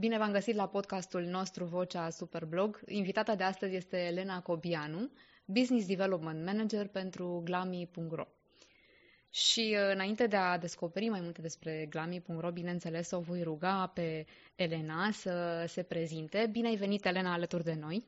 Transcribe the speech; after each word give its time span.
Bine 0.00 0.18
v-am 0.18 0.32
găsit 0.32 0.54
la 0.54 0.68
podcastul 0.68 1.22
nostru 1.22 1.64
Vocea 1.64 2.10
Superblog. 2.10 2.80
Invitata 2.86 3.34
de 3.34 3.42
astăzi 3.42 3.74
este 3.74 3.96
Elena 3.96 4.42
Cobianu, 4.42 5.10
Business 5.44 5.86
Development 5.86 6.44
Manager 6.44 6.86
pentru 6.86 7.40
glami.ro. 7.44 8.26
Și 9.30 9.76
uh, 9.78 9.92
înainte 9.92 10.26
de 10.26 10.36
a 10.36 10.58
descoperi 10.58 11.08
mai 11.08 11.20
multe 11.20 11.40
despre 11.40 11.86
glami.ro, 11.90 12.50
bineînțeles, 12.50 13.10
o 13.10 13.20
voi 13.20 13.42
ruga 13.42 13.90
pe 13.94 14.26
Elena 14.54 15.10
să 15.10 15.64
se 15.68 15.82
prezinte. 15.82 16.48
Bine 16.52 16.68
ai 16.68 16.76
venit, 16.76 17.04
Elena, 17.04 17.32
alături 17.32 17.64
de 17.64 17.74
noi! 17.74 18.04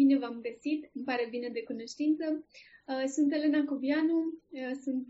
Bine 0.00 0.18
v-am 0.18 0.38
găsit, 0.48 0.80
îmi 0.94 1.04
pare 1.04 1.26
bine 1.30 1.48
de 1.48 1.62
cunoștință. 1.70 2.24
Uh, 2.90 3.04
sunt 3.14 3.32
Elena 3.32 3.64
Cobianu, 3.64 4.18
uh, 4.48 4.74
sunt, 4.84 5.06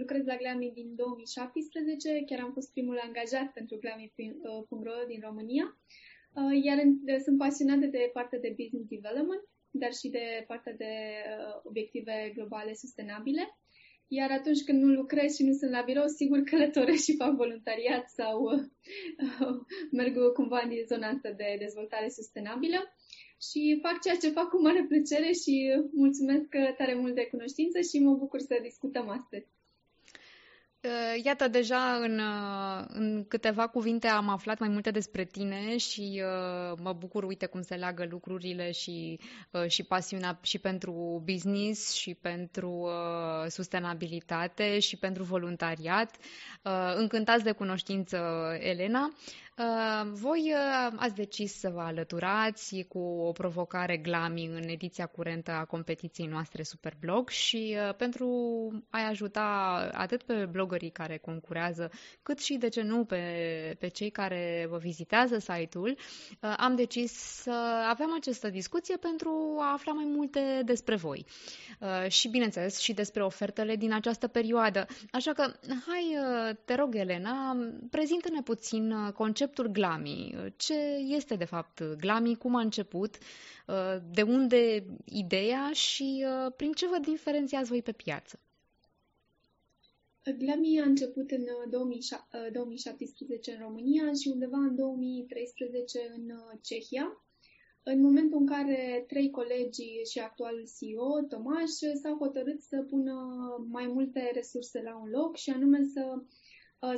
lucrez 0.00 0.24
la 0.24 0.36
Glami 0.36 0.70
din 0.78 0.94
2017, 0.94 2.24
chiar 2.28 2.40
am 2.40 2.52
fost 2.52 2.72
primul 2.72 2.98
angajat 3.06 3.48
pentru 3.52 3.78
Glami.ro 3.82 4.96
din 5.06 5.20
România, 5.28 5.66
iar 6.66 6.78
sunt 7.24 7.38
pasionată 7.38 7.86
de 7.86 8.10
partea 8.12 8.38
de 8.38 8.54
business 8.60 8.88
development, 8.96 9.44
dar 9.70 9.92
și 10.00 10.08
de 10.08 10.44
partea 10.46 10.74
de 10.82 10.92
obiective 11.62 12.32
globale 12.34 12.72
sustenabile. 12.74 13.44
Iar 14.08 14.30
atunci 14.30 14.62
când 14.64 14.82
nu 14.82 14.92
lucrez 14.92 15.34
și 15.34 15.44
nu 15.44 15.52
sunt 15.52 15.70
la 15.70 15.82
birou, 15.82 16.06
sigur 16.06 16.38
călătoresc 16.50 17.04
și 17.04 17.16
fac 17.16 17.32
voluntariat 17.36 18.08
sau 18.08 18.42
uh, 18.42 18.62
merg 19.98 20.32
cumva 20.32 20.60
în 20.64 20.70
zona 20.86 21.08
asta 21.08 21.30
de 21.30 21.56
dezvoltare 21.58 22.08
sustenabilă 22.08 22.78
și 23.50 23.78
fac 23.82 24.00
ceea 24.02 24.16
ce 24.22 24.30
fac 24.38 24.48
cu 24.48 24.62
mare 24.62 24.84
plăcere 24.88 25.32
și 25.32 25.54
mulțumesc 25.92 26.48
tare 26.76 26.94
mult 26.94 27.14
de 27.14 27.26
cunoștință 27.30 27.80
și 27.80 27.98
mă 27.98 28.14
bucur 28.14 28.40
să 28.40 28.58
discutăm 28.62 29.08
astăzi. 29.08 29.46
Uh, 30.84 31.24
iată, 31.24 31.48
deja 31.48 31.98
în, 32.00 32.18
uh, 32.18 32.84
în 32.88 33.24
câteva 33.28 33.66
cuvinte 33.66 34.06
am 34.06 34.28
aflat 34.28 34.58
mai 34.58 34.68
multe 34.68 34.90
despre 34.90 35.24
tine 35.24 35.76
și 35.76 36.22
uh, 36.24 36.78
mă 36.82 36.92
bucur, 36.92 37.24
uite, 37.24 37.46
cum 37.46 37.62
se 37.62 37.74
leagă 37.74 38.06
lucrurile 38.10 38.70
și, 38.70 39.18
uh, 39.50 39.66
și 39.68 39.82
pasiunea 39.82 40.38
și 40.42 40.58
pentru 40.58 41.22
business 41.24 41.92
și 41.92 42.14
pentru 42.14 42.70
uh, 42.70 43.50
sustenabilitate 43.50 44.78
și 44.78 44.96
pentru 44.96 45.22
voluntariat. 45.22 46.16
Uh, 46.62 46.94
încântați 46.96 47.44
de 47.44 47.52
cunoștință, 47.52 48.18
Elena. 48.60 49.12
Uh, 49.58 50.10
voi 50.12 50.52
uh, 50.52 50.92
ați 50.96 51.14
decis 51.14 51.58
să 51.58 51.68
vă 51.68 51.80
alăturați 51.80 52.84
cu 52.88 52.98
o 52.98 53.32
provocare 53.32 53.96
glami 53.96 54.46
în 54.46 54.68
ediția 54.68 55.06
curentă 55.06 55.50
a 55.50 55.64
competiției 55.64 56.26
noastre 56.26 56.62
Superblog 56.62 57.28
și 57.28 57.76
uh, 57.88 57.94
pentru 57.94 58.28
a 58.90 59.06
ajuta 59.08 59.40
atât 59.92 60.22
pe 60.22 60.44
blogării 60.50 60.90
care 60.90 61.16
concurează, 61.16 61.90
cât 62.22 62.38
și, 62.38 62.54
de 62.56 62.68
ce 62.68 62.82
nu, 62.82 63.04
pe, 63.04 63.20
pe 63.78 63.88
cei 63.88 64.10
care 64.10 64.66
vă 64.70 64.76
vizitează 64.76 65.38
site-ul, 65.38 65.96
am 66.56 66.74
decis 66.74 67.12
să 67.12 67.84
avem 67.88 68.14
această 68.16 68.50
discuție 68.50 68.96
pentru 68.96 69.56
a 69.60 69.72
afla 69.72 69.92
mai 69.92 70.04
multe 70.06 70.62
despre 70.64 70.96
voi 70.96 71.26
și, 72.08 72.28
bineînțeles, 72.28 72.78
și 72.78 72.92
despre 72.92 73.22
ofertele 73.24 73.76
din 73.76 73.92
această 73.92 74.26
perioadă. 74.26 74.86
Așa 75.10 75.32
că, 75.32 75.42
hai, 75.86 76.16
te 76.64 76.74
rog, 76.74 76.94
Elena, 76.94 77.56
prezintă-ne 77.90 78.42
puțin 78.42 79.10
conceptul 79.14 79.42
conceptul 79.44 79.72
Glami. 79.72 80.34
Ce 80.56 80.74
este 81.08 81.34
de 81.36 81.44
fapt 81.44 81.82
Glami? 81.98 82.36
Cum 82.36 82.54
a 82.54 82.60
început? 82.60 83.18
De 84.12 84.22
unde 84.22 84.84
ideea 85.04 85.70
și 85.72 86.24
prin 86.56 86.72
ce 86.72 86.86
vă 86.86 86.98
diferențiați 86.98 87.68
voi 87.68 87.82
pe 87.82 87.92
piață? 87.92 88.38
Glami 90.38 90.80
a 90.80 90.84
început 90.84 91.30
în 91.30 91.44
2017 92.52 93.50
în 93.50 93.58
România 93.58 94.12
și 94.12 94.28
undeva 94.28 94.56
în 94.56 94.76
2013 94.76 95.98
în 96.16 96.30
Cehia. 96.62 97.18
În 97.82 98.00
momentul 98.00 98.40
în 98.40 98.46
care 98.46 99.04
trei 99.08 99.30
colegi 99.30 100.10
și 100.10 100.18
actualul 100.18 100.64
CEO, 100.78 101.20
Tomaș, 101.28 101.70
s-au 102.02 102.16
hotărât 102.16 102.62
să 102.62 102.86
pună 102.88 103.14
mai 103.70 103.86
multe 103.86 104.30
resurse 104.34 104.82
la 104.82 104.96
un 104.96 105.08
loc 105.10 105.36
și 105.36 105.50
anume 105.50 105.84
să 105.92 106.02
Uh, 106.04 106.22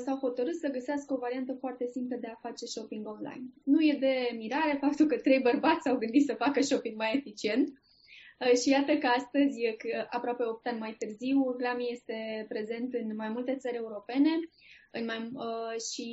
s-au 0.05 0.17
hotărât 0.17 0.55
să 0.55 0.69
găsească 0.69 1.15
o 1.15 1.19
variantă 1.19 1.53
foarte 1.53 1.87
simplă 1.87 2.17
de 2.21 2.27
a 2.27 2.41
face 2.47 2.65
shopping 2.67 3.07
online. 3.07 3.45
Nu 3.65 3.81
e 3.81 3.97
de 4.01 4.37
mirare 4.37 4.79
faptul 4.81 5.07
că 5.07 5.17
trei 5.19 5.41
bărbați 5.41 5.83
s-au 5.83 5.97
gândit 5.97 6.25
să 6.27 6.35
facă 6.35 6.61
shopping 6.61 6.97
mai 6.97 7.17
eficient 7.17 7.69
uh, 7.69 8.55
și 8.61 8.69
iată 8.69 8.97
că 8.97 9.07
astăzi, 9.07 9.59
aproape 10.11 10.45
8 10.45 10.67
ani 10.67 10.79
mai 10.79 10.97
târziu, 10.99 11.55
Glami 11.57 11.91
este 11.91 12.47
prezent 12.49 12.95
în 12.95 13.15
mai 13.17 13.29
multe 13.29 13.57
țări 13.57 13.77
europene 13.77 14.31
în 14.99 15.05
mai, 15.05 15.31
uh, 15.33 15.81
și 15.93 16.09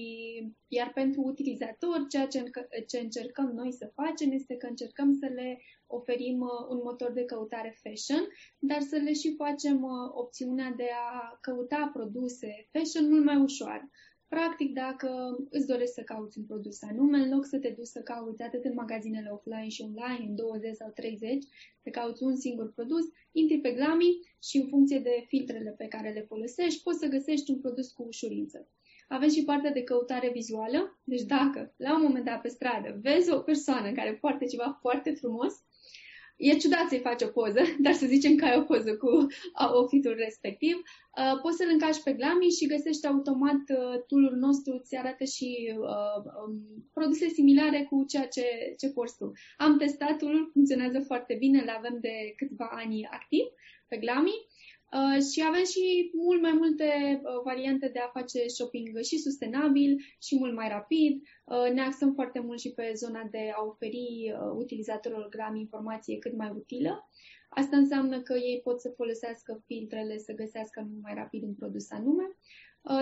iar 0.67 0.91
pentru 0.93 1.21
utilizator, 1.21 2.05
ceea 2.09 2.27
ce, 2.27 2.39
încă, 2.39 2.67
ce 2.87 2.99
încercăm 2.99 3.51
noi 3.55 3.71
să 3.73 3.91
facem 3.95 4.31
este 4.31 4.55
că 4.55 4.67
încercăm 4.67 5.13
să 5.13 5.27
le 5.33 5.61
oferim 5.87 6.39
uh, 6.39 6.67
un 6.69 6.79
motor 6.83 7.11
de 7.11 7.25
căutare 7.25 7.77
fashion, 7.83 8.27
dar 8.59 8.81
să 8.81 8.95
le 8.95 9.13
și 9.13 9.35
facem 9.37 9.83
uh, 9.83 10.09
opțiunea 10.13 10.73
de 10.75 10.89
a 10.93 11.37
căuta 11.41 11.89
produse 11.93 12.67
fashion 12.71 13.09
mult 13.09 13.23
mai 13.23 13.35
ușor. 13.35 13.89
Practic, 14.33 14.73
dacă 14.73 15.09
îți 15.49 15.67
dorești 15.67 15.93
să 15.93 16.01
cauți 16.01 16.37
un 16.37 16.45
produs 16.45 16.81
anume, 16.81 17.17
în 17.17 17.29
loc 17.29 17.45
să 17.45 17.57
te 17.57 17.69
duci 17.69 17.85
să 17.85 17.99
cauți 17.99 18.41
atât 18.41 18.63
în 18.63 18.73
magazinele 18.73 19.29
offline 19.31 19.67
și 19.67 19.81
online, 19.81 20.25
în 20.27 20.35
20 20.35 20.75
sau 20.75 20.89
30, 20.89 21.43
să 21.83 21.89
cauți 21.89 22.23
un 22.23 22.35
singur 22.35 22.73
produs, 22.73 23.05
intri 23.31 23.59
pe 23.59 23.71
Glami 23.71 24.19
și 24.43 24.57
în 24.57 24.67
funcție 24.67 24.99
de 24.99 25.23
filtrele 25.27 25.69
pe 25.77 25.87
care 25.87 26.09
le 26.11 26.25
folosești, 26.27 26.83
poți 26.83 26.99
să 26.99 27.07
găsești 27.07 27.51
un 27.51 27.59
produs 27.59 27.91
cu 27.91 28.03
ușurință. 28.03 28.67
Avem 29.07 29.29
și 29.29 29.43
partea 29.43 29.71
de 29.71 29.83
căutare 29.83 30.29
vizuală, 30.29 30.99
deci 31.03 31.23
dacă 31.23 31.73
la 31.77 31.95
un 31.95 32.01
moment 32.01 32.25
dat 32.25 32.41
pe 32.41 32.47
stradă 32.47 32.99
vezi 33.01 33.31
o 33.31 33.39
persoană 33.39 33.91
care 33.91 34.13
poartă 34.13 34.45
ceva 34.45 34.77
foarte 34.81 35.11
frumos, 35.11 35.53
E 36.49 36.57
ciudat 36.57 36.87
să-i 36.89 37.05
faci 37.09 37.21
o 37.21 37.27
poză, 37.27 37.61
dar 37.85 37.93
să 37.93 38.05
zicem 38.05 38.35
că 38.35 38.45
ai 38.45 38.57
o 38.57 38.63
poză 38.71 38.91
cu 38.97 39.09
outfit-ul 39.73 40.15
respectiv. 40.17 40.75
Uh, 40.75 41.39
poți 41.41 41.57
să-l 41.57 41.69
încași 41.71 42.03
pe 42.03 42.13
Glami 42.13 42.55
și 42.57 42.71
găsești 42.73 43.07
automat 43.07 43.63
uh, 43.77 43.95
tool-ul 44.07 44.35
nostru, 44.45 44.71
îți 44.73 44.95
arată 44.95 45.23
și 45.23 45.49
uh, 45.77 46.19
um, 46.39 46.53
produse 46.93 47.27
similare 47.27 47.87
cu 47.89 48.05
ceea 48.11 48.27
ce, 48.27 48.45
ce 48.79 48.87
porți 48.89 49.17
tu. 49.17 49.31
Am 49.57 49.77
testat 49.77 50.17
tool 50.17 50.49
funcționează 50.53 50.99
foarte 50.99 51.33
bine, 51.39 51.59
le 51.61 51.71
avem 51.71 51.97
de 52.01 52.15
câțiva 52.35 52.69
ani 52.71 53.07
activ 53.19 53.45
pe 53.87 53.97
Glami. 53.97 54.35
Uh, 54.99 55.19
și 55.31 55.43
avem 55.47 55.65
și 55.73 56.11
mult 56.13 56.41
mai 56.41 56.51
multe 56.51 56.89
uh, 57.23 57.41
variante 57.43 57.87
de 57.87 57.99
a 57.99 58.13
face 58.19 58.47
shopping 58.47 58.99
și 59.09 59.17
sustenabil 59.17 59.91
și 60.21 60.37
mult 60.37 60.53
mai 60.55 60.67
rapid. 60.67 61.21
Uh, 61.45 61.73
ne 61.73 61.81
axăm 61.81 62.13
foarte 62.13 62.39
mult 62.39 62.59
și 62.59 62.73
pe 62.73 62.91
zona 62.95 63.27
de 63.31 63.51
a 63.55 63.61
oferi 63.63 64.33
utilizatorilor 64.55 65.29
gram 65.29 65.55
informație 65.55 66.17
cât 66.17 66.35
mai 66.37 66.51
utilă. 66.55 67.09
Asta 67.49 67.77
înseamnă 67.77 68.21
că 68.21 68.33
ei 68.33 68.61
pot 68.63 68.81
să 68.81 68.93
folosească 68.95 69.63
filtrele, 69.65 70.17
să 70.17 70.33
găsească 70.33 70.87
mai 71.01 71.13
rapid 71.13 71.43
un 71.43 71.53
produs 71.53 71.91
anume. 71.91 72.23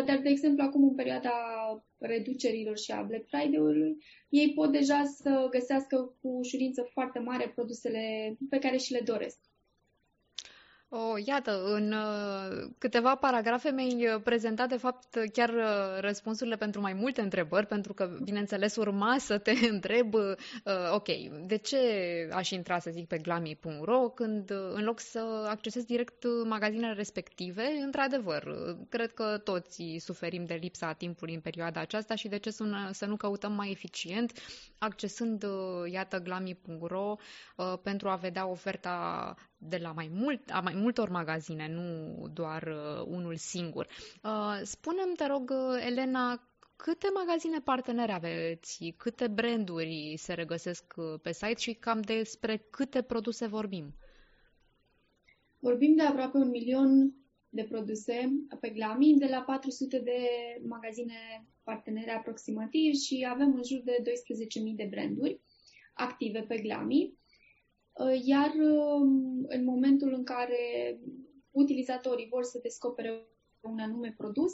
Dar, 0.06 0.20
de 0.24 0.30
exemplu, 0.30 0.64
acum 0.64 0.84
în 0.84 0.96
perioada 0.96 1.32
reducerilor 2.00 2.78
și 2.78 2.92
a 2.92 3.02
Black 3.02 3.26
Friday-ului, 3.28 3.98
ei 4.30 4.54
pot 4.54 4.72
deja 4.72 5.04
să 5.04 5.48
găsească 5.52 6.16
cu 6.22 6.28
ușurință 6.28 6.90
foarte 6.92 7.20
mare 7.20 7.52
produsele 7.56 8.36
pe 8.50 8.60
care 8.60 8.78
și 8.78 8.92
le 8.92 9.02
doresc. 9.06 9.51
Oh, 10.94 11.26
iată, 11.26 11.64
în 11.64 11.92
uh, 11.92 12.70
câteva 12.78 13.16
paragrafe 13.16 13.70
mi-ai 13.72 14.14
uh, 14.14 14.22
prezentat, 14.24 14.70
de 14.70 14.78
fapt, 14.78 15.18
chiar 15.34 15.50
uh, 15.50 16.00
răspunsurile 16.00 16.56
pentru 16.56 16.82
mai 16.82 16.94
multe 16.94 17.22
întrebări, 17.22 17.66
pentru 17.66 17.94
că, 17.94 18.18
bineînțeles, 18.24 18.76
urma 18.76 19.18
să 19.28 19.38
te 19.38 19.52
întreb, 19.70 20.14
uh, 20.14 20.34
ok, 20.92 21.08
de 21.46 21.56
ce 21.56 21.78
aș 22.32 22.50
intra, 22.50 22.80
să 22.80 22.90
zic, 22.94 23.08
pe 23.08 23.18
glami.ro 23.18 24.10
când, 24.10 24.50
uh, 24.50 24.58
în 24.74 24.84
loc 24.84 25.00
să 25.00 25.46
accesez 25.50 25.84
direct 25.84 26.26
magazinele 26.46 26.94
respective, 26.94 27.64
într-adevăr, 27.84 28.56
cred 28.90 29.12
că 29.14 29.38
toți 29.44 29.84
suferim 30.00 30.46
de 30.46 30.54
lipsa 30.62 30.94
timpului 30.94 31.34
în 31.34 31.42
perioada 31.42 31.80
aceasta 31.80 32.16
și 32.16 32.28
de 32.28 32.38
ce 32.38 32.50
să, 32.52 32.90
să 32.92 33.06
nu 33.06 33.16
căutăm 33.16 33.52
mai 33.54 33.72
eficient, 33.72 34.32
accesând, 34.78 35.46
iată, 35.92 36.20
glami.ro 36.20 37.16
uh, 37.56 37.74
pentru 37.84 38.10
a 38.10 38.16
vedea 38.16 38.48
oferta 38.48 39.36
de 39.64 39.78
la 39.78 39.92
mai, 39.92 40.10
mult, 40.14 40.50
a 40.52 40.60
mai 40.60 40.74
multor 40.74 41.10
magazine, 41.10 41.68
nu 41.68 42.28
doar 42.34 42.64
uh, 42.64 43.06
unul 43.08 43.36
singur. 43.36 43.88
Uh, 44.24 44.60
spune-mi, 44.64 45.16
te 45.16 45.26
rog, 45.26 45.50
uh, 45.50 45.86
Elena, 45.86 46.52
câte 46.76 47.08
magazine 47.14 47.60
partenere 47.60 48.12
aveți, 48.12 48.94
câte 48.98 49.28
branduri 49.28 50.14
se 50.18 50.34
regăsesc 50.34 50.94
uh, 50.96 51.20
pe 51.22 51.32
site 51.32 51.60
și 51.60 51.74
cam 51.74 52.02
despre 52.02 52.68
câte 52.70 53.02
produse 53.02 53.48
vorbim? 53.48 53.94
Vorbim 55.60 55.96
de 55.96 56.02
aproape 56.02 56.38
un 56.38 56.50
milion 56.50 57.14
de 57.50 57.64
produse 57.64 58.32
pe 58.60 58.70
Glami, 58.70 59.18
de 59.18 59.26
la 59.26 59.42
400 59.42 60.00
de 60.00 60.20
magazine 60.68 61.46
partenere 61.64 62.12
aproximativ 62.12 62.94
și 62.94 63.28
avem 63.30 63.54
în 63.56 63.64
jur 63.64 63.82
de 63.84 63.98
12.000 64.02 64.76
de 64.76 64.88
branduri 64.90 65.42
active 65.94 66.42
pe 66.42 66.58
Glami. 66.58 67.14
Uh, 68.02 68.22
iar 68.26 68.54
um, 68.56 69.46
în 69.48 69.64
momentul 69.64 70.14
în 70.14 70.24
care 70.24 71.00
utilizatorii 71.52 72.28
vor 72.30 72.44
să 72.44 72.60
descopere 72.62 73.28
un 73.62 73.80
anume 73.80 74.14
produs, 74.18 74.52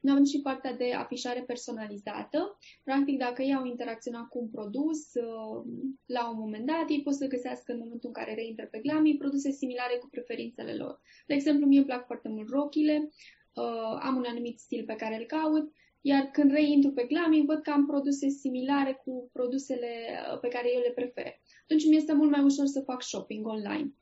Noi 0.00 0.12
avem 0.12 0.24
și 0.24 0.40
partea 0.40 0.72
de 0.72 0.92
afișare 0.92 1.42
personalizată. 1.42 2.58
Practic, 2.84 3.18
dacă 3.18 3.42
ei 3.42 3.54
au 3.54 3.64
interacționat 3.64 4.28
cu 4.28 4.38
un 4.38 4.48
produs 4.48 5.14
uh, 5.14 5.64
la 6.06 6.30
un 6.30 6.38
moment 6.38 6.66
dat, 6.66 6.90
ei 6.90 7.02
pot 7.02 7.14
să 7.14 7.26
găsească 7.26 7.72
în 7.72 7.78
momentul 7.78 8.08
în 8.08 8.14
care 8.14 8.34
reintră 8.34 8.66
pe 8.66 8.78
Glami 8.78 9.16
produse 9.16 9.50
similare 9.50 9.96
cu 10.00 10.08
preferințele 10.10 10.74
lor. 10.74 11.00
De 11.26 11.34
exemplu, 11.34 11.66
mie 11.66 11.78
îmi 11.78 11.86
plac 11.86 12.06
foarte 12.06 12.28
mult 12.28 12.48
rochile, 12.48 13.08
uh, 13.54 13.98
am 14.00 14.16
un 14.16 14.24
anumit 14.26 14.58
stil 14.58 14.84
pe 14.84 14.94
care 14.94 15.16
îl 15.16 15.24
caut, 15.24 15.72
iar 16.00 16.22
când 16.32 16.50
reintru 16.50 16.90
pe 16.92 17.04
Glami, 17.04 17.44
văd 17.46 17.62
că 17.62 17.70
am 17.70 17.86
produse 17.86 18.28
similare 18.28 19.00
cu 19.04 19.30
produsele 19.32 19.92
uh, 20.32 20.38
pe 20.40 20.48
care 20.48 20.72
eu 20.74 20.80
le 20.80 20.92
prefer. 20.94 21.40
Atunci 21.70 21.88
mi 21.88 21.96
este 21.96 22.12
mult 22.12 22.30
mai 22.30 22.44
ușor 22.44 22.66
să 22.66 22.80
fac 22.80 23.02
shopping 23.02 23.46
online. 23.46 23.92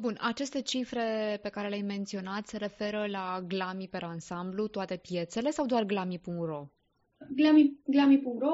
Bun, 0.00 0.16
aceste 0.20 0.60
cifre 0.60 1.38
pe 1.42 1.48
care 1.48 1.68
le-ai 1.68 1.82
menționat 1.82 2.46
se 2.46 2.56
referă 2.56 3.06
la 3.06 3.44
Glami 3.46 3.88
per 3.88 4.02
ansamblu, 4.02 4.68
toate 4.68 4.96
piețele 4.96 5.50
sau 5.50 5.66
doar 5.66 5.84
glami.ro? 5.84 6.66
Glami, 7.34 7.78
glami.ro, 7.86 8.52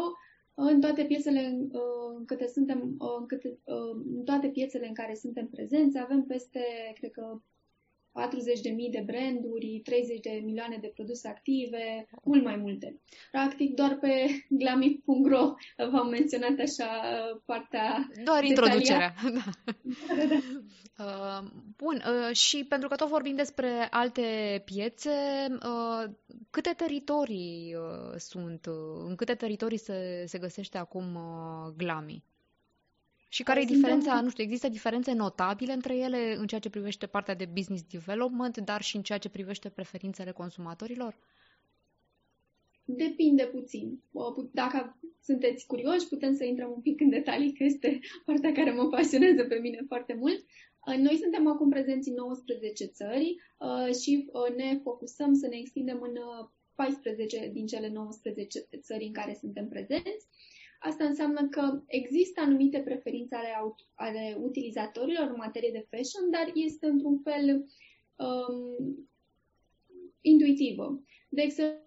în 0.54 0.80
toate 0.80 1.04
piețele 1.04 1.58
uh, 1.72 1.80
în 2.18 2.24
câte 2.24 2.46
suntem, 2.46 2.94
uh, 2.98 3.16
în, 3.18 3.26
câte, 3.26 3.58
în 4.16 4.24
toate 4.24 4.48
piețele 4.48 4.86
în 4.86 4.94
care 4.94 5.14
suntem 5.14 5.48
prezenți, 5.48 5.98
avem 5.98 6.22
peste, 6.22 6.60
cred 6.94 7.10
că, 7.10 7.40
40.000 8.16 8.90
de 8.90 9.02
branduri, 9.06 9.80
30 9.84 10.20
de 10.20 10.40
milioane 10.44 10.78
de 10.80 10.92
produse 10.94 11.28
active, 11.28 12.08
mult 12.24 12.44
mai 12.44 12.56
multe. 12.56 13.00
Practic, 13.30 13.74
doar 13.74 13.98
pe 14.00 14.26
glami.ro 14.48 15.54
v-am 15.90 16.08
menționat 16.08 16.58
așa 16.58 16.88
partea 17.44 18.08
Doar 18.24 18.44
introducerea. 18.44 19.14
Da. 19.22 19.30
da, 20.08 20.14
da, 20.16 20.24
da. 20.24 20.38
Uh, 20.98 21.48
bun, 21.76 22.02
uh, 22.06 22.36
și 22.36 22.64
pentru 22.64 22.88
că 22.88 22.94
tot 22.94 23.08
vorbim 23.08 23.34
despre 23.34 23.86
alte 23.90 24.62
piețe, 24.64 25.10
uh, 25.50 26.10
câte 26.50 26.72
teritorii 26.76 27.74
uh, 27.74 28.16
sunt, 28.16 28.66
uh, 28.66 29.04
în 29.08 29.14
câte 29.16 29.34
teritorii 29.34 29.78
se, 29.78 30.24
se 30.26 30.38
găsește 30.38 30.78
acum 30.78 31.14
uh, 31.14 31.74
Glami? 31.76 32.24
Și 33.28 33.42
care 33.42 33.60
e 33.60 33.64
diferența, 33.64 34.20
nu 34.20 34.30
știu, 34.30 34.44
există 34.44 34.68
diferențe 34.68 35.12
notabile 35.12 35.72
între 35.72 35.96
ele 35.96 36.36
în 36.38 36.46
ceea 36.46 36.60
ce 36.60 36.70
privește 36.70 37.06
partea 37.06 37.34
de 37.34 37.48
business 37.54 37.84
development, 37.90 38.58
dar 38.58 38.82
și 38.82 38.96
în 38.96 39.02
ceea 39.02 39.18
ce 39.18 39.28
privește 39.28 39.68
preferințele 39.68 40.30
consumatorilor? 40.30 41.16
Depinde 42.84 43.44
puțin. 43.44 44.02
Dacă 44.52 44.98
sunteți 45.20 45.66
curioși, 45.66 46.08
putem 46.08 46.34
să 46.34 46.44
intrăm 46.44 46.70
un 46.74 46.80
pic 46.80 47.00
în 47.00 47.08
detalii, 47.08 47.52
că 47.52 47.64
este 47.64 48.00
partea 48.24 48.52
care 48.52 48.70
mă 48.72 48.88
pasionează 48.88 49.44
pe 49.44 49.58
mine 49.58 49.84
foarte 49.86 50.14
mult. 50.14 50.44
Noi 50.86 51.16
suntem 51.16 51.46
acum 51.46 51.70
prezenți 51.70 52.08
în 52.08 52.14
19 52.14 52.84
țări 52.84 53.36
uh, 53.58 53.94
și 53.94 54.30
uh, 54.32 54.56
ne 54.56 54.78
focusăm 54.82 55.34
să 55.34 55.46
ne 55.46 55.56
extindem 55.56 56.00
în 56.02 56.14
14 56.74 57.44
uh, 57.44 57.50
din 57.52 57.66
cele 57.66 57.88
19 57.88 58.68
țări 58.80 59.04
în 59.04 59.12
care 59.12 59.36
suntem 59.40 59.68
prezenți. 59.68 60.26
Asta 60.80 61.04
înseamnă 61.04 61.48
că 61.48 61.82
există 61.86 62.40
anumite 62.40 62.78
preferințe 62.78 63.34
ale, 63.34 63.48
ale 63.94 64.36
utilizatorilor 64.40 65.28
în 65.28 65.36
materie 65.36 65.70
de 65.72 65.86
fashion, 65.90 66.30
dar 66.30 66.50
este 66.54 66.86
într-un 66.86 67.18
fel 67.18 67.64
um, 68.16 69.08
intuitivă. 70.20 71.02
De 71.28 71.42
exemplu, 71.42 71.84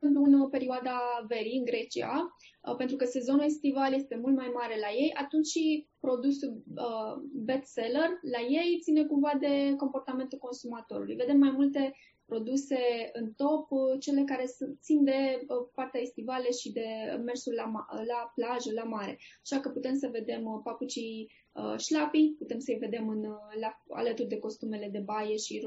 în 0.00 0.48
perioada 0.48 1.24
verii 1.28 1.58
în 1.58 1.64
Grecia, 1.64 2.36
uh, 2.62 2.74
pentru 2.76 2.96
că 2.96 3.04
sezonul 3.04 3.44
estival 3.44 3.92
este 3.92 4.16
mult 4.16 4.36
mai 4.36 4.50
mare 4.54 4.78
la 4.78 4.90
ei, 4.90 5.12
atunci 5.14 5.46
și 5.46 5.86
produsul 6.00 6.62
uh, 6.74 7.22
bestseller 7.32 8.08
la 8.22 8.40
ei 8.40 8.78
ține 8.82 9.04
cumva 9.04 9.32
de 9.40 9.74
comportamentul 9.76 10.38
consumatorului. 10.38 11.14
Vedem 11.14 11.38
mai 11.38 11.50
multe 11.50 11.92
produse 12.32 12.80
în 13.12 13.32
top, 13.32 13.70
uh, 13.70 14.00
cele 14.00 14.22
care 14.24 14.44
țin 14.80 15.04
de 15.04 15.20
uh, 15.40 15.68
partea 15.74 16.00
estivale 16.00 16.50
și 16.60 16.72
de 16.72 16.86
mersul 17.24 17.54
la, 17.54 17.66
la 18.12 18.32
plajă, 18.34 18.70
la 18.72 18.84
mare. 18.84 19.18
Așa 19.44 19.60
că 19.60 19.68
putem 19.68 19.94
să 19.96 20.08
vedem 20.18 20.42
uh, 20.44 20.60
papucii 20.64 21.30
șlapi, 21.78 22.34
putem 22.38 22.58
să-i 22.58 22.82
vedem 22.86 23.08
în, 23.08 23.22
la, 23.60 23.70
alături 23.88 24.28
de 24.28 24.38
costumele 24.38 24.88
de 24.92 24.98
baie 24.98 25.36
și 25.36 25.60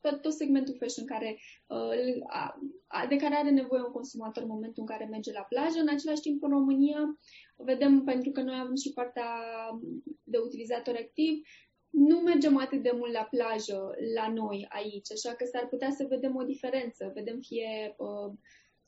tot, 0.00 0.22
tot 0.22 0.32
segmentul 0.32 0.76
fashion 0.78 1.06
care, 1.06 1.38
de 3.08 3.16
care 3.16 3.34
are 3.34 3.50
nevoie 3.50 3.82
un 3.82 3.92
consumator 3.92 4.42
în 4.42 4.48
momentul 4.48 4.82
în 4.82 4.88
care 4.92 5.04
merge 5.04 5.32
la 5.32 5.46
plajă. 5.48 5.78
În 5.80 5.88
același 5.88 6.20
timp, 6.20 6.42
în 6.42 6.50
România, 6.50 7.18
vedem, 7.56 8.04
pentru 8.04 8.30
că 8.30 8.42
noi 8.42 8.58
avem 8.60 8.74
și 8.74 8.92
partea 8.92 9.30
de 10.24 10.38
utilizator 10.38 10.94
activ, 10.94 11.32
nu 11.90 12.18
mergem 12.18 12.56
atât 12.56 12.82
de 12.82 12.92
mult 12.94 13.12
la 13.12 13.28
plajă 13.30 13.94
la 14.14 14.32
noi 14.32 14.66
aici, 14.68 15.12
așa 15.12 15.34
că 15.34 15.44
s-ar 15.44 15.68
putea 15.68 15.90
să 15.90 16.06
vedem 16.08 16.36
o 16.36 16.42
diferență. 16.42 17.10
Vedem 17.14 17.40
fie 17.40 17.94
uh, 17.96 18.32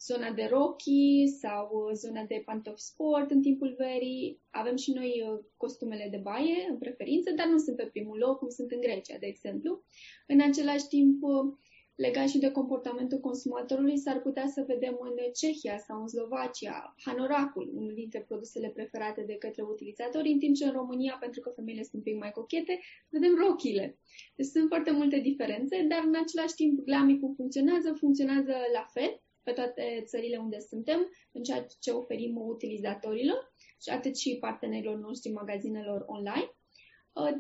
zona 0.01 0.33
de 0.33 0.49
rochi 0.51 1.27
sau 1.41 1.71
uh, 1.73 1.95
zona 1.95 2.25
de 2.25 2.43
pantofi 2.45 2.83
sport 2.83 3.31
în 3.31 3.43
timpul 3.43 3.75
verii. 3.79 4.41
Avem 4.51 4.77
și 4.77 4.93
noi 4.93 5.23
uh, 5.27 5.39
costumele 5.57 6.09
de 6.11 6.17
baie 6.17 6.67
în 6.71 6.79
preferință, 6.79 7.31
dar 7.37 7.47
nu 7.47 7.59
sunt 7.59 7.77
pe 7.77 7.91
primul 7.93 8.19
loc, 8.19 8.39
cum 8.39 8.49
sunt 8.49 8.71
în 8.71 8.81
Grecia, 8.81 9.17
de 9.19 9.27
exemplu. 9.27 9.85
În 10.27 10.41
același 10.41 10.87
timp, 10.87 11.23
uh, 11.23 11.55
legat 12.01 12.29
și 12.29 12.39
de 12.39 12.51
comportamentul 12.51 13.19
consumatorului, 13.19 13.99
s-ar 13.99 14.21
putea 14.21 14.47
să 14.47 14.65
vedem 14.67 14.97
în 15.01 15.33
Cehia 15.33 15.79
sau 15.79 16.01
în 16.01 16.09
Slovacia 16.09 16.95
hanoracul, 17.05 17.71
unul 17.75 17.95
dintre 17.95 18.21
produsele 18.29 18.69
preferate 18.69 19.23
de 19.23 19.35
către 19.35 19.63
utilizatori, 19.63 20.33
în 20.33 20.39
timp 20.39 20.55
ce 20.55 20.65
în 20.65 20.73
România, 20.73 21.17
pentru 21.21 21.41
că 21.41 21.51
femeile 21.51 21.83
sunt 21.83 21.95
un 21.95 22.03
pic 22.03 22.17
mai 22.19 22.31
cochete, 22.31 22.81
vedem 23.09 23.35
rochile. 23.35 23.99
Deci 24.37 24.47
sunt 24.47 24.69
foarte 24.69 24.91
multe 24.91 25.19
diferențe, 25.19 25.83
dar 25.89 26.03
în 26.07 26.17
același 26.23 26.55
timp 26.55 26.85
glamicul 26.85 27.33
funcționează, 27.37 27.93
funcționează 27.93 28.55
la 28.73 28.87
fel 28.93 29.23
pe 29.43 29.53
toate 29.53 30.03
țările 30.07 30.37
unde 30.37 30.59
suntem, 30.59 31.01
în 31.33 31.43
ceea 31.43 31.67
ce 31.81 31.91
oferim 31.91 32.37
utilizatorilor 32.37 33.53
și 33.83 33.89
atât 33.91 34.17
și 34.17 34.37
partenerilor 34.41 34.97
noștri 34.99 35.33
magazinelor 35.33 36.05
online. 36.07 36.51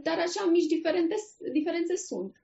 Dar 0.03 0.19
așa 0.19 0.45
mici 0.51 0.67
diferențe, 0.67 1.15
diferențe 1.53 1.97
sunt. 1.97 2.40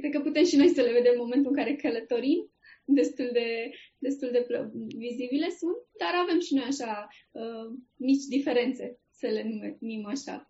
Cred 0.00 0.12
că 0.12 0.20
putem 0.20 0.44
și 0.44 0.56
noi 0.56 0.68
să 0.68 0.80
le 0.82 0.92
vedem 0.92 1.12
în 1.12 1.24
momentul 1.26 1.50
în 1.50 1.56
care 1.56 1.76
călătorim, 1.76 2.50
destul 2.84 3.30
de, 3.32 3.70
destul 3.98 4.30
de 4.32 4.46
vizibile 4.96 5.48
sunt, 5.48 5.76
dar 5.98 6.12
avem 6.14 6.40
și 6.40 6.54
noi 6.54 6.64
așa 6.64 7.08
uh, 7.30 7.66
mici 7.96 8.24
diferențe, 8.24 8.98
să 9.10 9.26
le 9.26 9.42
numim 9.42 10.06
așa. 10.06 10.49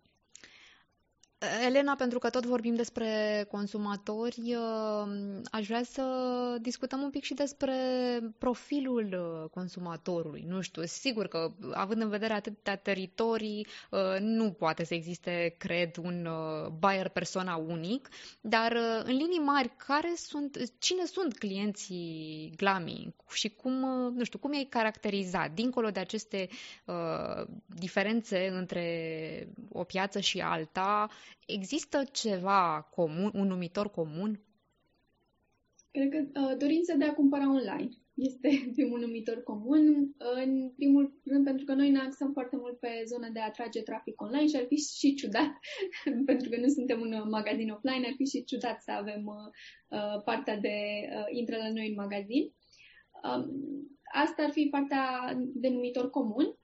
Elena, 1.65 1.95
pentru 1.95 2.19
că 2.19 2.29
tot 2.29 2.45
vorbim 2.45 2.75
despre 2.75 3.45
consumatori, 3.51 4.41
uh, 4.55 5.11
aș 5.51 5.67
vrea 5.67 5.83
să 5.83 6.03
discutăm 6.61 7.01
un 7.01 7.09
pic 7.09 7.23
și 7.23 7.33
despre 7.33 7.73
profilul 8.37 9.39
uh, 9.43 9.49
consumatorului. 9.49 10.43
Nu 10.47 10.61
știu, 10.61 10.83
sigur 10.85 11.27
că, 11.27 11.51
având 11.73 12.01
în 12.01 12.09
vedere 12.09 12.33
atâtea 12.33 12.75
teritorii, 12.75 13.67
uh, 13.89 13.99
nu 14.19 14.51
poate 14.51 14.83
să 14.83 14.93
existe, 14.93 15.55
cred, 15.57 15.97
un 15.97 16.27
buyer 16.79 17.09
persona 17.09 17.55
unic, 17.55 18.09
dar, 18.41 18.75
în 19.03 19.15
linii 19.15 19.39
mari, 19.39 19.73
care 19.87 20.13
sunt, 20.15 20.57
cine 20.79 21.05
sunt 21.05 21.37
clienții 21.37 22.53
Glami 22.55 23.15
și 23.33 23.49
cum, 23.49 23.73
nu 24.15 24.23
știu, 24.23 24.39
cum 24.39 24.53
i-ai 24.53 24.67
caracterizat, 24.69 25.51
dincolo 25.51 25.89
de 25.89 25.99
aceste 25.99 26.47
uh, 26.85 27.45
diferențe 27.65 28.47
între 28.47 29.47
o 29.71 29.83
piață 29.83 30.19
și 30.19 30.39
alta, 30.39 31.09
Există 31.47 32.03
ceva 32.11 32.87
comun, 32.95 33.31
un 33.33 33.47
numitor 33.47 33.89
comun? 33.89 34.39
Cred 35.91 36.09
că 36.09 36.39
uh, 36.39 36.57
dorința 36.57 36.93
de 36.95 37.05
a 37.05 37.13
cumpăra 37.13 37.49
online 37.49 37.89
este 38.13 38.49
primul 38.75 38.99
numitor 38.99 39.43
comun. 39.43 40.13
În 40.17 40.71
primul 40.75 41.21
rând, 41.25 41.43
pentru 41.45 41.65
că 41.65 41.73
noi 41.73 41.89
ne 41.89 41.99
axăm 41.99 42.31
foarte 42.31 42.55
mult 42.55 42.79
pe 42.79 43.03
zona 43.05 43.29
de 43.29 43.39
a 43.39 43.45
atrage 43.45 43.81
trafic 43.81 44.21
online 44.21 44.47
și 44.47 44.55
ar 44.55 44.65
fi 44.67 44.75
și 44.75 45.13
ciudat, 45.13 45.51
pentru 46.29 46.49
că 46.49 46.57
nu 46.59 46.67
suntem 46.67 46.99
un 47.01 47.29
magazin 47.29 47.69
offline, 47.69 48.07
ar 48.07 48.13
fi 48.15 48.25
și 48.25 48.43
ciudat 48.43 48.81
să 48.81 48.91
avem 48.91 49.25
uh, 49.25 49.47
uh 49.97 50.23
partea 50.23 50.57
de 50.57 50.77
uh, 51.15 51.25
intră 51.29 51.57
la 51.57 51.71
noi 51.71 51.87
în 51.87 51.93
magazin. 51.93 52.53
Um, 53.23 53.45
asta 54.13 54.43
ar 54.43 54.51
fi 54.51 54.67
partea 54.71 55.33
de 55.53 55.69
numitor 55.69 56.09
comun 56.09 56.55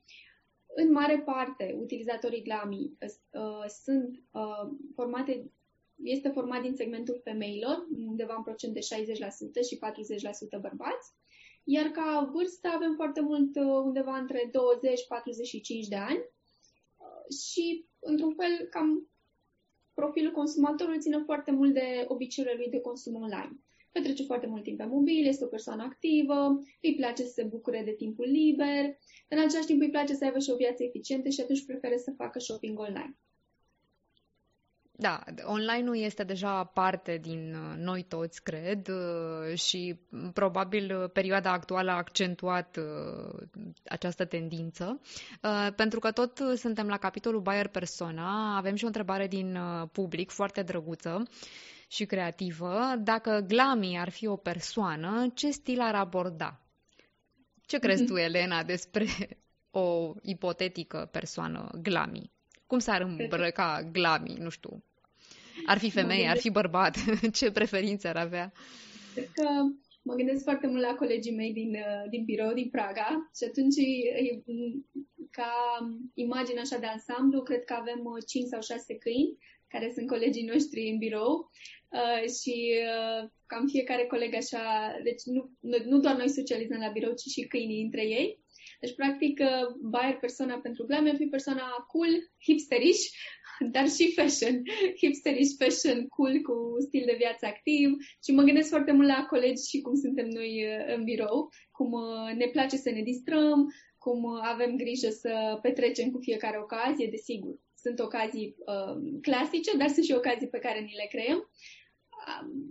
în 0.79 0.91
mare 0.91 1.19
parte, 1.19 1.75
utilizatorii 1.79 2.41
Glami 2.41 2.97
uh, 2.99 3.65
sunt 3.83 4.23
uh, 4.31 4.69
formate, 4.95 5.51
este 6.03 6.29
format 6.29 6.61
din 6.61 6.75
segmentul 6.75 7.21
femeilor, 7.23 7.87
undeva 8.05 8.35
în 8.35 8.43
procent 8.43 8.73
de 8.73 8.79
60% 8.79 8.83
și 9.67 9.79
40% 10.57 10.61
bărbați, 10.61 11.13
iar 11.63 11.85
ca 11.85 12.29
vârstă 12.33 12.67
avem 12.67 12.93
foarte 12.95 13.21
mult 13.21 13.55
uh, 13.55 13.81
undeva 13.83 14.17
între 14.17 14.49
20-45 14.49 14.51
de 15.89 15.95
ani. 15.95 16.19
Uh, 16.97 17.35
și, 17.37 17.85
într-un 17.99 18.33
fel, 18.33 18.67
cam 18.69 19.09
profilul 19.93 20.31
consumatorului 20.31 20.99
ține 20.99 21.21
foarte 21.25 21.51
mult 21.51 21.73
de 21.73 22.05
obiceiurile 22.07 22.59
lui 22.59 22.71
de 22.71 22.79
consum 22.79 23.15
online 23.15 23.59
petrece 23.91 24.23
foarte 24.23 24.47
mult 24.47 24.63
timp 24.63 24.77
pe 24.77 24.85
mobil, 24.85 25.27
este 25.27 25.43
o 25.43 25.47
persoană 25.47 25.83
activă, 25.83 26.61
îi 26.81 26.95
place 26.95 27.23
să 27.23 27.31
se 27.31 27.43
bucure 27.43 27.81
de 27.85 27.91
timpul 27.91 28.25
liber, 28.29 28.83
dar 29.27 29.39
în 29.39 29.45
același 29.45 29.67
timp 29.67 29.81
îi 29.81 29.89
place 29.89 30.13
să 30.13 30.25
aibă 30.25 30.39
și 30.39 30.49
o 30.49 30.55
viață 30.55 30.83
eficientă 30.83 31.29
și 31.29 31.41
atunci 31.41 31.65
preferă 31.65 31.95
să 31.97 32.13
facă 32.17 32.39
shopping 32.39 32.79
online. 32.79 33.17
Da, 34.99 35.23
online-ul 35.43 35.97
este 35.97 36.23
deja 36.23 36.63
parte 36.63 37.17
din 37.21 37.53
uh, 37.53 37.77
noi 37.77 38.03
toți, 38.03 38.43
cred, 38.43 38.87
uh, 38.87 39.57
și 39.57 39.99
probabil 40.33 41.09
perioada 41.13 41.51
actuală 41.51 41.91
a 41.91 41.95
accentuat 41.95 42.77
uh, 42.77 43.41
această 43.85 44.25
tendință. 44.25 45.01
Pentru 45.75 45.99
că 45.99 46.11
tot 46.11 46.37
suntem 46.55 46.87
la 46.87 46.97
capitolul 46.97 47.41
Buyer 47.41 47.67
Persona, 47.67 48.57
avem 48.57 48.75
și 48.75 48.83
o 48.83 48.87
întrebare 48.87 49.27
din 49.27 49.57
public 49.91 50.29
foarte 50.29 50.61
drăguță 50.61 51.23
și 51.87 52.05
creativă. 52.05 52.95
Dacă 53.03 53.45
Glami 53.47 53.97
ar 53.99 54.09
fi 54.09 54.27
o 54.27 54.35
persoană, 54.35 55.31
ce 55.33 55.49
stil 55.49 55.79
ar 55.79 55.95
aborda? 55.95 56.61
Ce 57.65 57.77
crezi 57.77 58.05
tu, 58.05 58.15
Elena, 58.15 58.63
despre 58.63 59.05
o 59.71 60.13
ipotetică 60.21 61.09
persoană 61.11 61.69
Glami? 61.81 62.31
Cum 62.67 62.79
s-ar 62.79 63.01
îmbrăca 63.01 63.89
Glami, 63.91 64.35
nu 64.39 64.49
știu, 64.49 64.83
ar 65.65 65.77
fi 65.77 65.89
femeie, 65.89 66.27
ar 66.27 66.37
fi 66.37 66.49
bărbat? 66.49 66.95
Ce 67.37 67.51
preferințe 67.51 68.07
ar 68.07 68.17
avea? 68.17 68.51
Cred 69.13 69.29
că 69.33 69.49
mă 70.01 70.13
gândesc 70.13 70.43
foarte 70.43 70.67
mult 70.67 70.81
la 70.81 70.95
colegii 70.95 71.35
mei 71.35 71.53
din, 71.53 71.69
uh, 71.73 72.09
din 72.09 72.23
birou, 72.23 72.53
din 72.53 72.69
Praga 72.69 73.29
și 73.37 73.43
atunci, 73.47 73.75
ca 75.31 75.51
imagine 76.13 76.59
așa 76.59 76.77
de 76.77 76.85
ansamblu, 76.85 77.41
cred 77.41 77.63
că 77.63 77.73
avem 77.73 77.99
5 78.25 78.43
uh, 78.43 78.49
sau 78.51 78.61
6 78.61 78.95
câini 78.95 79.37
care 79.67 79.91
sunt 79.93 80.07
colegii 80.07 80.49
noștri 80.51 80.89
în 80.89 80.97
birou 80.97 81.51
uh, 81.91 82.29
și 82.39 82.73
uh, 82.93 83.29
cam 83.45 83.67
fiecare 83.67 84.05
coleg 84.05 84.33
așa, 84.35 84.63
deci 85.03 85.23
nu, 85.23 85.41
nu 85.85 85.99
doar 85.99 86.15
noi 86.15 86.29
socializăm 86.29 86.79
la 86.79 86.91
birou, 86.91 87.13
ci 87.13 87.31
și 87.31 87.47
câinii 87.47 87.83
între 87.83 88.01
ei. 88.01 88.45
Deci, 88.79 88.95
practic, 88.95 89.39
uh, 89.39 89.67
buyer 89.91 90.17
persona 90.19 90.55
pentru 90.57 90.85
glam 90.85 91.09
ar 91.09 91.15
fi 91.15 91.25
persoana 91.25 91.67
cool, 91.87 92.13
hipsterish, 92.45 93.05
dar 93.73 93.87
și 93.89 94.13
fashion, 94.13 94.55
hipsterish 95.01 95.53
fashion, 95.59 96.07
cool, 96.07 96.41
cu 96.41 96.55
stil 96.87 97.03
de 97.05 97.15
viață 97.17 97.45
activ 97.45 97.89
și 98.23 98.31
mă 98.31 98.41
gândesc 98.41 98.69
foarte 98.69 98.91
mult 98.91 99.07
la 99.07 99.25
colegi 99.29 99.69
și 99.69 99.81
cum 99.81 99.95
suntem 99.95 100.27
noi 100.27 100.51
uh, 100.65 100.95
în 100.95 101.03
birou, 101.03 101.49
cum 101.71 101.91
uh, 101.91 102.35
ne 102.35 102.47
place 102.47 102.75
să 102.75 102.89
ne 102.89 103.01
distrăm, 103.01 103.73
cum 103.97 104.23
uh, 104.23 104.39
avem 104.41 104.75
grijă 104.75 105.09
să 105.09 105.59
petrecem 105.61 106.09
cu 106.11 106.19
fiecare 106.19 106.57
ocazie, 106.59 107.07
desigur. 107.11 107.55
Sunt 107.83 107.99
ocazii 107.99 108.55
uh, 108.57 108.95
clasice, 109.21 109.77
dar 109.77 109.89
sunt 109.89 110.05
și 110.05 110.13
ocazii 110.13 110.49
pe 110.49 110.59
care 110.59 110.79
ni 110.79 110.95
le 110.95 111.07
creăm. 111.09 111.49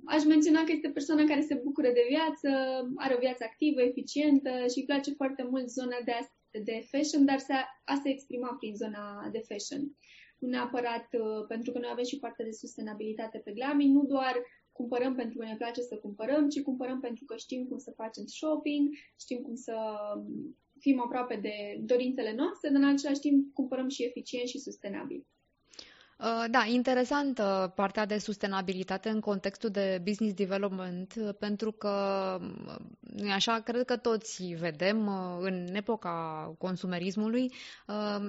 Aș 0.04 0.24
menționa 0.24 0.64
că 0.64 0.72
este 0.72 0.90
persoana 0.90 1.24
care 1.24 1.40
se 1.40 1.60
bucură 1.64 1.88
de 1.88 2.06
viață, 2.08 2.48
are 2.96 3.14
o 3.14 3.18
viață 3.18 3.44
activă, 3.44 3.82
eficientă 3.82 4.50
și 4.50 4.78
îi 4.78 4.84
place 4.84 5.10
foarte 5.12 5.42
mult 5.50 5.68
zona 5.68 5.98
de, 6.04 6.12
de 6.62 6.86
fashion, 6.90 7.24
dar 7.24 7.38
se, 7.38 7.52
a 7.84 8.00
se 8.02 8.08
exprima 8.08 8.56
prin 8.60 8.74
zona 8.74 9.28
de 9.32 9.42
fashion 9.48 9.82
nu 10.38 10.48
neapărat 10.48 11.08
uh, 11.12 11.44
pentru 11.48 11.72
că 11.72 11.78
noi 11.78 11.88
avem 11.92 12.04
și 12.04 12.18
partea 12.18 12.44
de 12.44 12.50
sustenabilitate 12.50 13.38
pe 13.38 13.52
Glami, 13.52 13.88
nu 13.88 14.04
doar 14.04 14.42
cumpărăm 14.72 15.14
pentru 15.14 15.38
că 15.38 15.44
ne 15.44 15.56
place 15.56 15.80
să 15.80 15.96
cumpărăm, 15.96 16.48
ci 16.48 16.62
cumpărăm 16.62 17.00
pentru 17.00 17.24
că 17.24 17.36
știm 17.36 17.66
cum 17.66 17.78
să 17.78 17.92
facem 17.96 18.26
shopping, 18.26 18.88
știm 19.20 19.42
cum 19.42 19.54
să 19.54 19.76
um, 20.16 20.56
fim 20.78 21.00
aproape 21.00 21.38
de 21.42 21.80
dorințele 21.80 22.34
noastre, 22.34 22.68
dar 22.68 22.82
în 22.82 22.88
același 22.88 23.20
timp 23.20 23.54
cumpărăm 23.54 23.88
și 23.88 24.04
eficient 24.04 24.48
și 24.48 24.58
sustenabil. 24.58 25.26
Uh, 26.18 26.44
da, 26.50 26.64
interesantă 26.64 27.72
partea 27.74 28.06
de 28.06 28.18
sustenabilitate 28.18 29.08
în 29.08 29.20
contextul 29.20 29.70
de 29.70 30.00
business 30.04 30.34
development, 30.34 31.14
uh, 31.18 31.28
pentru 31.38 31.72
că, 31.72 31.90
nu 33.00 33.30
așa, 33.30 33.60
cred 33.60 33.84
că 33.84 33.96
toți 33.96 34.44
vedem 34.44 35.06
uh, 35.06 35.36
în 35.40 35.74
epoca 35.74 36.54
consumerismului, 36.58 37.52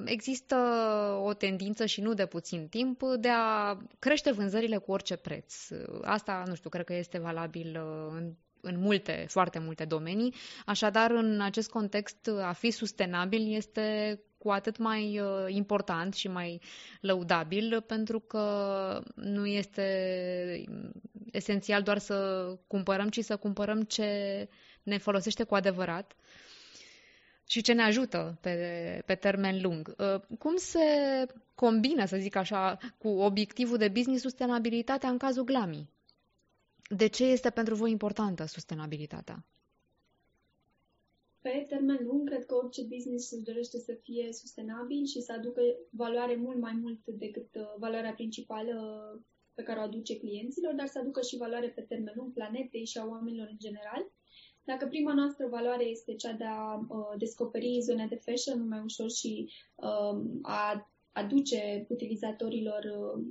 există 0.06 0.56
o 1.24 1.34
tendință 1.34 1.86
și 1.86 2.02
nu 2.02 2.14
de 2.14 2.26
puțin 2.26 2.68
timp 2.68 3.02
de 3.20 3.30
a 3.30 3.78
crește 4.00 4.32
vânzările 4.32 4.78
cu 4.78 4.92
orice 4.92 5.16
preț. 5.16 5.54
Asta, 6.02 6.44
nu 6.48 6.56
știu, 6.56 6.70
cred 6.70 6.86
că 6.86 6.94
este 6.94 7.18
valabil 7.20 7.80
în 8.12 8.34
în 8.68 8.80
multe, 8.80 9.26
foarte 9.30 9.60
multe 9.60 9.86
domenii. 9.86 10.34
Așadar, 10.66 11.12
în 11.12 11.42
acest 11.42 11.70
context, 11.70 12.30
a 12.42 12.52
fi 12.52 12.72
sustenabil 12.72 13.56
este 13.56 14.20
cu 14.38 14.50
atât 14.50 14.78
mai 14.78 15.20
uh, 15.20 15.46
important 15.48 16.14
și 16.14 16.28
mai 16.28 16.62
lăudabil, 17.02 17.82
pentru 17.82 18.20
că 18.20 18.44
nu 19.16 19.46
este 19.46 20.64
esențial 21.32 21.82
doar 21.82 21.98
să 21.98 22.48
cumpărăm, 22.68 23.10
ci 23.10 23.20
să 23.20 23.36
cumpărăm 23.36 23.82
ce 23.82 24.08
ne 24.84 24.98
folosește 24.98 25.44
cu 25.44 25.56
adevărat 25.56 26.16
și 27.48 27.62
ce 27.62 27.74
ne 27.74 27.84
ajută 27.84 28.38
pe, 28.42 28.56
pe 29.06 29.16
termen 29.16 29.62
lung. 29.62 29.96
Uh, 29.98 30.38
cum 30.40 30.56
se 30.56 30.80
combină, 31.56 32.06
să 32.06 32.18
zic 32.18 32.36
așa, 32.36 32.78
cu 32.98 33.08
obiectivul 33.08 33.78
de 33.78 33.88
business 33.88 34.22
sustenabilitatea 34.22 35.10
în 35.10 35.18
cazul 35.18 35.44
Glami? 35.44 35.90
De 36.90 37.08
ce 37.08 37.26
este 37.26 37.50
pentru 37.50 37.76
voi 37.76 37.92
importantă 37.92 38.46
sustenabilitatea? 38.46 39.46
Pe 41.42 41.66
termen 41.70 42.00
lung, 42.04 42.30
cred 42.30 42.46
că 42.46 42.56
orice 42.56 42.84
business 42.84 43.32
își 43.32 43.44
dorește 43.44 43.80
să 43.80 43.94
fie 44.02 44.34
sustenabil 44.34 45.06
și 45.06 45.22
să 45.22 45.32
aducă 45.34 45.62
valoare 45.90 46.36
mult 46.36 46.60
mai 46.60 46.74
mult 46.82 47.06
decât 47.06 47.56
uh, 47.56 47.74
valoarea 47.78 48.14
principală 48.14 48.76
pe 49.54 49.64
care 49.64 49.80
o 49.80 49.82
aduce 49.82 50.18
clienților, 50.18 50.74
dar 50.74 50.88
să 50.88 51.00
aducă 51.00 51.22
și 51.22 51.38
valoare 51.38 51.68
pe 51.68 51.82
termen 51.82 52.14
lung 52.16 52.34
planetei 52.34 52.86
și 52.86 52.98
a 52.98 53.06
oamenilor 53.06 53.48
în 53.50 53.58
general. 53.60 54.12
Dacă 54.64 54.86
prima 54.88 55.14
noastră 55.14 55.48
valoare 55.48 55.84
este 55.84 56.16
cea 56.16 56.32
de 56.32 56.44
a 56.44 56.76
uh, 56.76 57.14
descoperi 57.18 57.80
zone 57.82 58.08
de 58.08 58.16
fashion 58.26 58.68
mai 58.68 58.82
ușor 58.84 59.12
și 59.12 59.50
uh, 59.76 60.22
a 60.42 60.90
aduce 61.12 61.86
utilizatorilor 61.90 62.84
uh, 62.84 63.24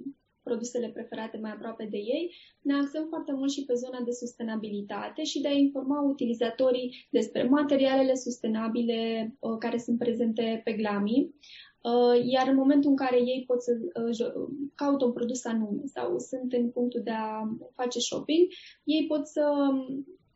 produsele 0.48 0.88
preferate 0.88 1.36
mai 1.42 1.52
aproape 1.54 1.86
de 1.90 1.96
ei, 1.96 2.24
ne 2.68 2.74
axăm 2.74 3.04
foarte 3.08 3.32
mult 3.32 3.50
și 3.50 3.64
pe 3.64 3.74
zona 3.74 4.00
de 4.04 4.10
sustenabilitate 4.10 5.22
și 5.24 5.40
de 5.40 5.48
a 5.48 5.60
informa 5.66 6.00
utilizatorii 6.00 7.06
despre 7.10 7.42
materialele 7.58 8.14
sustenabile 8.14 8.98
uh, 9.38 9.56
care 9.58 9.78
sunt 9.78 9.98
prezente 9.98 10.60
pe 10.64 10.72
Glami. 10.72 11.18
Uh, 11.90 12.16
iar 12.34 12.46
în 12.48 12.56
momentul 12.62 12.90
în 12.90 12.96
care 12.96 13.16
ei 13.16 13.44
pot 13.46 13.62
să 13.62 13.72
uh, 13.72 14.48
caută 14.74 15.04
un 15.04 15.12
produs 15.12 15.44
anume 15.44 15.82
sau 15.84 16.18
sunt 16.18 16.52
în 16.52 16.70
punctul 16.70 17.00
de 17.04 17.10
a 17.10 17.30
face 17.74 17.98
shopping, 17.98 18.46
ei 18.84 19.06
pot 19.06 19.26
să 19.26 19.44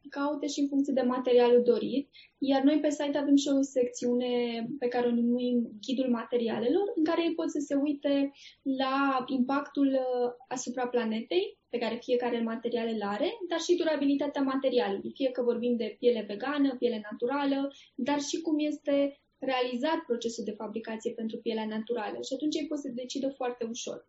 caute 0.08 0.46
și 0.46 0.60
în 0.60 0.68
funcție 0.68 0.92
de 0.92 1.00
materialul 1.00 1.62
dorit, 1.62 2.08
iar 2.38 2.62
noi 2.62 2.80
pe 2.80 2.90
site 2.90 3.18
avem 3.18 3.36
și 3.36 3.48
o 3.48 3.62
secțiune 3.62 4.66
pe 4.78 4.88
care 4.88 5.06
o 5.06 5.10
numim 5.10 5.70
Ghidul 5.86 6.10
materialelor, 6.10 6.92
în 6.94 7.04
care 7.04 7.22
ei 7.22 7.34
pot 7.34 7.50
să 7.50 7.58
se 7.58 7.74
uite 7.74 8.32
la 8.78 9.24
impactul 9.26 9.86
uh, 9.86 10.30
asupra 10.48 10.86
planetei 10.86 11.58
pe 11.68 11.78
care 11.78 11.98
fiecare 12.02 12.40
material 12.42 12.88
îl 12.88 13.02
are, 13.02 13.30
dar 13.48 13.60
și 13.60 13.76
durabilitatea 13.76 14.42
materialului, 14.42 15.12
fie 15.14 15.30
că 15.30 15.42
vorbim 15.42 15.76
de 15.76 15.96
piele 15.98 16.24
vegană, 16.28 16.76
piele 16.78 17.00
naturală, 17.10 17.72
dar 17.94 18.20
și 18.20 18.40
cum 18.40 18.58
este 18.58 19.20
realizat 19.38 19.98
procesul 20.06 20.44
de 20.44 20.50
fabricație 20.50 21.12
pentru 21.12 21.38
pielea 21.38 21.66
naturală. 21.66 22.18
Și 22.22 22.34
atunci 22.34 22.54
ei 22.54 22.66
pot 22.66 22.78
să 22.78 22.88
decidă 22.94 23.28
foarte 23.28 23.64
ușor 23.64 24.08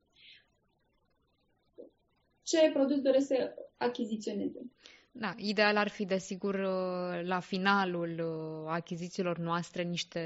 ce 2.52 2.72
produs 2.74 3.02
doresc 3.02 3.28
să 3.28 3.54
achiziționeze. 3.78 4.72
Da, 5.13 5.34
ideal 5.38 5.77
ar 5.77 5.88
fi, 5.89 6.06
desigur, 6.06 6.56
uh, 6.56 7.22
la 7.27 7.39
finalul 7.39 8.20
uh, 8.20 8.72
achizițiilor 8.74 9.38
noastre, 9.38 9.84
niște 9.84 10.22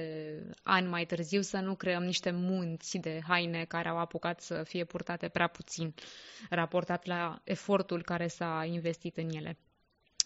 ani 0.63 0.87
mai 0.87 1.05
târziu, 1.05 1.41
să 1.41 1.59
nu 1.59 1.75
creăm 1.75 2.03
niște 2.03 2.31
munți 2.31 2.97
de 2.97 3.19
haine 3.27 3.65
care 3.65 3.89
au 3.89 3.97
apucat 3.97 4.41
să 4.41 4.63
fie 4.63 4.83
purtate 4.85 5.27
prea 5.27 5.47
puțin, 5.47 5.93
raportat 6.49 7.05
la 7.05 7.41
efortul 7.43 8.03
care 8.03 8.27
s-a 8.27 8.63
investit 8.65 9.17
în 9.17 9.29
ele. 9.29 9.57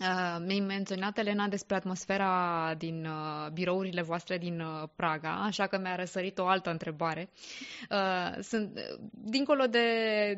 Uh, 0.02 0.38
mi-ai 0.46 0.60
menționat, 0.60 1.18
Elena, 1.18 1.48
despre 1.48 1.76
atmosfera 1.76 2.74
din 2.78 3.06
uh, 3.06 3.52
birourile 3.54 4.02
voastre 4.02 4.38
din 4.38 4.60
uh, 4.60 4.90
Praga, 4.96 5.30
așa 5.44 5.68
că 5.68 5.78
mi-a 5.78 5.96
răsărit 5.96 6.38
o 6.38 6.46
altă 6.46 6.70
întrebare. 6.70 7.30
Uh, 7.90 8.38
sunt, 8.42 8.78
uh, 8.78 9.00
dincolo 9.12 9.66
de 9.66 9.80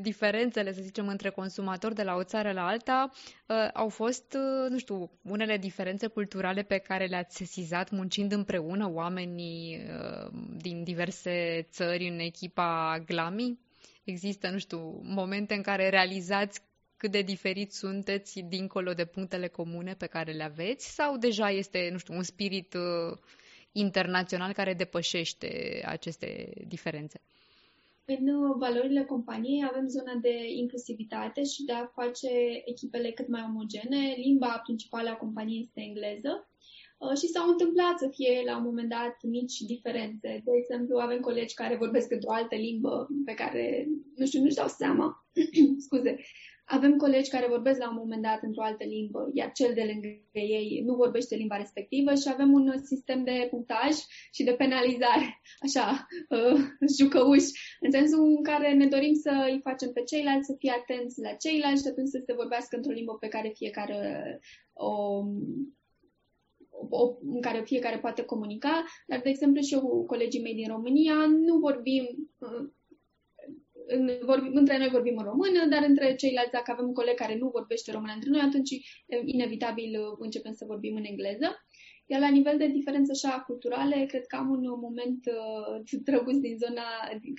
diferențele, 0.01 0.73
să 0.73 0.81
zicem, 0.81 1.07
între 1.07 1.29
consumatori 1.29 1.95
de 1.95 2.03
la 2.03 2.15
o 2.15 2.23
țară 2.23 2.51
la 2.51 2.65
alta, 2.67 3.09
uh, 3.47 3.55
au 3.73 3.89
fost, 3.89 4.33
uh, 4.33 4.69
nu 4.69 4.77
știu, 4.77 5.11
unele 5.21 5.57
diferențe 5.57 6.07
culturale 6.07 6.61
pe 6.61 6.77
care 6.77 7.05
le-ați 7.05 7.35
sesizat 7.35 7.89
muncind 7.89 8.31
împreună 8.31 8.89
oamenii 8.93 9.77
uh, 9.77 10.31
din 10.57 10.83
diverse 10.83 11.67
țări 11.71 12.07
în 12.07 12.19
echipa 12.19 12.99
Glami? 13.05 13.59
Există, 14.03 14.49
nu 14.49 14.57
știu, 14.57 14.99
momente 15.03 15.53
în 15.53 15.61
care 15.61 15.89
realizați 15.89 16.61
cât 17.01 17.11
de 17.11 17.21
diferiți 17.21 17.77
sunteți 17.77 18.39
dincolo 18.39 18.93
de 18.93 19.05
punctele 19.05 19.47
comune 19.47 19.93
pe 19.93 20.05
care 20.05 20.31
le 20.31 20.43
aveți 20.43 20.93
sau 20.93 21.17
deja 21.17 21.49
este, 21.49 21.89
nu 21.91 21.97
știu, 21.97 22.13
un 22.13 22.23
spirit 22.23 22.73
uh, 22.73 23.17
internațional 23.71 24.53
care 24.53 24.73
depășește 24.73 25.81
aceste 25.85 26.51
diferențe? 26.67 27.21
În 28.05 28.27
uh, 28.27 28.55
valorile 28.57 29.03
companiei 29.03 29.67
avem 29.71 29.87
zona 29.87 30.15
de 30.21 30.35
inclusivitate 30.55 31.43
și 31.43 31.63
de 31.63 31.73
a 31.73 31.85
face 31.85 32.29
echipele 32.65 33.11
cât 33.11 33.27
mai 33.27 33.45
omogene. 33.47 34.15
Limba 34.17 34.61
principală 34.63 35.09
a 35.09 35.21
companiei 35.25 35.61
este 35.61 35.81
engleză. 35.81 36.49
Uh, 36.97 37.17
și 37.17 37.27
s-au 37.27 37.49
întâmplat 37.49 37.97
să 37.97 38.07
fie 38.11 38.41
la 38.45 38.57
un 38.57 38.63
moment 38.63 38.89
dat 38.89 39.15
mici 39.21 39.57
diferențe. 39.59 40.41
De 40.43 40.51
exemplu, 40.61 40.97
avem 40.97 41.19
colegi 41.19 41.53
care 41.53 41.75
vorbesc 41.75 42.11
într-o 42.11 42.31
altă 42.31 42.55
limbă 42.55 43.07
pe 43.25 43.33
care, 43.33 43.87
nu 44.15 44.25
știu, 44.25 44.41
nu-și 44.41 44.55
dau 44.55 44.67
seama. 44.67 45.25
Scuze. 45.85 46.15
Avem 46.77 46.97
colegi 46.97 47.29
care 47.29 47.47
vorbesc 47.55 47.79
la 47.79 47.89
un 47.89 47.95
moment 47.95 48.21
dat 48.21 48.39
într-o 48.41 48.63
altă 48.63 48.83
limbă, 48.83 49.29
iar 49.33 49.51
cel 49.51 49.73
de 49.73 49.83
lângă 49.91 50.07
ei 50.31 50.81
nu 50.85 50.95
vorbește 50.95 51.35
limba 51.35 51.57
respectivă 51.57 52.15
și 52.15 52.27
avem 52.29 52.53
un 52.53 52.65
sistem 52.83 53.23
de 53.23 53.47
punctaj 53.49 53.93
și 54.31 54.43
de 54.43 54.53
penalizare, 54.53 55.41
așa, 55.65 56.07
uh, 56.29 56.59
jucăuși, 56.97 57.51
în 57.79 57.91
sensul 57.91 58.23
în 58.23 58.43
care 58.43 58.73
ne 58.73 58.87
dorim 58.87 59.13
să 59.13 59.47
îi 59.51 59.59
facem 59.63 59.91
pe 59.91 60.03
ceilalți 60.03 60.45
să 60.45 60.55
fie 60.57 60.71
atenți 60.71 61.21
la 61.21 61.33
ceilalți 61.33 61.81
și 61.81 61.87
atunci 61.87 62.13
să 62.15 62.23
se 62.25 62.33
vorbească 62.33 62.75
într-o 62.75 62.91
limbă 62.91 63.17
pe 63.19 63.27
care 63.27 63.51
fiecare 63.55 64.39
o 64.73 65.23
o, 66.89 67.15
în 67.21 67.41
care 67.41 67.61
fiecare 67.65 67.97
poate 67.99 68.23
comunica, 68.23 68.83
dar, 69.07 69.21
de 69.23 69.29
exemplu, 69.29 69.61
și 69.61 69.73
eu 69.73 69.79
cu 69.79 70.05
colegii 70.05 70.41
mei 70.41 70.53
din 70.53 70.67
România 70.67 71.13
nu 71.45 71.57
vorbim, 71.57 72.31
uh, 72.37 72.69
în, 73.95 74.09
vorbim, 74.21 74.51
între 74.53 74.77
noi 74.77 74.89
vorbim 74.89 75.17
în 75.17 75.23
română, 75.23 75.65
dar 75.69 75.83
între 75.87 76.15
ceilalți, 76.15 76.51
dacă 76.51 76.71
avem 76.71 76.85
un 76.85 76.93
coleg 76.93 77.15
care 77.15 77.35
nu 77.37 77.49
vorbește 77.49 77.91
română 77.91 78.13
între 78.15 78.29
noi, 78.29 78.41
atunci 78.41 78.71
inevitabil 79.25 79.99
uh, 79.99 80.15
începem 80.19 80.53
să 80.53 80.65
vorbim 80.67 80.95
în 80.95 81.03
engleză. 81.03 81.49
Iar 82.05 82.19
la 82.19 82.29
nivel 82.29 82.57
de 82.57 82.67
diferență 82.67 83.11
așa 83.11 83.39
culturale, 83.39 84.05
cred 84.05 84.25
că 84.25 84.35
am 84.35 84.49
un 84.49 84.63
moment 84.79 85.25
uh, 85.25 85.99
drăguț 86.07 86.37
din 86.37 86.57
zona 86.57 86.87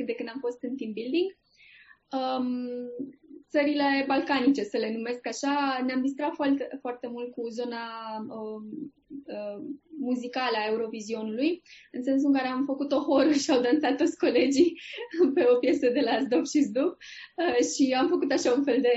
de 0.07 0.15
când 0.15 0.29
am 0.29 0.41
fost 0.41 0.63
în 0.63 0.77
team 0.77 0.93
building. 0.93 1.29
Um, 2.19 2.49
țările 3.51 4.05
balcanice, 4.07 4.63
să 4.63 4.77
le 4.77 4.93
numesc 4.93 5.27
așa, 5.27 5.83
ne-am 5.87 6.03
distrat 6.03 6.35
foarte, 6.35 6.79
foarte 6.81 7.09
mult 7.09 7.31
cu 7.33 7.49
zona 7.49 7.85
um, 8.29 8.65
uh, 9.37 9.59
muzicală 9.99 10.57
a 10.59 10.69
Eurovizionului, 10.73 11.63
în 11.93 12.03
sensul 12.03 12.29
în 12.31 12.37
care 12.39 12.49
am 12.49 12.65
făcut 12.65 12.93
o 12.93 13.05
horă 13.09 13.33
și 13.33 13.51
au 13.51 13.61
dansat 13.61 13.97
toți 13.97 14.19
colegii 14.19 14.71
pe 15.35 15.45
o 15.53 15.57
piesă 15.63 15.87
de 15.97 16.01
la 16.09 16.19
Zdop 16.25 16.45
și 16.53 16.61
Zdop 16.69 16.97
uh, 17.43 17.61
și 17.73 17.85
am 18.01 18.09
făcut 18.09 18.31
așa 18.33 18.53
un 18.53 18.65
fel 18.69 18.81
de 18.81 18.97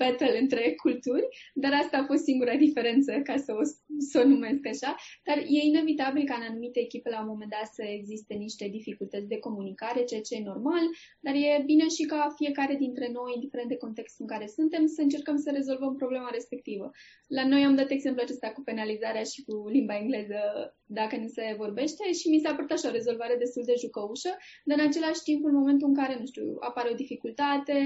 battle 0.00 0.38
între 0.38 0.74
culturi, 0.82 1.26
dar 1.54 1.72
asta 1.72 1.96
a 1.98 2.08
fost 2.10 2.22
singura 2.22 2.54
diferență, 2.56 3.12
ca 3.28 3.36
să 3.36 3.52
o, 3.60 3.62
să 4.10 4.16
o 4.22 4.28
numesc 4.28 4.66
așa. 4.66 4.90
Dar 5.26 5.38
e 5.38 5.68
inevitabil 5.70 6.24
ca 6.24 6.34
în 6.38 6.46
anumite 6.50 6.80
echipe 6.80 7.08
la 7.10 7.20
un 7.20 7.30
moment 7.32 7.50
dat 7.50 7.68
să 7.78 7.82
existe 7.98 8.34
niște 8.34 8.68
dificultăți 8.68 9.28
de 9.32 9.38
comunicare, 9.38 10.04
ceea 10.04 10.20
ce 10.20 10.34
e 10.34 10.50
normal, 10.52 10.84
dar 11.20 11.34
e 11.34 11.62
bine 11.64 11.86
și 11.96 12.02
ca 12.02 12.34
fiecare 12.40 12.74
dintre 12.84 13.06
noi, 13.12 13.32
indiferent 13.34 13.68
de 13.68 13.82
contextul 13.84 14.24
în 14.24 14.36
care 14.36 14.46
suntem, 14.46 14.86
să 14.86 15.00
încercăm 15.02 15.36
să 15.36 15.50
rezolvăm 15.50 15.94
problema 15.96 16.28
respectivă. 16.32 16.90
La 17.26 17.44
noi 17.46 17.62
am 17.64 17.74
dat 17.74 17.90
exemplu 17.90 18.22
acesta 18.22 18.48
cu 18.52 18.62
penalizarea 18.62 19.22
și 19.22 19.42
cu 19.46 19.51
limba 19.68 19.96
engleză 19.96 20.40
dacă 20.86 21.16
nu 21.16 21.26
se 21.26 21.54
vorbește 21.58 22.12
și 22.12 22.28
mi 22.28 22.40
s-a 22.40 22.54
părut 22.54 22.70
așa 22.70 22.88
o 22.88 22.92
rezolvare 22.92 23.36
destul 23.38 23.62
de 23.66 23.74
jucăușă, 23.78 24.32
dar 24.64 24.78
în 24.78 24.86
același 24.86 25.22
timp, 25.22 25.44
în 25.44 25.54
momentul 25.54 25.88
în 25.88 25.94
care, 25.94 26.16
nu 26.18 26.26
știu, 26.26 26.56
apare 26.60 26.88
o 26.92 27.00
dificultate, 27.02 27.78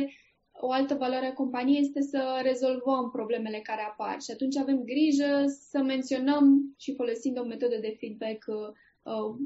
o 0.60 0.70
altă 0.72 0.94
valoare 0.94 1.26
a 1.26 1.32
companiei 1.32 1.80
este 1.80 2.00
să 2.00 2.40
rezolvăm 2.42 3.10
problemele 3.10 3.60
care 3.60 3.82
apar 3.82 4.20
și 4.20 4.30
atunci 4.30 4.56
avem 4.56 4.82
grijă 4.84 5.44
să 5.70 5.82
menționăm 5.82 6.74
și 6.78 6.94
folosind 6.94 7.38
o 7.38 7.44
metodă 7.44 7.76
de 7.80 7.96
feedback 7.98 8.44
uh, 8.46 9.36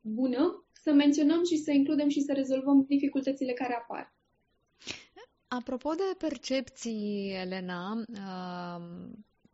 bună, 0.00 0.66
să 0.72 0.92
menționăm 0.92 1.44
și 1.44 1.56
să 1.56 1.70
includem 1.70 2.08
și 2.08 2.20
să 2.20 2.32
rezolvăm 2.32 2.84
dificultățile 2.88 3.52
care 3.52 3.74
apar. 3.74 4.14
Apropo 5.48 5.90
de 5.90 6.16
percepții, 6.18 7.32
Elena, 7.42 8.04
uh, 8.08 8.82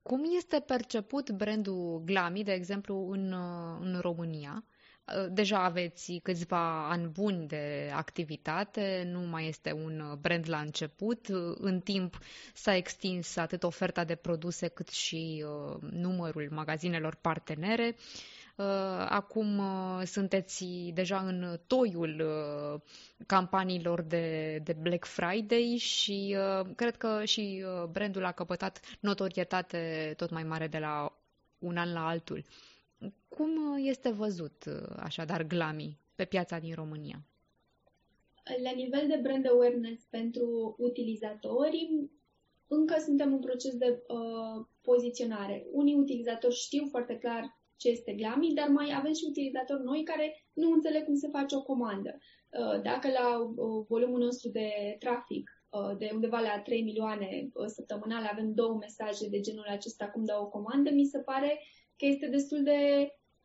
cum 0.08 0.22
este 0.36 0.60
perceput 0.60 1.30
brandul 1.30 2.02
Glami, 2.04 2.44
de 2.44 2.52
exemplu, 2.52 3.10
în, 3.10 3.32
uh, 3.32 3.78
în 3.80 3.98
România? 4.00 4.64
Uh, 5.16 5.26
deja 5.30 5.62
aveți 5.64 6.20
câțiva 6.22 6.88
ani 6.90 7.06
buni 7.06 7.46
de 7.46 7.90
activitate, 7.94 9.08
nu 9.12 9.20
mai 9.20 9.48
este 9.48 9.72
un 9.72 10.18
brand 10.20 10.48
la 10.48 10.58
început. 10.60 11.26
În 11.58 11.80
timp 11.80 12.18
s-a 12.54 12.74
extins 12.76 13.36
atât 13.36 13.62
oferta 13.62 14.04
de 14.04 14.14
produse 14.14 14.68
cât 14.68 14.88
și 14.88 15.44
numărul 15.90 16.48
magazinelor 16.50 17.14
partenere. 17.14 17.94
Uh, 17.96 18.37
acum 19.08 19.58
uh, 19.58 20.02
sunteți 20.06 20.64
deja 20.94 21.18
în 21.18 21.58
toiul 21.66 22.20
uh, 22.20 22.80
campaniilor 23.26 24.02
de, 24.02 24.58
de 24.64 24.72
Black 24.72 25.04
Friday 25.04 25.76
și 25.78 26.36
cred 26.76 26.96
că 26.96 27.24
și 27.24 27.64
brandul 27.90 28.24
a 28.24 28.32
căpătat 28.32 28.80
notorietate 29.00 30.14
tot 30.16 30.30
mai 30.30 30.42
mare 30.44 30.66
de 30.66 30.78
la 30.78 31.18
un 31.58 31.76
an 31.76 31.92
la 31.92 32.06
altul. 32.08 32.44
Cum 33.28 33.76
este 33.84 34.10
văzut 34.10 34.64
așadar 34.96 35.42
Glami 35.42 35.98
pe 36.14 36.24
piața 36.24 36.58
din 36.58 36.74
România? 36.74 37.22
La 38.62 38.70
nivel 38.74 39.06
de 39.08 39.18
brand 39.22 39.46
awareness 39.48 40.02
pentru 40.10 40.74
utilizatori, 40.78 42.08
încă 42.66 42.96
suntem 43.04 43.32
în 43.32 43.38
proces 43.40 43.76
de 43.76 44.02
uh, 44.08 44.64
poziționare. 44.80 45.66
Unii 45.72 45.94
utilizatori 45.94 46.54
știu 46.54 46.86
foarte 46.90 47.18
clar 47.18 47.56
ce 47.78 47.88
este 47.88 48.12
Glami, 48.12 48.54
dar 48.54 48.68
mai 48.68 48.88
avem 48.94 49.12
și 49.12 49.26
utilizatori 49.28 49.82
noi 49.82 50.02
care 50.02 50.26
nu 50.52 50.70
înțeleg 50.72 51.04
cum 51.04 51.14
se 51.14 51.28
face 51.28 51.56
o 51.56 51.62
comandă. 51.62 52.18
Uh, 52.60 52.82
dacă 52.82 53.08
la 53.18 53.28
uh, 53.38 53.84
volumul 53.88 54.20
nostru 54.20 54.48
de 54.50 54.96
trafic 54.98 55.50
uh, 55.70 55.96
de 55.98 56.10
undeva 56.12 56.40
la 56.40 56.60
3 56.60 56.82
milioane 56.82 57.48
săptămânal 57.66 58.24
avem 58.32 58.52
două 58.54 58.76
mesaje 58.80 59.28
de 59.28 59.40
genul 59.40 59.66
acesta 59.68 60.06
cum 60.08 60.24
dau 60.24 60.42
o 60.42 60.48
comandă, 60.48 60.90
mi 60.90 61.04
se 61.04 61.18
pare 61.18 61.60
că 61.96 62.06
este 62.06 62.26
destul 62.26 62.62
de 62.62 62.78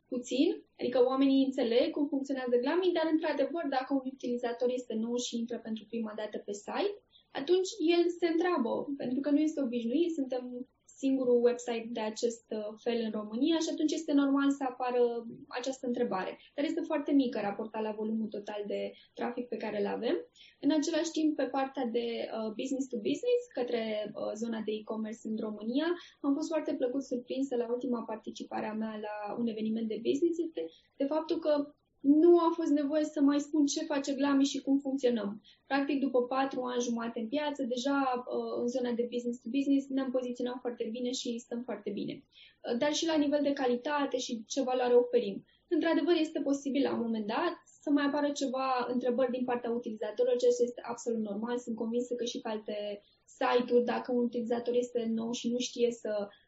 puțin, 0.08 0.48
adică 0.78 1.04
oamenii 1.04 1.44
înțeleg 1.44 1.90
cum 1.90 2.06
funcționează 2.06 2.56
Glami, 2.56 2.96
dar 2.98 3.06
într-adevăr 3.12 3.64
dacă 3.76 3.90
un 3.94 4.04
utilizator 4.04 4.68
este 4.72 4.94
nou 4.94 5.16
și 5.16 5.38
intră 5.38 5.58
pentru 5.58 5.84
prima 5.88 6.12
dată 6.16 6.38
pe 6.38 6.52
site, 6.52 6.98
atunci 7.30 7.70
el 7.94 8.04
se 8.18 8.26
întreabă, 8.26 8.72
pentru 8.96 9.20
că 9.20 9.30
nu 9.30 9.40
este 9.40 9.62
obișnuit, 9.62 10.12
suntem 10.12 10.68
singurul 10.94 11.44
website 11.44 11.88
de 11.90 12.00
acest 12.00 12.46
uh, 12.48 12.68
fel 12.84 12.98
în 13.04 13.10
România 13.10 13.58
și 13.58 13.70
atunci 13.72 13.92
este 13.92 14.12
normal 14.12 14.50
să 14.50 14.64
apară 14.68 15.26
această 15.48 15.86
întrebare. 15.86 16.38
Dar 16.54 16.64
este 16.64 16.80
foarte 16.80 17.12
mică 17.12 17.40
raportat 17.40 17.82
la 17.82 17.92
volumul 18.00 18.28
total 18.28 18.62
de 18.66 18.92
trafic 19.14 19.48
pe 19.48 19.56
care 19.56 19.80
îl 19.80 19.86
avem. 19.86 20.16
În 20.60 20.70
același 20.70 21.10
timp, 21.10 21.36
pe 21.36 21.44
partea 21.56 21.86
de 21.86 22.06
uh, 22.06 22.52
business 22.60 22.86
to 22.88 22.96
business, 22.96 23.40
către 23.58 23.82
uh, 24.14 24.32
zona 24.34 24.60
de 24.64 24.72
e-commerce 24.72 25.28
în 25.28 25.36
România, 25.46 25.88
am 26.20 26.34
fost 26.34 26.48
foarte 26.48 26.74
plăcut 26.74 27.04
surprinsă 27.04 27.56
la 27.56 27.70
ultima 27.72 28.02
participare 28.02 28.66
a 28.66 28.72
mea 28.82 28.94
la 29.06 29.16
un 29.38 29.46
eveniment 29.46 29.88
de 29.88 30.02
business, 30.08 30.38
este 30.38 30.62
de 30.96 31.04
faptul 31.04 31.38
că 31.38 31.74
nu 32.04 32.38
a 32.38 32.50
fost 32.54 32.70
nevoie 32.70 33.04
să 33.04 33.20
mai 33.20 33.40
spun 33.40 33.66
ce 33.66 33.84
face 33.84 34.12
Glami 34.12 34.44
și 34.44 34.60
cum 34.60 34.78
funcționăm. 34.78 35.42
Practic, 35.66 36.00
după 36.00 36.22
patru 36.22 36.60
ani 36.62 36.82
jumate 36.82 37.20
în 37.20 37.28
piață, 37.28 37.62
deja 37.62 37.98
uh, 38.16 38.60
în 38.60 38.68
zona 38.68 38.92
de 38.92 39.08
business 39.12 39.40
to 39.40 39.48
business 39.48 39.88
ne-am 39.88 40.10
poziționat 40.10 40.58
foarte 40.60 40.88
bine 40.92 41.10
și 41.10 41.38
stăm 41.38 41.62
foarte 41.62 41.90
bine. 41.90 42.14
Uh, 42.22 42.78
dar 42.78 42.92
și 42.92 43.06
la 43.06 43.16
nivel 43.16 43.42
de 43.42 43.52
calitate 43.52 44.16
și 44.18 44.44
ce 44.46 44.62
valoare 44.62 44.94
oferim. 44.94 45.44
Într-adevăr, 45.68 46.14
este 46.18 46.40
posibil 46.40 46.82
la 46.82 46.92
un 46.92 47.00
moment 47.00 47.26
dat 47.26 47.54
să 47.82 47.90
mai 47.90 48.04
apară 48.04 48.30
ceva 48.30 48.86
întrebări 48.92 49.30
din 49.30 49.44
partea 49.44 49.70
utilizatorilor, 49.70 50.38
ceea 50.38 50.52
ce 50.56 50.62
este 50.62 50.80
absolut 50.84 51.20
normal. 51.20 51.58
Sunt 51.58 51.76
convinsă 51.76 52.14
că 52.14 52.24
și 52.24 52.40
pe 52.40 52.48
alte 52.48 53.00
site-uri, 53.24 53.84
dacă 53.84 54.12
un 54.12 54.22
utilizator 54.24 54.74
este 54.74 55.10
nou 55.14 55.32
și 55.32 55.50
nu 55.50 55.58
știe 55.58 55.90
să 55.90 56.10
Uh, 56.20 56.43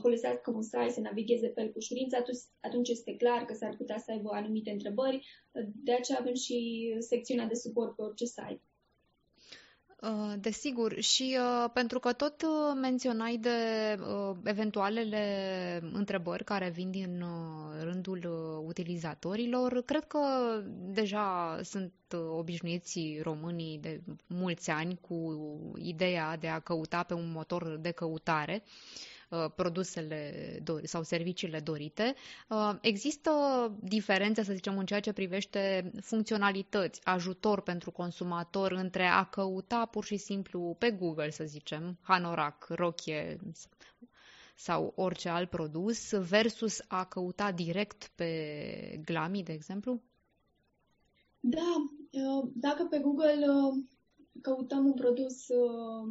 folosească 0.00 0.50
un 0.50 0.62
site, 0.62 0.90
să 0.90 1.00
navigheze 1.00 1.48
pe 1.48 1.60
el 1.60 1.66
cu 1.66 1.78
ușurință, 1.78 2.16
atunci, 2.16 2.38
atunci 2.60 2.88
este 2.88 3.16
clar 3.16 3.44
că 3.44 3.54
s-ar 3.54 3.74
putea 3.76 3.98
să 3.98 4.10
aibă 4.10 4.30
anumite 4.32 4.70
întrebări. 4.70 5.26
De 5.74 5.92
aceea 5.92 6.18
avem 6.20 6.34
și 6.34 6.56
secțiunea 6.98 7.46
de 7.46 7.54
suport 7.54 7.96
pe 7.96 8.02
orice 8.02 8.24
site. 8.24 8.62
Uh, 10.04 10.32
desigur, 10.40 11.00
și 11.00 11.36
uh, 11.38 11.70
pentru 11.72 11.98
că 11.98 12.12
tot 12.12 12.42
uh, 12.42 12.78
menționai 12.80 13.36
de 13.36 13.48
uh, 14.00 14.36
eventualele 14.44 15.20
întrebări 15.92 16.44
care 16.44 16.68
vin 16.68 16.90
din 16.90 17.22
uh, 17.22 17.82
rândul 17.82 18.18
uh, 18.18 18.66
utilizatorilor, 18.66 19.82
cred 19.82 20.04
că 20.04 20.18
deja 20.92 21.58
sunt 21.62 21.92
obișnuiți 22.36 23.18
românii 23.22 23.78
de 23.78 24.00
mulți 24.26 24.70
ani 24.70 24.98
cu 25.00 25.36
ideea 25.78 26.36
de 26.36 26.48
a 26.48 26.60
căuta 26.60 27.02
pe 27.02 27.14
un 27.14 27.30
motor 27.32 27.78
de 27.80 27.90
căutare. 27.90 28.62
Uh, 28.64 28.72
Uh, 28.72 29.13
produsele 29.54 30.32
sau 30.82 31.02
serviciile 31.02 31.60
dorite. 31.60 32.14
Uh, 32.48 32.74
există 32.80 33.30
diferențe, 33.82 34.42
să 34.42 34.52
zicem, 34.52 34.78
în 34.78 34.86
ceea 34.86 35.00
ce 35.00 35.12
privește 35.12 35.90
funcționalități, 36.00 37.00
ajutor 37.04 37.60
pentru 37.60 37.90
consumator 37.90 38.72
între 38.72 39.04
a 39.06 39.24
căuta 39.24 39.86
pur 39.90 40.04
și 40.04 40.16
simplu 40.16 40.76
pe 40.78 40.90
Google, 40.90 41.30
să 41.30 41.44
zicem, 41.44 41.98
hanorac, 42.02 42.66
rochie 42.68 43.38
sau 44.54 44.92
orice 44.96 45.28
alt 45.28 45.50
produs 45.50 46.10
versus 46.10 46.80
a 46.88 47.04
căuta 47.04 47.52
direct 47.52 48.10
pe 48.14 49.00
Glami, 49.04 49.42
de 49.42 49.52
exemplu? 49.52 50.02
Da, 51.40 51.74
uh, 52.10 52.50
dacă 52.54 52.84
pe 52.84 52.98
Google 52.98 53.46
căutăm 54.42 54.86
un 54.86 54.92
produs, 54.94 55.48
uh, 55.48 56.08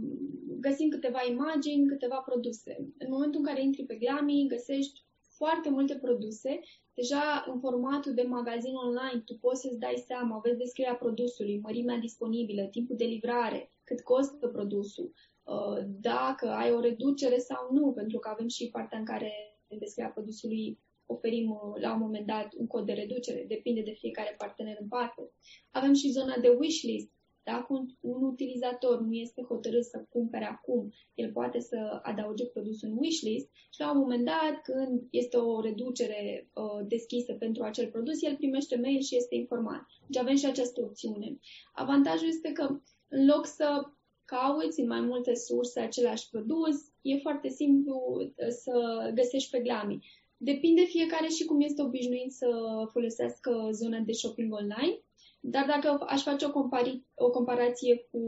găsim 0.60 0.90
câteva 0.90 1.20
imagini, 1.30 1.88
câteva 1.88 2.24
produse. 2.26 2.78
În 2.98 3.08
momentul 3.10 3.40
în 3.40 3.46
care 3.46 3.62
intri 3.62 3.84
pe 3.86 3.96
Glami, 3.96 4.48
găsești 4.48 5.06
foarte 5.38 5.70
multe 5.70 5.96
produse. 5.96 6.60
Deja 6.94 7.46
în 7.48 7.60
formatul 7.60 8.14
de 8.14 8.22
magazin 8.22 8.74
online 8.74 9.22
tu 9.26 9.38
poți 9.38 9.62
să-ți 9.62 9.80
dai 9.80 10.04
seama, 10.08 10.42
vezi 10.44 10.58
descrierea 10.58 10.96
produsului, 10.96 11.60
mărimea 11.60 11.98
disponibilă, 11.98 12.64
timpul 12.64 12.96
de 12.96 13.06
livrare, 13.06 13.70
cât 13.84 14.02
costă 14.02 14.48
produsul, 14.48 15.14
uh, 15.44 15.84
dacă 16.02 16.50
ai 16.50 16.72
o 16.72 16.80
reducere 16.80 17.38
sau 17.38 17.70
nu, 17.72 17.92
pentru 17.92 18.20
că 18.20 18.30
avem 18.30 18.48
și 18.48 18.70
partea 18.70 19.00
în 19.00 19.06
care 19.06 19.32
în 19.68 19.78
descrierea 19.78 20.14
produsului 20.14 20.80
oferim 21.06 21.50
uh, 21.50 21.82
la 21.82 21.94
un 21.94 22.00
moment 22.00 22.26
dat 22.26 22.48
un 22.58 22.68
cod 22.68 22.86
de 22.86 22.94
reducere, 22.94 23.46
depinde 23.48 23.82
de 23.82 23.92
fiecare 23.92 24.36
partener 24.38 24.78
în 24.80 24.88
parte. 24.88 25.32
Avem 25.72 25.94
și 25.94 26.12
zona 26.12 26.38
de 26.42 26.50
wishlist, 26.50 27.12
dacă 27.44 27.66
un, 27.70 27.86
un 28.00 28.24
utilizator 28.24 29.02
nu 29.02 29.14
este 29.14 29.42
hotărât 29.48 29.86
să 29.86 30.06
cumpere 30.10 30.46
acum, 30.46 30.94
el 31.14 31.32
poate 31.32 31.60
să 31.60 32.00
adauge 32.04 32.46
produsul 32.46 32.90
în 32.90 32.98
wishlist 32.98 33.50
și 33.70 33.80
la 33.80 33.92
un 33.92 33.98
moment 33.98 34.26
dat, 34.26 34.62
când 34.64 35.08
este 35.10 35.38
o 35.38 35.62
reducere 35.62 36.50
uh, 36.54 36.88
deschisă 36.88 37.34
pentru 37.34 37.64
acel 37.64 37.88
produs, 37.90 38.22
el 38.22 38.36
primește 38.36 38.78
mail 38.78 39.02
și 39.02 39.16
este 39.16 39.36
informat. 39.36 39.82
Deci 40.08 40.22
avem 40.22 40.36
și 40.36 40.46
această 40.46 40.82
opțiune. 40.82 41.40
Avantajul 41.74 42.28
este 42.28 42.52
că 42.52 42.80
în 43.08 43.26
loc 43.26 43.46
să 43.46 43.84
cauți 44.26 44.80
în 44.80 44.88
mai 44.88 45.02
multe 45.02 45.36
surse 45.36 45.80
același 45.80 46.30
produs, 46.30 46.76
e 47.02 47.18
foarte 47.18 47.50
simplu 47.50 47.96
uh, 48.20 48.48
să 48.48 48.72
găsești 49.14 49.50
pe 49.50 49.60
Glami. 49.60 50.06
Depinde 50.38 50.82
fiecare 50.82 51.28
și 51.28 51.46
cum 51.46 51.62
este 51.62 51.82
obișnuit 51.82 52.32
să 52.32 52.48
folosească 52.92 53.70
zona 53.72 54.00
de 54.00 54.12
shopping 54.12 54.54
online. 54.54 55.02
Dar 55.46 55.66
dacă 55.66 56.06
aș 56.08 56.22
face 56.24 56.46
o, 56.46 56.52
compari- 56.52 57.04
o 57.14 57.30
comparație 57.30 58.08
cu, 58.12 58.20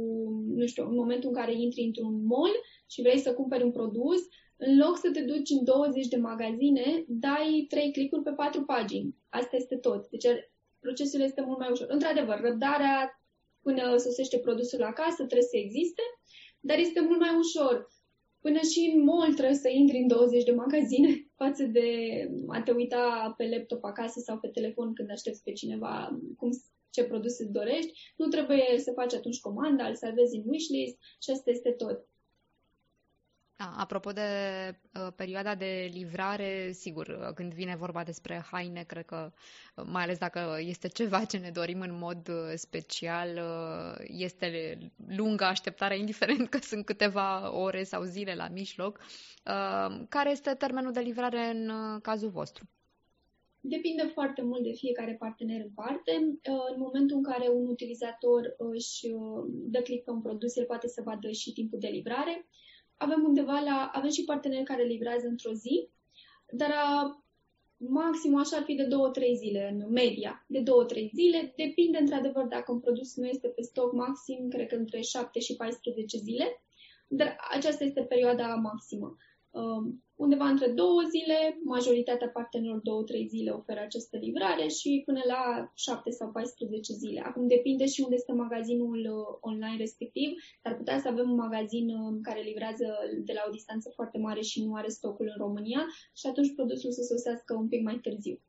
nu 0.56 0.65
știu, 0.65 0.88
în 0.88 0.95
momentul 0.95 1.30
în 1.30 1.36
care 1.36 1.62
intri 1.62 1.82
într-un 1.82 2.25
mall 2.25 2.51
și 2.89 3.01
vrei 3.01 3.17
să 3.17 3.34
cumperi 3.34 3.63
un 3.63 3.71
produs, 3.71 4.19
în 4.58 4.78
loc 4.78 4.97
să 4.97 5.12
te 5.12 5.21
duci 5.21 5.49
în 5.49 5.63
20 5.63 6.08
de 6.08 6.17
magazine, 6.17 7.06
dai 7.08 7.65
3 7.69 7.91
clicuri 7.91 8.23
pe 8.23 8.32
4 8.32 8.63
pagini. 8.63 9.15
Asta 9.30 9.56
este 9.56 9.75
tot. 9.75 10.10
Deci 10.10 10.25
procesul 10.80 11.21
este 11.21 11.41
mult 11.41 11.60
mai 11.60 11.71
ușor. 11.71 11.88
Într-adevăr, 11.89 12.39
răbdarea 12.41 13.21
până 13.62 13.97
sosește 13.97 14.38
produsul 14.38 14.84
acasă 14.84 15.15
trebuie 15.15 15.51
să 15.54 15.58
existe, 15.58 16.01
dar 16.60 16.78
este 16.78 17.01
mult 17.01 17.19
mai 17.19 17.36
ușor. 17.38 17.88
Până 18.39 18.60
și 18.71 18.91
în 18.93 19.04
mall 19.04 19.34
trebuie 19.34 19.56
să 19.56 19.69
intri 19.69 19.97
în 19.97 20.08
20 20.08 20.43
de 20.43 20.51
magazine 20.51 21.10
față 21.41 21.63
de 21.63 21.88
a 22.47 22.62
te 22.62 22.71
uita 22.71 23.34
pe 23.38 23.49
laptop 23.49 23.84
acasă 23.84 24.19
sau 24.19 24.38
pe 24.38 24.47
telefon 24.47 24.93
când 24.93 25.12
aștepți 25.12 25.43
pe 25.43 25.51
cineva 25.51 26.19
cum 26.38 26.49
ce 26.95 27.03
produs 27.03 27.39
îți 27.39 27.51
dorești, 27.51 28.13
nu 28.15 28.27
trebuie 28.27 28.79
să 28.79 28.91
faci 28.95 29.13
atunci 29.13 29.39
comanda, 29.39 29.88
îl 29.88 29.95
salvezi 29.95 30.36
în 30.36 30.43
wishlist 30.45 30.97
și 31.21 31.29
asta 31.31 31.49
este 31.49 31.71
tot. 31.71 31.97
Da, 33.58 33.73
apropo 33.77 34.12
de 34.12 34.21
uh, 34.93 35.08
perioada 35.15 35.55
de 35.55 35.89
livrare, 35.93 36.71
sigur, 36.71 37.08
uh, 37.08 37.34
când 37.34 37.53
vine 37.53 37.75
vorba 37.75 38.03
despre 38.03 38.45
haine, 38.51 38.84
cred 38.84 39.05
că, 39.05 39.31
uh, 39.75 39.86
mai 39.88 40.03
ales 40.03 40.17
dacă 40.17 40.58
este 40.60 40.88
ceva 40.88 41.25
ce 41.25 41.38
ne 41.38 41.49
dorim 41.49 41.81
în 41.81 41.97
mod 41.97 42.27
uh, 42.27 42.51
special, 42.55 43.29
uh, 43.29 44.05
este 44.08 44.77
lungă 45.08 45.43
așteptarea, 45.43 45.97
indiferent 46.03 46.49
că 46.49 46.58
sunt 46.58 46.86
câteva 46.86 47.55
ore 47.55 47.84
sau 47.84 48.03
zile 48.03 48.36
la 48.36 48.47
mijloc. 48.47 48.99
Uh, 48.99 50.05
care 50.10 50.31
este 50.31 50.53
termenul 50.53 50.91
de 50.91 50.99
livrare 50.99 51.45
în 51.49 51.99
cazul 52.01 52.29
vostru? 52.29 52.69
Depinde 53.67 54.04
foarte 54.13 54.41
mult 54.41 54.63
de 54.63 54.71
fiecare 54.71 55.15
partener 55.19 55.62
în 55.62 55.71
parte. 55.75 56.12
Uh, 56.21 56.65
în 56.73 56.78
momentul 56.78 57.17
în 57.17 57.23
care 57.23 57.49
un 57.49 57.67
utilizator 57.67 58.56
își 58.58 59.08
uh, 59.12 59.43
dă 59.47 59.82
click 59.82 60.04
pe 60.04 60.12
un 60.12 60.21
produs, 60.21 60.56
el 60.56 60.65
poate 60.65 60.88
să 60.88 61.01
vadă 61.06 61.32
și 61.32 61.54
timpul 61.54 61.80
de 61.80 61.88
livrare. 61.88 62.47
Avem 62.97 63.23
undeva 63.23 63.60
la, 63.60 63.91
avem 63.93 64.10
și 64.10 64.23
parteneri 64.23 64.63
care 64.63 64.84
livrează 64.84 65.28
într-o 65.28 65.54
zi, 65.54 65.89
dar 66.51 66.71
a, 66.71 67.23
maxim 67.78 68.36
așa 68.36 68.58
ar 68.58 68.63
fi 68.63 68.75
de 68.75 68.88
2-3 68.88 68.88
zile 69.36 69.69
în 69.71 69.91
media, 69.91 70.45
de 70.47 70.60
2-3 70.60 70.63
zile. 71.13 71.54
Depinde 71.56 71.97
într-adevăr 71.97 72.45
dacă 72.45 72.71
un 72.71 72.80
produs 72.80 73.15
nu 73.15 73.25
este 73.25 73.47
pe 73.47 73.62
stoc 73.62 73.93
maxim, 73.93 74.49
cred 74.49 74.67
că 74.67 74.75
între 74.75 75.01
7 75.01 75.39
și 75.39 75.56
14 75.56 76.17
zile, 76.17 76.63
dar 77.08 77.36
aceasta 77.51 77.84
este 77.84 78.01
perioada 78.01 78.56
maximă. 78.56 79.17
Um, 79.56 80.04
undeva 80.15 80.48
între 80.48 80.68
două 80.68 81.02
zile, 81.10 81.60
majoritatea 81.63 82.30
partenerilor 82.30 82.80
două-trei 82.84 83.28
zile 83.28 83.50
oferă 83.52 83.80
această 83.80 84.18
livrare 84.18 84.68
și 84.68 85.02
până 85.06 85.22
la 85.28 85.72
7 85.76 86.10
sau 86.10 86.32
14 86.32 86.94
zile. 86.94 87.22
Acum 87.22 87.48
depinde 87.48 87.86
și 87.86 88.02
unde 88.02 88.15
este 88.15 88.34
magazinul 88.34 89.00
uh, 89.00 89.38
online 89.39 89.78
respectiv, 89.78 90.30
dar 90.62 90.76
putea 90.76 91.00
să 91.00 91.08
avem 91.08 91.30
un 91.30 91.36
magazin 91.36 91.89
uh, 91.89 92.18
care 92.22 92.41
livrează 92.41 92.86
de 93.24 93.34
la 93.34 93.44
o 93.48 93.52
distanță 93.52 93.91
foarte 93.96 94.18
mare 94.18 94.41
și 94.41 94.63
nu 94.63 94.74
are 94.74 94.89
stocul 94.89 95.26
în 95.26 95.46
România 95.46 95.86
și 96.15 96.28
atunci 96.28 96.56
produsul 96.56 96.91
să 96.91 97.02
sosească 97.02 97.54
un 97.54 97.68
pic 97.68 97.84
mai 97.84 98.00
târziu. 98.02 98.39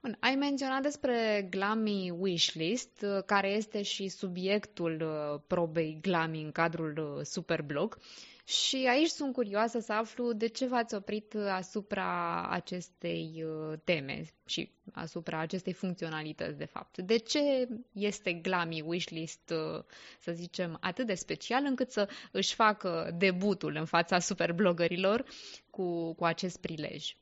Bun, 0.00 0.16
ai 0.20 0.34
menționat 0.34 0.82
despre 0.82 1.46
Glami 1.50 2.10
Wishlist, 2.18 3.02
uh, 3.02 3.22
care 3.26 3.48
este 3.48 3.82
și 3.82 4.08
subiectul 4.08 5.02
probei 5.46 5.98
Glami 6.00 6.42
în 6.42 6.52
cadrul 6.52 7.20
Superblog. 7.24 7.98
Și 8.44 8.86
aici 8.88 9.08
sunt 9.08 9.32
curioasă 9.32 9.78
să 9.78 9.92
aflu 9.92 10.32
de 10.32 10.46
ce 10.46 10.66
v-ați 10.66 10.94
oprit 10.94 11.34
asupra 11.34 12.46
acestei 12.48 13.44
uh, 13.46 13.78
teme 13.84 14.24
și 14.46 14.70
asupra 14.92 15.38
acestei 15.38 15.72
funcționalități, 15.72 16.58
de 16.58 16.64
fapt. 16.64 16.98
De 16.98 17.16
ce 17.16 17.68
este 17.92 18.32
Glami 18.32 18.82
Wishlist, 18.86 19.50
uh, 19.50 19.84
să 20.20 20.32
zicem, 20.32 20.78
atât 20.80 21.06
de 21.06 21.14
special 21.14 21.64
încât 21.64 21.90
să 21.90 22.08
își 22.32 22.54
facă 22.54 23.14
debutul 23.18 23.76
în 23.76 23.84
fața 23.84 24.18
superblogărilor 24.18 25.24
cu, 25.70 26.14
cu 26.14 26.24
acest 26.24 26.60
prilej? 26.60 27.16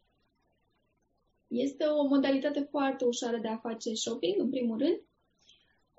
Este 1.46 1.84
o 1.84 2.06
modalitate 2.06 2.60
foarte 2.70 3.04
ușoară 3.04 3.36
de 3.36 3.48
a 3.48 3.56
face 3.56 3.94
shopping, 3.94 4.40
în 4.40 4.50
primul 4.50 4.78
rând. 4.78 5.00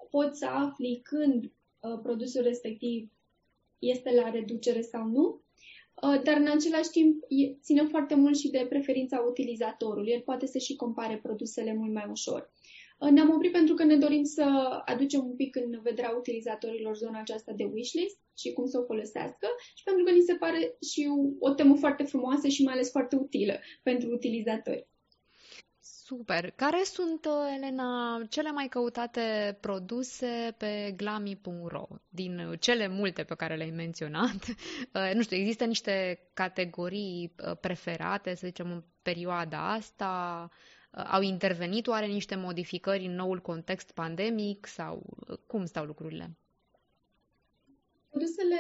Poți 0.10 0.40
să 0.40 0.46
afli 0.46 1.02
când 1.04 1.44
uh, 1.44 2.00
produsul 2.02 2.42
respectiv 2.42 3.12
este 3.82 4.12
la 4.14 4.30
reducere 4.30 4.82
sau 4.82 5.08
nu, 5.08 5.42
uh, 6.04 6.22
dar 6.24 6.38
în 6.38 6.48
același 6.48 6.90
timp 6.90 7.24
ține 7.62 7.84
foarte 7.84 8.16
mult 8.16 8.38
și 8.38 8.50
de 8.50 8.66
preferința 8.70 9.26
utilizatorului. 9.30 10.12
El 10.12 10.22
poate 10.22 10.46
să 10.46 10.58
și 10.58 10.76
compare 10.76 11.20
produsele 11.24 11.74
mult 11.74 11.94
mai 11.94 12.08
ușor. 12.10 12.52
Uh, 13.00 13.10
ne-am 13.10 13.30
oprit 13.30 13.52
pentru 13.52 13.74
că 13.76 13.84
ne 13.84 13.96
dorim 13.96 14.24
să 14.24 14.44
aducem 14.86 15.26
un 15.26 15.36
pic 15.36 15.56
în 15.56 15.80
vederea 15.82 16.16
utilizatorilor 16.18 16.96
zona 16.96 17.20
aceasta 17.20 17.52
de 17.56 17.64
wishlist 17.64 18.20
și 18.38 18.54
cum 18.54 18.66
să 18.66 18.80
o 18.80 18.84
folosească 18.84 19.48
și 19.76 19.84
pentru 19.84 20.04
că 20.04 20.12
ni 20.12 20.22
se 20.22 20.34
pare 20.34 20.78
și 20.92 21.08
o 21.40 21.50
temă 21.54 21.76
foarte 21.76 22.04
frumoasă 22.04 22.48
și 22.48 22.64
mai 22.64 22.74
ales 22.74 22.92
foarte 22.92 23.16
utilă 23.16 23.60
pentru 23.84 24.10
utilizatori. 24.12 24.88
Super! 26.18 26.52
Care 26.56 26.84
sunt, 26.84 27.26
uh, 27.26 27.54
Elena, 27.56 28.22
cele 28.30 28.52
mai 28.52 28.68
căutate 28.68 29.58
produse 29.60 30.56
pe 30.58 30.94
glami.ro? 30.98 31.88
Din 32.10 32.56
cele 32.60 32.88
multe 32.88 33.24
pe 33.24 33.36
care 33.36 33.56
le-ai 33.56 33.70
menționat, 33.70 34.46
uh, 34.94 35.12
nu 35.14 35.22
știu, 35.22 35.38
există 35.38 35.66
niște 35.66 36.20
categorii 36.34 37.34
uh, 37.48 37.58
preferate, 37.62 38.36
să 38.36 38.48
zicem, 38.48 38.72
în 38.72 38.84
perioada 39.02 39.72
asta? 39.72 40.50
Au 40.92 41.22
intervenit 41.22 41.88
oare 41.88 42.06
niște 42.06 42.36
modificări 42.36 43.06
în 43.06 43.16
noul 43.16 43.40
context 43.40 43.92
pandemic 43.92 44.66
sau 44.66 45.06
cum 45.48 45.66
stau 45.66 45.86
lucrurile? 45.86 46.38
Produsele 48.10 48.60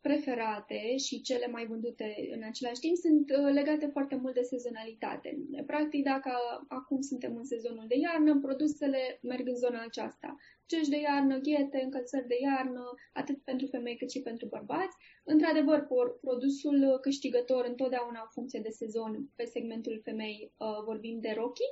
preferate 0.00 0.96
și 0.96 1.20
cele 1.20 1.46
mai 1.46 1.66
vândute 1.66 2.28
în 2.34 2.42
același 2.42 2.80
timp 2.80 2.96
sunt 2.96 3.30
uh, 3.30 3.52
legate 3.52 3.86
foarte 3.86 4.16
mult 4.16 4.34
de 4.34 4.42
sezonalitate. 4.42 5.38
Practic, 5.66 6.04
dacă 6.04 6.30
acum 6.68 7.00
suntem 7.00 7.36
în 7.36 7.44
sezonul 7.44 7.84
de 7.88 7.98
iarnă, 7.98 8.38
produsele 8.38 9.18
merg 9.22 9.48
în 9.48 9.56
zona 9.56 9.82
aceasta. 9.82 10.36
Cești 10.66 10.90
de 10.90 11.00
iarnă, 11.00 11.38
ghete, 11.38 11.80
încălțări 11.82 12.26
de 12.26 12.38
iarnă, 12.42 12.84
atât 13.12 13.38
pentru 13.44 13.66
femei 13.66 13.96
cât 13.96 14.10
și 14.10 14.20
pentru 14.22 14.46
bărbați. 14.46 14.96
Într-adevăr, 15.24 15.88
produsul 16.20 16.98
câștigător 17.00 17.64
întotdeauna 17.64 18.20
în 18.20 18.30
funcție 18.32 18.60
de 18.60 18.70
sezon 18.70 19.28
pe 19.36 19.44
segmentul 19.44 20.00
femei 20.04 20.52
uh, 20.56 20.82
vorbim 20.84 21.20
de 21.20 21.32
rochi, 21.36 21.68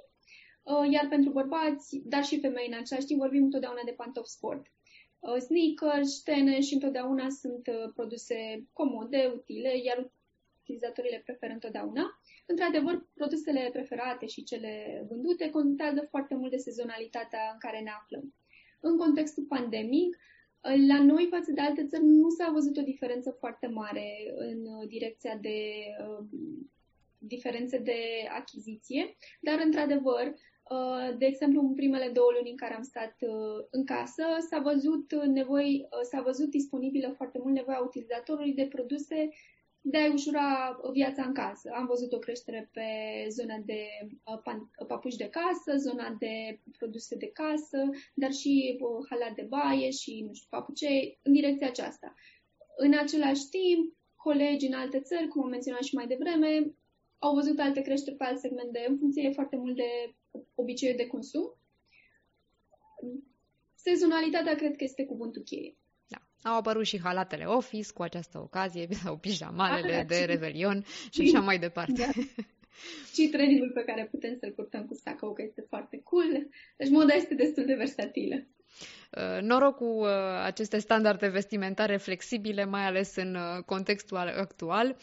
uh, 0.62 0.90
iar 0.90 1.06
pentru 1.08 1.30
bărbați, 1.30 2.02
dar 2.04 2.24
și 2.24 2.40
femei 2.40 2.66
în 2.66 2.78
același 2.78 3.06
timp, 3.06 3.20
vorbim 3.20 3.44
întotdeauna 3.44 3.82
de 3.84 3.94
pantofi 3.96 4.30
sport. 4.30 4.62
Uh, 5.20 5.36
sneakers, 5.38 6.22
tene 6.22 6.60
și 6.60 6.74
întotdeauna 6.74 7.28
sunt 7.30 7.66
uh, 7.66 7.92
produse 7.94 8.66
comode, 8.72 9.32
utile, 9.34 9.80
iar 9.84 10.10
utilizatorii 10.60 11.10
le 11.10 11.22
preferă 11.24 11.52
întotdeauna. 11.52 12.20
Într-adevăr, 12.46 13.06
produsele 13.14 13.70
preferate 13.72 14.26
și 14.26 14.42
cele 14.42 15.04
vândute 15.08 15.50
contează 15.50 16.06
foarte 16.10 16.34
mult 16.34 16.50
de 16.50 16.56
sezonalitatea 16.56 17.50
în 17.52 17.58
care 17.58 17.80
ne 17.80 17.90
aflăm. 17.90 18.34
În 18.80 18.96
contextul 18.96 19.44
pandemic, 19.44 20.16
uh, 20.16 20.86
la 20.88 21.02
noi 21.02 21.26
față 21.30 21.52
de 21.52 21.60
alte 21.60 21.86
țări 21.86 22.04
nu 22.04 22.28
s-a 22.28 22.50
văzut 22.52 22.76
o 22.76 22.82
diferență 22.82 23.30
foarte 23.30 23.66
mare 23.66 24.34
în 24.36 24.88
direcția 24.88 25.36
de 25.36 25.58
uh, 26.08 26.26
diferențe 27.18 27.78
de 27.78 28.00
achiziție, 28.30 29.16
dar 29.40 29.60
într-adevăr 29.64 30.24
Uh, 30.26 30.57
de 31.18 31.26
exemplu, 31.26 31.60
în 31.60 31.74
primele 31.74 32.08
două 32.08 32.30
luni 32.36 32.50
în 32.50 32.56
care 32.56 32.74
am 32.74 32.82
stat 32.82 33.16
uh, 33.20 33.66
în 33.70 33.84
casă, 33.84 34.24
s-a 34.50 34.58
văzut, 34.58 35.14
nevoi, 35.24 35.88
uh, 35.90 36.00
s-a 36.02 36.20
văzut 36.20 36.50
disponibilă 36.50 37.12
foarte 37.16 37.38
mult 37.42 37.54
nevoia 37.54 37.78
utilizatorului 37.78 38.54
de 38.54 38.66
produse 38.66 39.28
de 39.80 39.98
a 39.98 40.12
ușura 40.12 40.80
viața 40.92 41.22
în 41.24 41.32
casă. 41.32 41.70
Am 41.74 41.86
văzut 41.86 42.12
o 42.12 42.18
creștere 42.18 42.70
pe 42.72 42.88
zona 43.28 43.58
de 43.64 43.82
papuși 44.86 45.16
de 45.16 45.28
casă, 45.28 45.76
zona 45.76 46.16
de 46.18 46.60
produse 46.78 47.16
de 47.16 47.26
casă, 47.26 47.78
dar 48.14 48.32
și 48.32 48.78
halat 49.08 49.34
de 49.34 49.46
baie 49.48 49.90
și, 49.90 50.22
nu 50.26 50.32
știu, 50.32 50.46
papucei, 50.50 51.18
în 51.22 51.32
direcția 51.32 51.66
aceasta. 51.66 52.14
În 52.76 52.92
același 52.98 53.48
timp, 53.48 53.96
colegi 54.16 54.66
în 54.66 54.72
alte 54.72 55.00
țări, 55.00 55.28
cum 55.28 55.42
am 55.42 55.48
menționat 55.48 55.82
și 55.82 55.94
mai 55.94 56.06
devreme, 56.06 56.74
au 57.18 57.34
văzut 57.34 57.58
alte 57.58 57.80
creșteri 57.80 58.16
pe 58.16 58.24
alt 58.24 58.38
segment 58.38 58.72
de, 58.72 58.84
în 58.88 58.98
funcție 58.98 59.30
foarte 59.30 59.56
mult 59.56 59.76
de 59.76 60.14
obiceiuri 60.54 60.98
de 60.98 61.06
consum. 61.06 61.54
Sezonalitatea 63.74 64.54
cred 64.54 64.76
că 64.76 64.84
este 64.84 65.04
cuvântul 65.04 65.42
cheie. 65.42 65.76
Da. 66.06 66.50
Au 66.50 66.56
apărut 66.56 66.86
și 66.86 67.00
halatele 67.00 67.44
office 67.44 67.92
cu 67.92 68.02
această 68.02 68.38
ocazie, 68.38 68.88
sau 69.04 69.16
pijamalele 69.16 70.04
de 70.08 70.24
revelion 70.24 70.84
și 71.12 71.20
așa 71.20 71.40
mai 71.40 71.58
departe. 71.58 71.92
Da. 71.92 72.22
și 73.14 73.28
trainingul 73.28 73.70
pe 73.70 73.84
care 73.84 74.08
putem 74.10 74.36
să-l 74.40 74.52
purtăm 74.52 74.86
cu 74.86 74.94
sacou, 74.94 75.32
că 75.32 75.42
este 75.42 75.64
foarte 75.68 76.00
cool. 76.04 76.48
Deci 76.76 76.88
moda 76.88 77.14
este 77.14 77.34
destul 77.34 77.64
de 77.64 77.74
versatilă. 77.74 78.46
Uh, 79.10 79.42
noroc 79.42 79.76
cu 79.76 79.84
uh, 79.84 80.08
aceste 80.44 80.78
standarde 80.78 81.28
vestimentare 81.28 81.96
flexibile, 81.96 82.64
mai 82.64 82.86
ales 82.86 83.16
în 83.16 83.34
uh, 83.34 83.62
contextul 83.64 84.16
actual. 84.16 84.96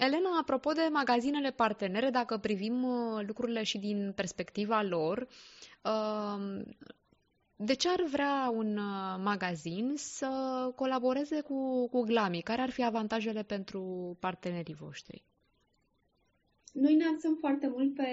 Um, 0.00 0.06
Elena, 0.06 0.38
apropo 0.40 0.72
de 0.72 0.88
magazinele 0.92 1.50
partenere, 1.50 2.10
dacă 2.10 2.38
privim 2.38 2.86
lucrurile 3.26 3.62
și 3.62 3.78
din 3.78 4.12
perspectiva 4.16 4.82
lor, 4.82 5.28
um, 5.84 6.64
de 7.56 7.74
ce 7.74 7.88
ar 7.88 8.02
vrea 8.10 8.50
un 8.54 8.74
magazin 9.22 9.92
să 9.96 10.28
colaboreze 10.76 11.40
cu, 11.40 11.88
cu 11.88 12.00
Glami? 12.02 12.40
Care 12.42 12.60
ar 12.60 12.70
fi 12.70 12.84
avantajele 12.84 13.42
pentru 13.42 14.16
partenerii 14.20 14.74
voștri? 14.74 15.22
Noi 16.72 16.94
ne 16.94 17.04
axăm 17.04 17.34
foarte 17.40 17.68
mult 17.68 17.94
pe 17.94 18.06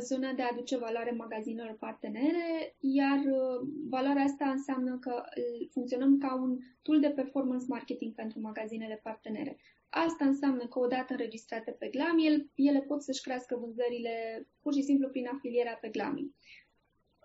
zona 0.00 0.32
de 0.32 0.42
a 0.42 0.48
aduce 0.52 0.76
valoare 0.76 1.10
magazinelor 1.10 1.76
partenere, 1.78 2.76
iar 2.80 3.18
uh, 3.18 3.68
valoarea 3.88 4.22
asta 4.22 4.48
înseamnă 4.48 4.98
că 4.98 5.14
uh, 5.14 5.68
funcționăm 5.70 6.18
ca 6.18 6.34
un 6.34 6.58
tool 6.82 7.00
de 7.00 7.10
performance 7.10 7.64
marketing 7.68 8.14
pentru 8.14 8.40
magazinele 8.40 9.00
partenere. 9.02 9.56
Asta 9.88 10.24
înseamnă 10.24 10.66
că 10.66 10.78
odată 10.78 11.12
înregistrate 11.12 11.70
pe 11.70 11.88
Glami, 11.88 12.50
ele 12.54 12.80
pot 12.80 13.02
să-și 13.02 13.22
crească 13.22 13.56
vânzările 13.56 14.46
pur 14.60 14.72
și 14.74 14.82
simplu 14.82 15.08
prin 15.08 15.28
afilierea 15.28 15.78
pe 15.80 15.88
Glami. 15.88 16.34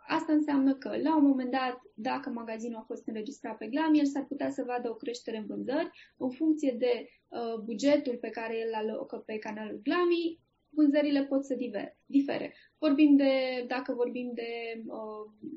Asta 0.08 0.34
înseamnă 0.34 0.76
că, 0.76 0.98
la 1.02 1.16
un 1.16 1.24
moment 1.24 1.52
dat, 1.52 1.82
dacă 1.94 2.30
magazinul 2.30 2.80
a 2.80 2.84
fost 2.88 3.08
înregistrat 3.08 3.58
pe 3.58 3.68
Glami, 3.68 4.00
el 4.00 4.06
s-ar 4.06 4.26
putea 4.26 4.50
să 4.50 4.64
vadă 4.64 4.90
o 4.90 4.96
creștere 4.96 5.38
în 5.38 5.46
vânzări 5.46 5.90
în 6.18 6.30
funcție 6.30 6.72
de 6.72 7.10
uh, 7.28 7.60
bugetul 7.64 8.18
pe 8.18 8.30
care 8.30 8.58
el 8.58 8.74
alocă 8.74 9.18
pe 9.18 9.38
canalul 9.38 9.80
Glami, 9.84 10.40
vânzările 10.80 11.24
pot 11.24 11.46
să 11.46 11.56
diver, 11.56 11.98
difere. 12.06 12.54
Vorbim 12.78 13.16
de, 13.16 13.66
dacă 13.68 13.94
vorbim 13.94 14.32
de 14.34 14.52
uh, 14.86 15.50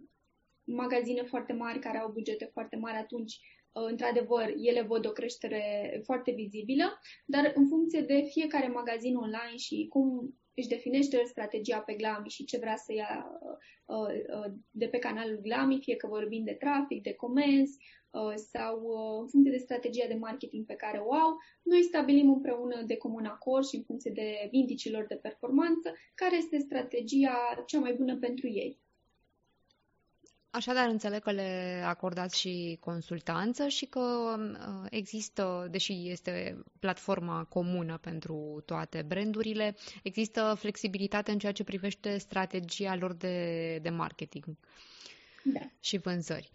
magazine 0.65 1.23
foarte 1.23 1.53
mari 1.53 1.79
care 1.79 1.99
au 1.99 2.13
bugete 2.13 2.49
foarte 2.53 2.77
mari, 2.77 2.97
atunci, 2.97 3.39
uh, 3.73 3.87
într-adevăr, 3.91 4.55
ele 4.57 4.83
văd 4.83 5.07
o 5.07 5.11
creștere 5.11 5.63
foarte 6.05 6.31
vizibilă, 6.33 7.01
dar 7.27 7.53
în 7.55 7.67
funcție 7.69 8.01
de 8.01 8.29
fiecare 8.31 8.69
magazin 8.69 9.17
online 9.17 9.57
și 9.57 9.87
cum 9.89 10.35
își 10.55 10.69
definește 10.69 11.23
strategia 11.25 11.79
pe 11.79 11.95
Glami 11.95 12.29
și 12.29 12.45
ce 12.45 12.59
vrea 12.59 12.77
să 12.77 12.93
ia 12.93 13.27
uh, 13.87 13.97
uh, 14.37 14.53
de 14.71 14.87
pe 14.87 14.99
canalul 14.99 15.41
Glami, 15.43 15.81
fie 15.83 15.97
că 15.97 16.07
vorbim 16.07 16.45
de 16.45 16.53
trafic, 16.53 17.03
de 17.03 17.15
comenzi, 17.15 17.79
Uh, 17.79 18.02
sau 18.53 18.81
uh, 18.83 19.21
în 19.21 19.29
funcție 19.29 19.53
de 19.53 19.65
strategia 19.65 20.07
de 20.09 20.15
marketing 20.15 20.67
pe 20.67 20.75
care 20.75 20.99
o 20.99 21.13
au, 21.13 21.37
noi 21.63 21.83
stabilim 21.83 22.31
împreună 22.33 22.83
de 22.87 22.97
comun 22.97 23.25
acord 23.25 23.67
și 23.67 23.77
în 23.77 23.83
funcție 23.83 24.11
de 24.15 24.49
indicilor 24.51 25.05
de 25.07 25.15
performanță 25.15 25.93
care 26.15 26.37
este 26.37 26.59
strategia 26.59 27.63
cea 27.67 27.79
mai 27.79 27.93
bună 27.93 28.17
pentru 28.17 28.47
ei. 28.47 28.81
Așadar, 30.51 30.89
înțeleg 30.89 31.23
că 31.23 31.31
le 31.31 31.83
acordați 31.87 32.41
și 32.41 32.77
consultanță 32.81 33.69
și 33.69 33.87
că 33.87 34.01
uh, 34.01 34.87
există, 34.91 35.69
deși 35.71 36.11
este 36.11 36.63
platforma 36.79 37.45
comună 37.45 37.99
pentru 37.99 38.63
toate 38.67 39.03
brandurile, 39.03 39.77
există 40.03 40.55
flexibilitate 40.59 41.31
în 41.31 41.39
ceea 41.39 41.53
ce 41.53 41.65
privește 41.65 42.19
strategia 42.19 42.97
lor 42.97 43.13
de, 43.13 43.79
de 43.83 43.91
marketing 43.91 44.45
da. 45.45 45.61
și 45.81 45.97
vânzări. 45.97 46.51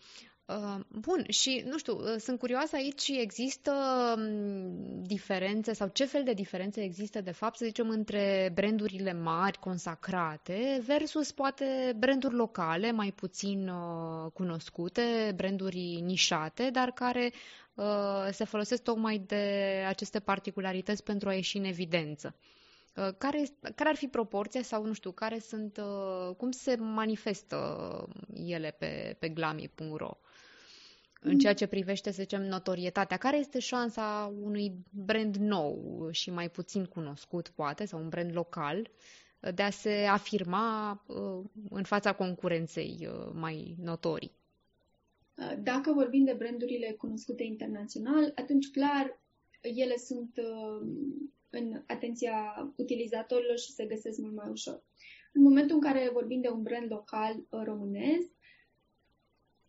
Uh, 0.47 0.79
bun, 0.99 1.25
și 1.29 1.63
nu 1.65 1.77
știu, 1.77 1.93
uh, 1.97 2.15
sunt 2.19 2.39
curioasă 2.39 2.75
aici, 2.75 3.07
există 3.07 3.71
um, 4.17 5.03
diferențe 5.03 5.73
sau 5.73 5.87
ce 5.87 6.05
fel 6.05 6.23
de 6.23 6.33
diferențe 6.33 6.81
există 6.83 7.21
de 7.21 7.31
fapt, 7.31 7.57
să 7.57 7.65
zicem, 7.65 7.89
între 7.89 8.51
brandurile 8.53 9.13
mari, 9.13 9.59
consacrate, 9.59 10.81
versus 10.85 11.31
poate 11.31 11.95
branduri 11.97 12.33
locale, 12.35 12.91
mai 12.91 13.11
puțin 13.11 13.67
uh, 13.67 14.31
cunoscute, 14.33 15.33
branduri 15.35 15.99
nișate, 16.03 16.69
dar 16.69 16.91
care 16.91 17.31
uh, 17.73 18.27
se 18.31 18.43
folosesc 18.43 18.83
tocmai 18.83 19.17
de 19.17 19.83
aceste 19.87 20.19
particularități 20.19 21.03
pentru 21.03 21.29
a 21.29 21.33
ieși 21.33 21.57
în 21.57 21.63
evidență. 21.63 22.35
Uh, 22.95 23.07
care, 23.17 23.43
care 23.75 23.89
ar 23.89 23.95
fi 23.95 24.07
proporția 24.07 24.61
sau, 24.61 24.85
nu 24.85 24.93
știu, 24.93 25.11
care 25.11 25.39
sunt, 25.39 25.77
uh, 25.77 26.35
cum 26.35 26.51
se 26.51 26.75
manifestă 26.75 27.57
ele 28.33 28.75
pe, 28.79 29.15
pe 29.19 29.29
glami.ro? 29.29 30.17
În 31.27 31.37
ceea 31.39 31.53
ce 31.53 31.67
privește, 31.67 32.11
să 32.11 32.21
zicem, 32.21 32.41
notorietatea. 32.47 33.17
Care 33.17 33.37
este 33.37 33.59
șansa 33.59 34.33
unui 34.41 34.73
brand 34.91 35.35
nou 35.35 36.07
și 36.11 36.31
mai 36.31 36.49
puțin 36.49 36.85
cunoscut, 36.85 37.47
poate, 37.47 37.85
sau 37.85 37.99
un 37.99 38.09
brand 38.09 38.31
local, 38.33 38.89
de 39.53 39.61
a 39.61 39.69
se 39.69 40.05
afirma 40.09 41.03
uh, 41.07 41.49
în 41.69 41.83
fața 41.83 42.13
concurenței 42.13 43.07
uh, 43.11 43.31
mai 43.33 43.75
notorii? 43.83 44.31
Dacă 45.63 45.91
vorbim 45.93 46.23
de 46.23 46.33
brandurile 46.33 46.91
cunoscute 46.97 47.43
internațional, 47.43 48.31
atunci 48.35 48.71
clar 48.71 49.19
ele 49.61 49.95
sunt 49.97 50.37
uh, 50.37 50.87
în 51.49 51.83
atenția 51.87 52.67
utilizatorilor 52.75 53.57
și 53.57 53.71
se 53.71 53.85
găsesc 53.85 54.19
mult 54.19 54.35
mai 54.35 54.49
ușor. 54.49 54.83
În 55.33 55.41
momentul 55.41 55.75
în 55.75 55.81
care 55.81 56.09
vorbim 56.13 56.41
de 56.41 56.49
un 56.49 56.63
brand 56.63 56.91
local 56.91 57.45
românesc, 57.49 58.29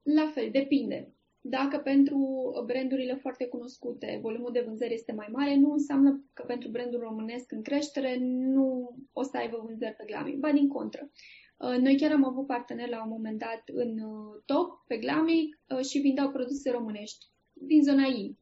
la 0.03 0.31
fel, 0.35 0.51
depinde. 0.51 1.12
Dacă 1.40 1.79
pentru 1.79 2.18
brandurile 2.66 3.14
foarte 3.14 3.46
cunoscute 3.46 4.18
volumul 4.22 4.53
de 4.53 4.64
vânzări 4.66 4.94
este 4.94 5.12
mai 5.12 5.29
mare, 5.33 5.57
nu 5.57 5.72
înseamnă 5.72 6.24
că 6.33 6.42
pentru 6.46 6.68
brandul 6.68 7.01
românesc 7.01 7.53
în 7.53 7.62
creștere 7.62 8.16
nu 8.20 8.96
o 9.12 9.22
să 9.22 9.37
aibă 9.37 9.62
vânzări 9.66 9.94
pe 9.94 10.05
Glami. 10.07 10.37
Ba 10.37 10.53
din 10.53 10.68
contră. 10.68 11.11
Uh, 11.57 11.77
noi 11.77 11.96
chiar 11.96 12.12
am 12.12 12.24
avut 12.24 12.46
parteneri 12.46 12.90
la 12.90 13.03
un 13.03 13.09
moment 13.09 13.38
dat 13.38 13.62
în 13.66 13.98
uh, 13.98 14.42
top 14.44 14.85
pe 14.87 14.96
Glami 14.96 15.48
uh, 15.68 15.85
și 15.85 15.98
vindeau 15.98 16.31
produse 16.31 16.70
românești 16.70 17.27
din 17.53 17.83
zona 17.83 18.05
ei. 18.05 18.38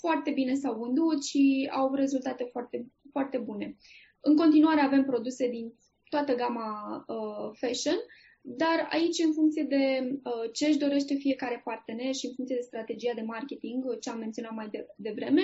Foarte 0.00 0.30
bine 0.30 0.54
s-au 0.54 0.78
vândut 0.78 1.24
și 1.24 1.70
au 1.72 1.94
rezultate 1.94 2.44
foarte, 2.44 2.86
foarte 3.10 3.38
bune. 3.38 3.76
În 4.20 4.36
continuare 4.36 4.80
avem 4.80 5.04
produse 5.04 5.48
din 5.48 5.74
toată 6.08 6.34
gama 6.34 7.04
uh, 7.06 7.50
fashion, 7.58 7.96
dar 8.56 8.88
aici, 8.90 9.18
în 9.24 9.32
funcție 9.32 9.62
de 9.62 9.84
uh, 10.24 10.50
ce 10.52 10.66
își 10.66 10.78
dorește 10.78 11.14
fiecare 11.14 11.60
partener 11.64 12.14
și 12.14 12.26
în 12.26 12.34
funcție 12.34 12.56
de 12.56 12.62
strategia 12.62 13.12
de 13.14 13.20
marketing, 13.20 13.84
uh, 13.84 13.96
ce 14.00 14.10
am 14.10 14.18
menționat 14.18 14.54
mai 14.54 14.68
de, 14.68 14.86
devreme, 14.96 15.42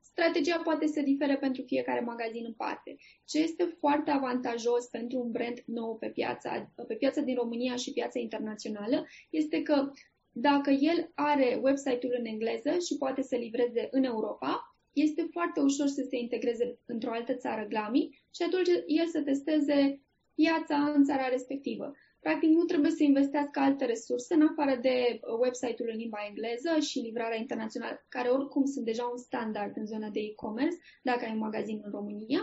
strategia 0.00 0.60
poate 0.64 0.86
să 0.86 1.00
difere 1.00 1.36
pentru 1.36 1.62
fiecare 1.62 2.00
magazin 2.00 2.44
în 2.46 2.52
parte. 2.52 2.96
Ce 3.24 3.38
este 3.38 3.76
foarte 3.78 4.10
avantajos 4.10 4.86
pentru 4.86 5.18
un 5.18 5.30
brand 5.30 5.62
nou 5.66 5.96
pe 5.96 6.08
piața, 6.08 6.72
pe 6.88 6.94
piața 6.94 7.20
din 7.20 7.34
România 7.34 7.76
și 7.76 7.92
piața 7.92 8.18
internațională 8.18 9.06
este 9.30 9.62
că 9.62 9.90
dacă 10.30 10.70
el 10.70 11.10
are 11.14 11.58
website-ul 11.62 12.16
în 12.18 12.24
engleză 12.24 12.70
și 12.70 12.96
poate 12.98 13.22
să 13.22 13.36
livreze 13.36 13.88
în 13.90 14.04
Europa, 14.04 14.76
este 14.92 15.28
foarte 15.30 15.60
ușor 15.60 15.86
să 15.86 16.06
se 16.08 16.16
integreze 16.16 16.78
într-o 16.86 17.10
altă 17.12 17.34
țară 17.34 17.66
glami 17.68 18.24
și 18.34 18.42
atunci 18.42 18.68
el 18.86 19.06
să 19.06 19.22
testeze 19.22 20.00
piața 20.34 20.76
în 20.94 21.04
țara 21.04 21.28
respectivă. 21.28 21.92
Practic, 22.24 22.50
nu 22.50 22.64
trebuie 22.64 22.90
să 22.90 23.02
investească 23.02 23.60
alte 23.60 23.84
resurse 23.84 24.34
în 24.34 24.46
afară 24.46 24.76
de 24.76 25.20
uh, 25.20 25.38
website-ul 25.38 25.88
în 25.92 25.96
limba 25.96 26.18
engleză 26.28 26.78
și 26.80 26.98
livrarea 26.98 27.36
internațională, 27.38 28.04
care 28.08 28.28
oricum 28.28 28.64
sunt 28.64 28.84
deja 28.84 29.04
un 29.04 29.16
standard 29.16 29.76
în 29.76 29.86
zona 29.86 30.08
de 30.08 30.20
e-commerce, 30.20 30.76
dacă 31.02 31.24
ai 31.24 31.32
un 31.32 31.38
magazin 31.38 31.80
în 31.84 31.90
România. 31.90 32.40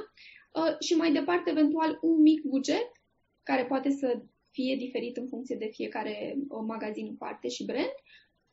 Uh, 0.54 0.76
și 0.80 0.94
mai 0.94 1.12
departe, 1.12 1.50
eventual, 1.50 1.98
un 2.02 2.22
mic 2.22 2.41
buget, 2.44 2.91
care 3.44 3.65
poate 3.65 3.89
să 3.89 4.22
fie 4.52 4.76
diferit 4.76 5.17
în 5.17 5.28
funcție 5.28 5.56
de 5.56 5.70
fiecare 5.72 6.36
uh, 6.36 6.63
magazin 6.65 7.06
în 7.08 7.15
parte 7.15 7.48
și 7.48 7.65
brand, 7.65 7.96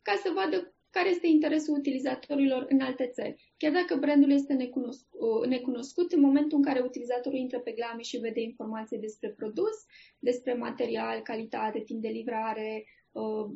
ca 0.02 0.14
să 0.22 0.32
vadă 0.34 0.74
care 0.90 1.08
este 1.08 1.26
interesul 1.26 1.76
utilizatorilor 1.78 2.66
în 2.68 2.80
alte 2.80 3.06
țări. 3.06 3.52
Chiar 3.56 3.72
dacă 3.72 3.96
brandul 3.96 4.30
este 4.30 4.52
necunoscut, 4.52 5.46
necunoscut, 5.46 6.12
în 6.12 6.20
momentul 6.20 6.58
în 6.58 6.64
care 6.64 6.80
utilizatorul 6.80 7.38
intră 7.38 7.58
pe 7.58 7.70
Glami 7.72 8.02
și 8.02 8.18
vede 8.18 8.40
informații 8.40 8.98
despre 8.98 9.28
produs, 9.28 9.84
despre 10.18 10.54
material, 10.54 11.20
calitate, 11.20 11.80
timp 11.80 12.02
de 12.02 12.08
livrare, 12.08 12.84
uh, 13.12 13.46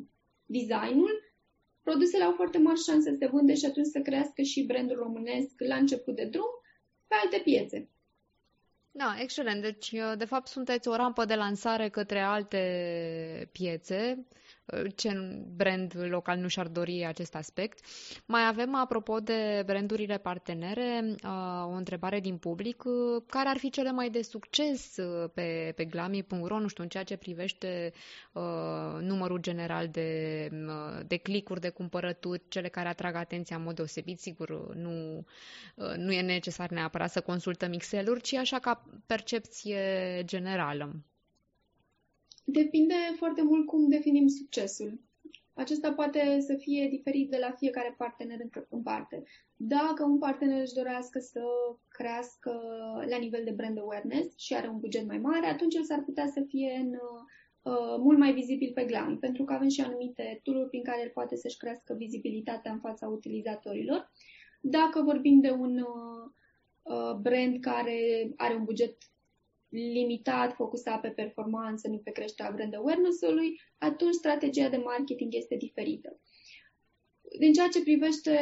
designul, 0.45 1.33
produsele 1.81 2.23
au 2.23 2.31
foarte 2.31 2.57
mari 2.57 2.79
șanse 2.79 3.09
să 3.09 3.15
se 3.19 3.27
vânde 3.27 3.55
și 3.55 3.65
atunci 3.65 3.85
să 3.85 3.99
crească 3.99 4.41
și 4.41 4.65
brandul 4.65 4.97
românesc 4.97 5.53
la 5.57 5.75
început 5.75 6.15
de 6.15 6.25
drum 6.25 6.51
pe 7.07 7.15
alte 7.23 7.37
piețe. 7.43 7.89
Da, 8.91 9.15
excelent. 9.19 9.61
Deci, 9.61 9.95
de 10.17 10.25
fapt, 10.25 10.47
sunteți 10.47 10.87
o 10.87 10.95
rampă 10.95 11.25
de 11.25 11.35
lansare 11.35 11.89
către 11.89 12.19
alte 12.19 13.49
piețe 13.51 14.25
ce 14.95 15.09
brand 15.55 15.93
local 16.09 16.37
nu 16.37 16.47
și-ar 16.47 16.67
dori 16.67 17.05
acest 17.05 17.35
aspect. 17.35 17.79
Mai 18.25 18.47
avem, 18.47 18.75
apropo 18.75 19.19
de 19.19 19.63
brandurile 19.65 20.17
partenere, 20.17 21.15
uh, 21.23 21.63
o 21.65 21.71
întrebare 21.71 22.19
din 22.19 22.37
public. 22.37 22.83
Uh, 22.85 23.23
care 23.27 23.49
ar 23.49 23.57
fi 23.57 23.69
cele 23.69 23.91
mai 23.91 24.09
de 24.09 24.21
succes 24.21 24.97
uh, 24.97 25.29
pe, 25.33 25.73
pe 25.75 25.85
glami.ro, 25.85 26.59
nu 26.59 26.67
știu, 26.67 26.83
în 26.83 26.89
ceea 26.89 27.03
ce 27.03 27.17
privește 27.17 27.91
numărul 28.99 29.37
general 29.39 29.87
de, 29.87 30.49
de 31.07 31.17
clicuri, 31.17 31.59
de 31.59 31.69
cumpărături, 31.69 32.41
cele 32.47 32.67
care 32.67 32.87
atrag 32.87 33.15
atenția 33.15 33.55
în 33.55 33.63
mod 33.63 33.75
deosebit. 33.75 34.19
Sigur, 34.19 34.75
nu, 34.75 35.25
nu 35.95 36.11
e 36.11 36.21
necesar 36.21 36.69
neapărat 36.69 37.11
să 37.11 37.21
consultăm 37.21 37.71
Excel-uri, 37.73 38.21
ci 38.21 38.33
așa 38.33 38.59
ca 38.59 38.83
percepție 39.05 40.21
generală. 40.25 40.95
Depinde 42.43 42.93
foarte 43.15 43.41
mult 43.41 43.65
cum 43.65 43.89
definim 43.89 44.27
succesul. 44.27 45.01
Acesta 45.53 45.93
poate 45.93 46.39
să 46.39 46.55
fie 46.55 46.87
diferit 46.89 47.29
de 47.29 47.37
la 47.37 47.51
fiecare 47.51 47.95
partener 47.97 48.39
în 48.69 48.81
parte. 48.81 49.23
Dacă 49.55 50.03
un 50.03 50.17
partener 50.17 50.61
își 50.61 50.73
dorească 50.73 51.19
să 51.19 51.43
crească 51.87 52.51
la 53.09 53.17
nivel 53.17 53.43
de 53.43 53.51
brand 53.51 53.79
awareness 53.79 54.37
și 54.37 54.55
are 54.55 54.67
un 54.67 54.79
buget 54.79 55.07
mai 55.07 55.17
mare, 55.17 55.45
atunci 55.45 55.75
el 55.75 55.83
s-ar 55.83 56.03
putea 56.03 56.27
să 56.27 56.43
fie 56.47 56.79
în, 56.81 56.93
uh, 56.93 57.95
mult 57.97 58.17
mai 58.17 58.33
vizibil 58.33 58.71
pe 58.73 58.83
Glam, 58.83 59.19
pentru 59.19 59.43
că 59.43 59.53
avem 59.53 59.69
și 59.69 59.81
anumite 59.81 60.39
tool 60.43 60.67
prin 60.67 60.83
care 60.83 61.01
el 61.01 61.09
poate 61.09 61.35
să-și 61.35 61.57
crească 61.57 61.93
vizibilitatea 61.93 62.71
în 62.71 62.79
fața 62.79 63.07
utilizatorilor. 63.07 64.11
Dacă 64.61 65.01
vorbim 65.01 65.39
de 65.39 65.51
un 65.51 65.77
uh, 65.77 66.31
uh 66.81 67.15
brand 67.21 67.59
care 67.59 68.31
are 68.35 68.55
un 68.55 68.63
buget 68.63 68.97
limitat, 69.73 70.53
focusat 70.53 71.01
pe 71.01 71.09
performanță, 71.09 71.87
nu 71.87 71.97
pe 71.97 72.11
creșterea 72.11 72.51
brand 72.51 72.75
awareness-ului, 72.75 73.61
atunci 73.77 74.13
strategia 74.13 74.69
de 74.69 74.77
marketing 74.77 75.35
este 75.35 75.55
diferită. 75.55 76.19
Din 77.39 77.53
ceea 77.53 77.67
ce 77.67 77.81
privește 77.81 78.35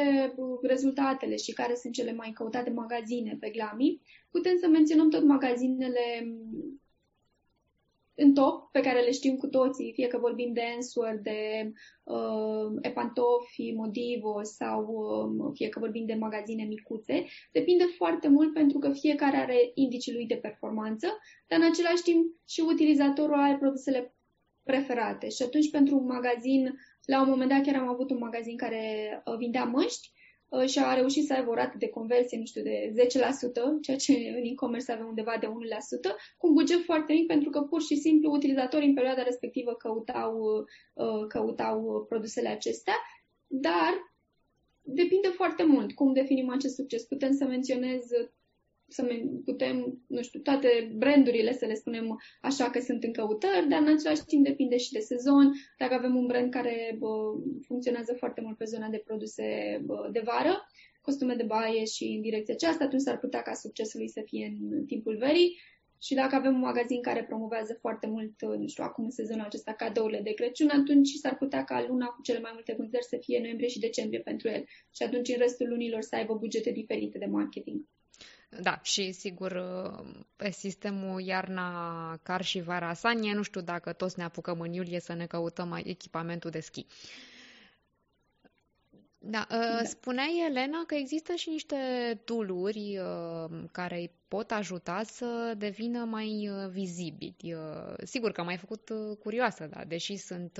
rezultatele 0.62 1.36
și 1.36 1.52
care 1.52 1.74
sunt 1.74 1.92
cele 1.92 2.12
mai 2.12 2.30
căutate 2.30 2.70
magazine 2.70 3.36
pe 3.40 3.50
Glami, 3.50 4.00
putem 4.30 4.56
să 4.60 4.68
menționăm 4.68 5.10
tot 5.10 5.24
magazinele 5.24 6.34
în 8.14 8.34
top, 8.34 8.70
pe 8.70 8.80
care 8.80 9.00
le 9.00 9.10
știm 9.10 9.36
cu 9.36 9.46
toții, 9.46 9.92
fie 9.92 10.06
că 10.06 10.18
vorbim 10.18 10.52
de 10.52 10.62
Answer, 10.74 11.18
de 11.22 11.72
uh, 12.02 12.78
Epantofi, 12.80 13.72
Modivo 13.74 14.42
sau 14.42 14.84
uh, 14.84 15.50
fie 15.54 15.68
că 15.68 15.78
vorbim 15.78 16.06
de 16.06 16.14
magazine 16.14 16.64
micuțe, 16.64 17.24
depinde 17.52 17.84
foarte 17.84 18.28
mult 18.28 18.52
pentru 18.52 18.78
că 18.78 18.92
fiecare 18.92 19.36
are 19.36 19.70
indicii 19.74 20.12
lui 20.12 20.26
de 20.26 20.36
performanță, 20.36 21.06
dar 21.46 21.58
în 21.58 21.66
același 21.66 22.02
timp 22.02 22.26
și 22.46 22.60
utilizatorul 22.60 23.38
are 23.38 23.56
produsele 23.56 24.14
preferate. 24.62 25.28
Și 25.28 25.42
atunci 25.42 25.70
pentru 25.70 25.96
un 25.96 26.04
magazin, 26.04 26.74
la 27.04 27.22
un 27.22 27.28
moment 27.28 27.50
dat 27.50 27.62
chiar 27.62 27.74
am 27.74 27.88
avut 27.88 28.10
un 28.10 28.18
magazin 28.18 28.56
care 28.56 28.82
uh, 29.24 29.36
vindea 29.36 29.64
măști 29.64 30.11
Uh, 30.11 30.11
și 30.66 30.78
a 30.78 30.94
reușit 30.94 31.26
să 31.26 31.32
aibă 31.32 31.50
o 31.50 31.54
rată 31.54 31.76
de 31.78 31.88
conversie, 31.88 32.38
nu 32.38 32.44
știu, 32.44 32.62
de 32.62 32.92
10%, 32.96 33.80
ceea 33.80 33.96
ce 33.96 34.12
în 34.12 34.44
e-commerce 34.44 34.92
avem 34.92 35.06
undeva 35.06 35.36
de 35.40 35.46
1%, 35.46 35.50
cu 36.38 36.46
un 36.46 36.52
buget 36.52 36.82
foarte 36.84 37.12
mic, 37.12 37.26
pentru 37.26 37.50
că 37.50 37.60
pur 37.60 37.82
și 37.82 37.96
simplu 37.96 38.30
utilizatorii 38.30 38.88
în 38.88 38.94
perioada 38.94 39.22
respectivă 39.22 39.74
căutau, 39.74 40.66
uh, 40.94 41.26
căutau 41.28 42.06
produsele 42.08 42.48
acestea, 42.48 42.94
dar 43.46 44.12
depinde 44.82 45.28
foarte 45.28 45.64
mult 45.64 45.92
cum 45.92 46.12
definim 46.12 46.50
acest 46.50 46.74
succes. 46.74 47.02
Putem 47.02 47.32
să 47.32 47.44
menționez 47.44 48.02
să 48.92 49.06
putem, 49.44 50.02
nu 50.06 50.22
știu, 50.22 50.40
toate 50.40 50.92
brandurile 50.96 51.52
să 51.52 51.66
le 51.66 51.74
spunem 51.74 52.20
așa 52.40 52.70
că 52.70 52.80
sunt 52.80 53.04
în 53.04 53.12
căutări, 53.12 53.68
dar 53.68 53.80
în 53.80 53.94
același 53.94 54.24
timp 54.24 54.44
depinde 54.44 54.76
și 54.76 54.92
de 54.92 54.98
sezon. 54.98 55.52
Dacă 55.78 55.94
avem 55.94 56.16
un 56.16 56.26
brand 56.26 56.50
care 56.50 56.96
bă, 56.98 57.08
funcționează 57.66 58.14
foarte 58.18 58.40
mult 58.40 58.56
pe 58.56 58.64
zona 58.64 58.88
de 58.88 59.02
produse 59.04 59.44
bă, 59.84 60.08
de 60.12 60.22
vară, 60.24 60.66
costume 61.00 61.34
de 61.34 61.42
baie 61.42 61.84
și 61.84 62.04
în 62.04 62.20
direcția 62.20 62.54
aceasta, 62.54 62.84
atunci 62.84 63.02
s-ar 63.02 63.18
putea 63.18 63.42
ca 63.42 63.54
succesul 63.54 64.00
lui 64.00 64.08
să 64.08 64.22
fie 64.24 64.56
în 64.60 64.84
timpul 64.86 65.16
verii. 65.16 65.60
Și 66.00 66.14
dacă 66.14 66.34
avem 66.34 66.54
un 66.54 66.60
magazin 66.60 67.02
care 67.02 67.24
promovează 67.24 67.76
foarte 67.80 68.06
mult, 68.06 68.42
nu 68.58 68.66
știu, 68.66 68.84
acum 68.84 69.04
în 69.04 69.10
sezonul 69.10 69.44
acesta 69.44 69.72
cadourile 69.72 70.20
de 70.20 70.32
Crăciun, 70.32 70.68
atunci 70.68 71.08
s-ar 71.08 71.36
putea 71.36 71.64
ca 71.64 71.84
luna 71.88 72.06
cu 72.06 72.22
cele 72.22 72.40
mai 72.40 72.50
multe 72.54 72.74
vânzări 72.78 73.04
să 73.04 73.16
fie 73.20 73.38
noiembrie 73.38 73.68
și 73.68 73.78
decembrie 73.78 74.20
pentru 74.20 74.48
el. 74.48 74.64
Și 74.94 75.02
atunci 75.02 75.28
în 75.28 75.38
restul 75.38 75.68
lunilor 75.68 76.00
să 76.00 76.16
aibă 76.16 76.34
bugete 76.34 76.70
diferite 76.70 77.18
de 77.18 77.26
marketing. 77.26 77.80
Da, 78.60 78.80
și 78.82 79.12
sigur, 79.12 79.62
pe 80.36 80.50
sistemul 80.50 81.20
iarna 81.20 82.16
car 82.22 82.42
și 82.44 82.60
vara 82.60 82.92
sanie, 82.94 83.34
nu 83.34 83.42
știu 83.42 83.60
dacă 83.60 83.92
toți 83.92 84.18
ne 84.18 84.24
apucăm 84.24 84.60
în 84.60 84.72
iulie 84.72 85.00
să 85.00 85.12
ne 85.12 85.26
căutăm 85.26 85.80
echipamentul 85.84 86.50
de 86.50 86.60
schi. 86.60 86.86
Da, 89.18 89.46
da. 89.48 89.84
spuneai, 89.84 90.44
Elena, 90.48 90.84
că 90.86 90.94
există 90.94 91.34
și 91.34 91.48
niște 91.48 91.76
tooluri 92.24 93.00
care 93.72 93.96
îi 93.96 94.10
pot 94.28 94.50
ajuta 94.50 95.02
să 95.04 95.54
devină 95.58 96.04
mai 96.04 96.50
vizibili. 96.70 97.56
Sigur 98.04 98.32
că 98.32 98.42
m-ai 98.42 98.56
făcut 98.56 98.90
curioasă, 99.18 99.66
da, 99.66 99.84
deși 99.84 100.16
sunt, 100.16 100.52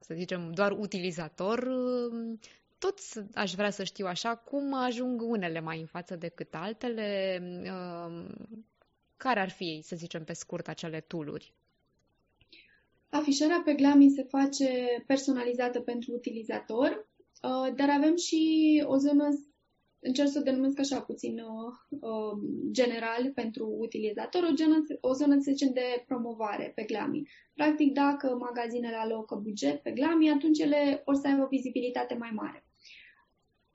să 0.00 0.14
zicem, 0.14 0.52
doar 0.52 0.72
utilizator, 0.72 1.68
tot 2.78 2.98
aș 3.34 3.54
vrea 3.54 3.70
să 3.70 3.84
știu 3.84 4.06
așa 4.06 4.36
cum 4.36 4.74
ajung 4.74 5.22
unele 5.22 5.60
mai 5.60 5.80
în 5.80 5.86
față 5.86 6.16
decât 6.16 6.54
altele, 6.54 7.38
um, 7.42 8.26
care 9.16 9.40
ar 9.40 9.50
fi, 9.50 9.80
să 9.82 9.96
zicem 9.96 10.24
pe 10.24 10.32
scurt, 10.32 10.68
acele 10.68 11.00
tooluri? 11.00 11.54
Afișarea 13.10 13.62
pe 13.64 13.74
Glami 13.74 14.10
se 14.10 14.22
face 14.22 14.68
personalizată 15.06 15.80
pentru 15.80 16.12
utilizator, 16.12 17.08
uh, 17.42 17.74
dar 17.76 17.88
avem 17.90 18.16
și 18.16 18.42
o 18.86 18.96
zonă, 18.96 19.28
încerc 19.98 20.28
să 20.28 20.38
o 20.38 20.42
denumesc 20.42 20.78
așa 20.78 21.00
puțin 21.00 21.38
uh, 21.38 22.00
um, 22.00 22.40
general 22.70 23.32
pentru 23.34 23.76
utilizator, 23.78 24.42
o, 24.42 24.54
zonă, 24.54 24.84
o 25.00 25.12
zonă, 25.12 25.34
să 25.34 25.50
zicem, 25.50 25.72
de 25.72 26.04
promovare 26.06 26.72
pe 26.74 26.82
Glami. 26.82 27.28
Practic, 27.54 27.92
dacă 27.92 28.36
magazinele 28.40 28.96
alocă 28.96 29.34
buget 29.34 29.82
pe 29.82 29.90
Glami, 29.90 30.30
atunci 30.30 30.58
ele 30.58 31.02
o 31.04 31.12
să 31.14 31.26
aibă 31.26 31.42
o 31.42 31.46
vizibilitate 31.46 32.14
mai 32.14 32.30
mare. 32.34 32.67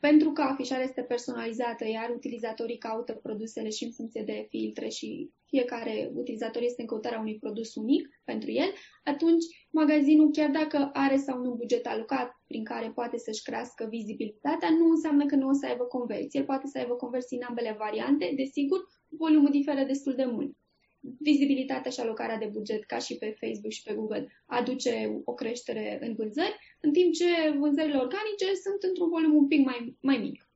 Pentru 0.09 0.31
că 0.31 0.41
afișarea 0.41 0.83
este 0.83 1.01
personalizată, 1.01 1.87
iar 1.87 2.09
utilizatorii 2.15 2.77
caută 2.77 3.13
produsele 3.13 3.69
și 3.69 3.83
în 3.83 3.91
funcție 3.91 4.23
de 4.23 4.45
filtre 4.49 4.87
și 4.87 5.31
fiecare 5.45 6.11
utilizator 6.13 6.61
este 6.61 6.81
în 6.81 6.87
căutarea 6.87 7.19
unui 7.19 7.37
produs 7.39 7.75
unic 7.75 8.07
pentru 8.23 8.51
el, 8.51 8.73
atunci 9.03 9.45
magazinul, 9.71 10.31
chiar 10.31 10.49
dacă 10.49 10.89
are 10.93 11.17
sau 11.17 11.41
nu 11.41 11.53
buget 11.53 11.85
alocat 11.87 12.31
prin 12.47 12.63
care 12.63 12.91
poate 12.91 13.17
să-și 13.17 13.41
crească 13.41 13.87
vizibilitatea, 13.89 14.69
nu 14.69 14.89
înseamnă 14.89 15.25
că 15.25 15.35
nu 15.35 15.47
o 15.47 15.53
să 15.53 15.65
aibă 15.65 15.83
conversii. 15.83 16.39
El 16.39 16.45
poate 16.45 16.67
să 16.67 16.77
aibă 16.77 16.93
conversii 16.93 17.37
în 17.37 17.45
ambele 17.47 17.75
variante, 17.77 18.33
desigur, 18.35 18.79
volumul 19.07 19.51
diferă 19.51 19.83
destul 19.83 20.15
de 20.15 20.25
mult 20.25 20.55
vizibilitatea 21.19 21.91
și 21.91 21.99
alocarea 21.99 22.37
de 22.37 22.49
buget, 22.51 22.83
ca 22.83 22.97
și 22.97 23.15
pe 23.17 23.35
Facebook 23.39 23.71
și 23.71 23.83
pe 23.83 23.93
Google, 23.93 24.43
aduce 24.45 25.21
o 25.23 25.33
creștere 25.33 25.99
în 26.01 26.15
vânzări, 26.15 26.59
în 26.81 26.91
timp 26.91 27.13
ce 27.13 27.25
vânzările 27.57 27.97
organice 27.97 28.55
sunt 28.63 28.83
într-un 28.83 29.09
volum 29.09 29.35
un 29.35 29.47
pic 29.47 29.65
mai, 29.65 29.97
mai 30.01 30.17
mic. 30.17 30.47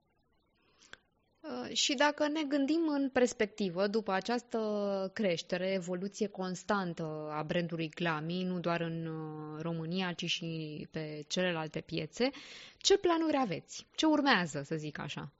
Uh, 1.39 1.75
și 1.75 1.93
dacă 1.93 2.27
ne 2.27 2.43
gândim 2.43 2.87
în 2.87 3.09
perspectivă, 3.09 3.87
după 3.87 4.11
această 4.11 5.11
creștere, 5.13 5.73
evoluție 5.73 6.27
constantă 6.27 7.29
a 7.31 7.43
brandului 7.43 7.89
Glami, 7.89 8.43
nu 8.43 8.59
doar 8.59 8.81
în 8.81 9.05
uh, 9.05 9.61
România, 9.61 10.13
ci 10.13 10.25
și 10.25 10.87
pe 10.91 11.23
celelalte 11.27 11.81
piețe, 11.81 12.29
ce 12.77 12.97
planuri 12.97 13.37
aveți? 13.37 13.87
Ce 13.95 14.05
urmează, 14.05 14.61
să 14.65 14.75
zic 14.75 14.99
așa? 14.99 15.31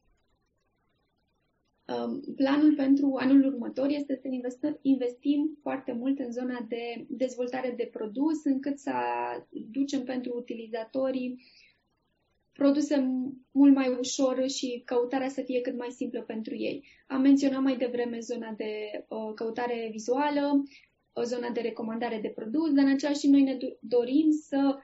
Um, 1.95 2.21
planul 2.35 2.75
pentru 2.75 3.15
anul 3.19 3.45
următor 3.45 3.89
este 3.89 4.19
să 4.21 4.77
investim 4.81 5.57
foarte 5.61 5.91
mult 5.91 6.19
în 6.19 6.31
zona 6.31 6.65
de 6.67 7.05
dezvoltare 7.09 7.73
de 7.77 7.89
produs, 7.91 8.43
încât 8.43 8.79
să 8.79 8.91
ducem 9.49 10.03
pentru 10.03 10.33
utilizatorii 10.35 11.43
produse 12.51 13.07
mult 13.51 13.73
mai 13.75 13.95
ușor 13.99 14.47
și 14.47 14.81
căutarea 14.85 15.29
să 15.29 15.41
fie 15.41 15.61
cât 15.61 15.77
mai 15.77 15.89
simplă 15.91 16.21
pentru 16.21 16.55
ei. 16.55 16.87
Am 17.07 17.21
menționat 17.21 17.61
mai 17.61 17.77
devreme 17.77 18.19
zona 18.19 18.53
de 18.57 19.05
uh, 19.07 19.33
căutare 19.35 19.87
vizuală, 19.91 20.63
o 21.13 21.23
zona 21.23 21.49
de 21.49 21.61
recomandare 21.61 22.19
de 22.21 22.29
produs, 22.35 22.71
dar 22.73 22.85
în 22.85 22.91
același 22.91 23.19
timp 23.19 23.33
noi 23.33 23.43
ne 23.43 23.57
dorim 23.79 24.31
să 24.31 24.77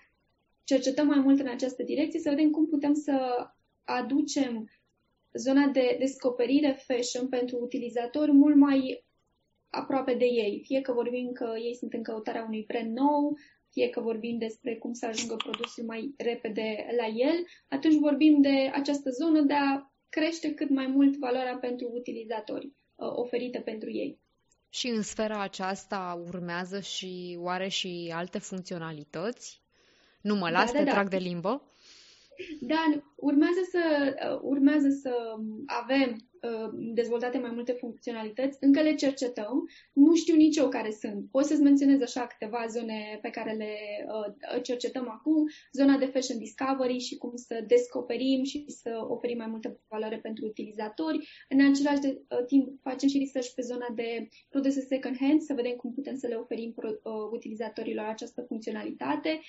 cercetăm 0.63 1.07
mai 1.07 1.19
mult 1.19 1.39
în 1.39 1.47
această 1.47 1.83
direcție, 1.83 2.19
să 2.19 2.29
vedem 2.29 2.49
cum 2.49 2.67
putem 2.67 2.93
să 2.93 3.47
aducem 3.83 4.69
zona 5.33 5.65
de 5.67 5.95
descoperire 5.99 6.83
fashion 6.87 7.29
pentru 7.29 7.57
utilizatori 7.57 8.31
mult 8.31 8.55
mai 8.55 9.03
aproape 9.69 10.13
de 10.13 10.25
ei. 10.25 10.61
Fie 10.65 10.81
că 10.81 10.91
vorbim 10.91 11.31
că 11.31 11.53
ei 11.57 11.75
sunt 11.75 11.93
în 11.93 12.03
căutarea 12.03 12.45
unui 12.47 12.63
brand 12.67 12.97
nou, 12.97 13.37
fie 13.69 13.89
că 13.89 13.99
vorbim 14.01 14.37
despre 14.37 14.75
cum 14.75 14.93
să 14.93 15.05
ajungă 15.05 15.35
produsul 15.35 15.83
mai 15.85 16.13
repede 16.17 16.85
la 16.97 17.07
el, 17.07 17.45
atunci 17.67 17.99
vorbim 17.99 18.41
de 18.41 18.71
această 18.73 19.09
zonă 19.09 19.41
de 19.41 19.53
a 19.53 19.91
crește 20.09 20.53
cât 20.53 20.69
mai 20.69 20.87
mult 20.87 21.17
valoarea 21.17 21.57
pentru 21.57 21.91
utilizatori 21.93 22.65
uh, 22.65 23.07
oferită 23.15 23.59
pentru 23.59 23.91
ei. 23.91 24.19
Și 24.69 24.87
în 24.87 25.01
sfera 25.01 25.41
aceasta 25.41 26.23
urmează 26.27 26.79
și 26.79 27.37
oare 27.39 27.67
și 27.67 28.11
alte 28.15 28.39
funcționalități? 28.39 29.61
Nu 30.21 30.35
mă 30.35 30.49
las, 30.49 30.71
da, 30.71 30.77
da, 30.77 30.77
te 30.77 30.83
da. 30.83 30.91
trag 30.91 31.09
de 31.09 31.17
limbă? 31.17 31.61
Da, 32.59 33.03
urmează 33.29 33.61
să, 33.71 33.83
uh, 34.31 34.39
urmează 34.41 34.89
să 34.89 35.13
avem 35.65 36.09
uh, 36.41 36.69
dezvoltate 36.93 37.37
mai 37.37 37.51
multe 37.53 37.71
funcționalități, 37.71 38.57
încă 38.59 38.81
le 38.81 38.95
cercetăm, 38.95 39.69
nu 39.93 40.15
știu 40.15 40.35
nici 40.35 40.57
eu 40.57 40.69
care 40.69 40.91
sunt. 40.91 41.29
Pot 41.31 41.45
să-ți 41.45 41.61
menționez 41.61 42.01
așa 42.01 42.27
câteva 42.27 42.65
zone 42.69 43.19
pe 43.21 43.29
care 43.29 43.53
le 43.53 43.73
uh, 44.07 44.61
cercetăm 44.61 45.09
acum, 45.09 45.45
zona 45.73 45.97
de 45.97 46.05
fashion 46.05 46.37
discovery 46.37 46.97
și 46.97 47.17
cum 47.17 47.35
să 47.35 47.63
descoperim 47.67 48.43
și 48.43 48.65
să 48.67 48.91
oferim 49.07 49.37
mai 49.37 49.47
multă 49.47 49.79
valoare 49.87 50.17
pentru 50.17 50.45
utilizatori. 50.45 51.27
În 51.49 51.65
același 51.71 52.01
de, 52.01 52.21
timp 52.47 52.81
facem 52.81 53.07
și 53.09 53.19
research 53.19 53.49
pe 53.55 53.61
zona 53.61 53.87
de 53.95 54.27
produse 54.49 54.81
second 54.81 55.15
hand, 55.19 55.41
să 55.41 55.53
vedem 55.53 55.75
cum 55.75 55.93
putem 55.93 56.15
să 56.15 56.27
le 56.27 56.35
oferim 56.35 56.73
utilizatorilor 57.31 58.05
această 58.05 58.41
funcționalitate 58.47 59.39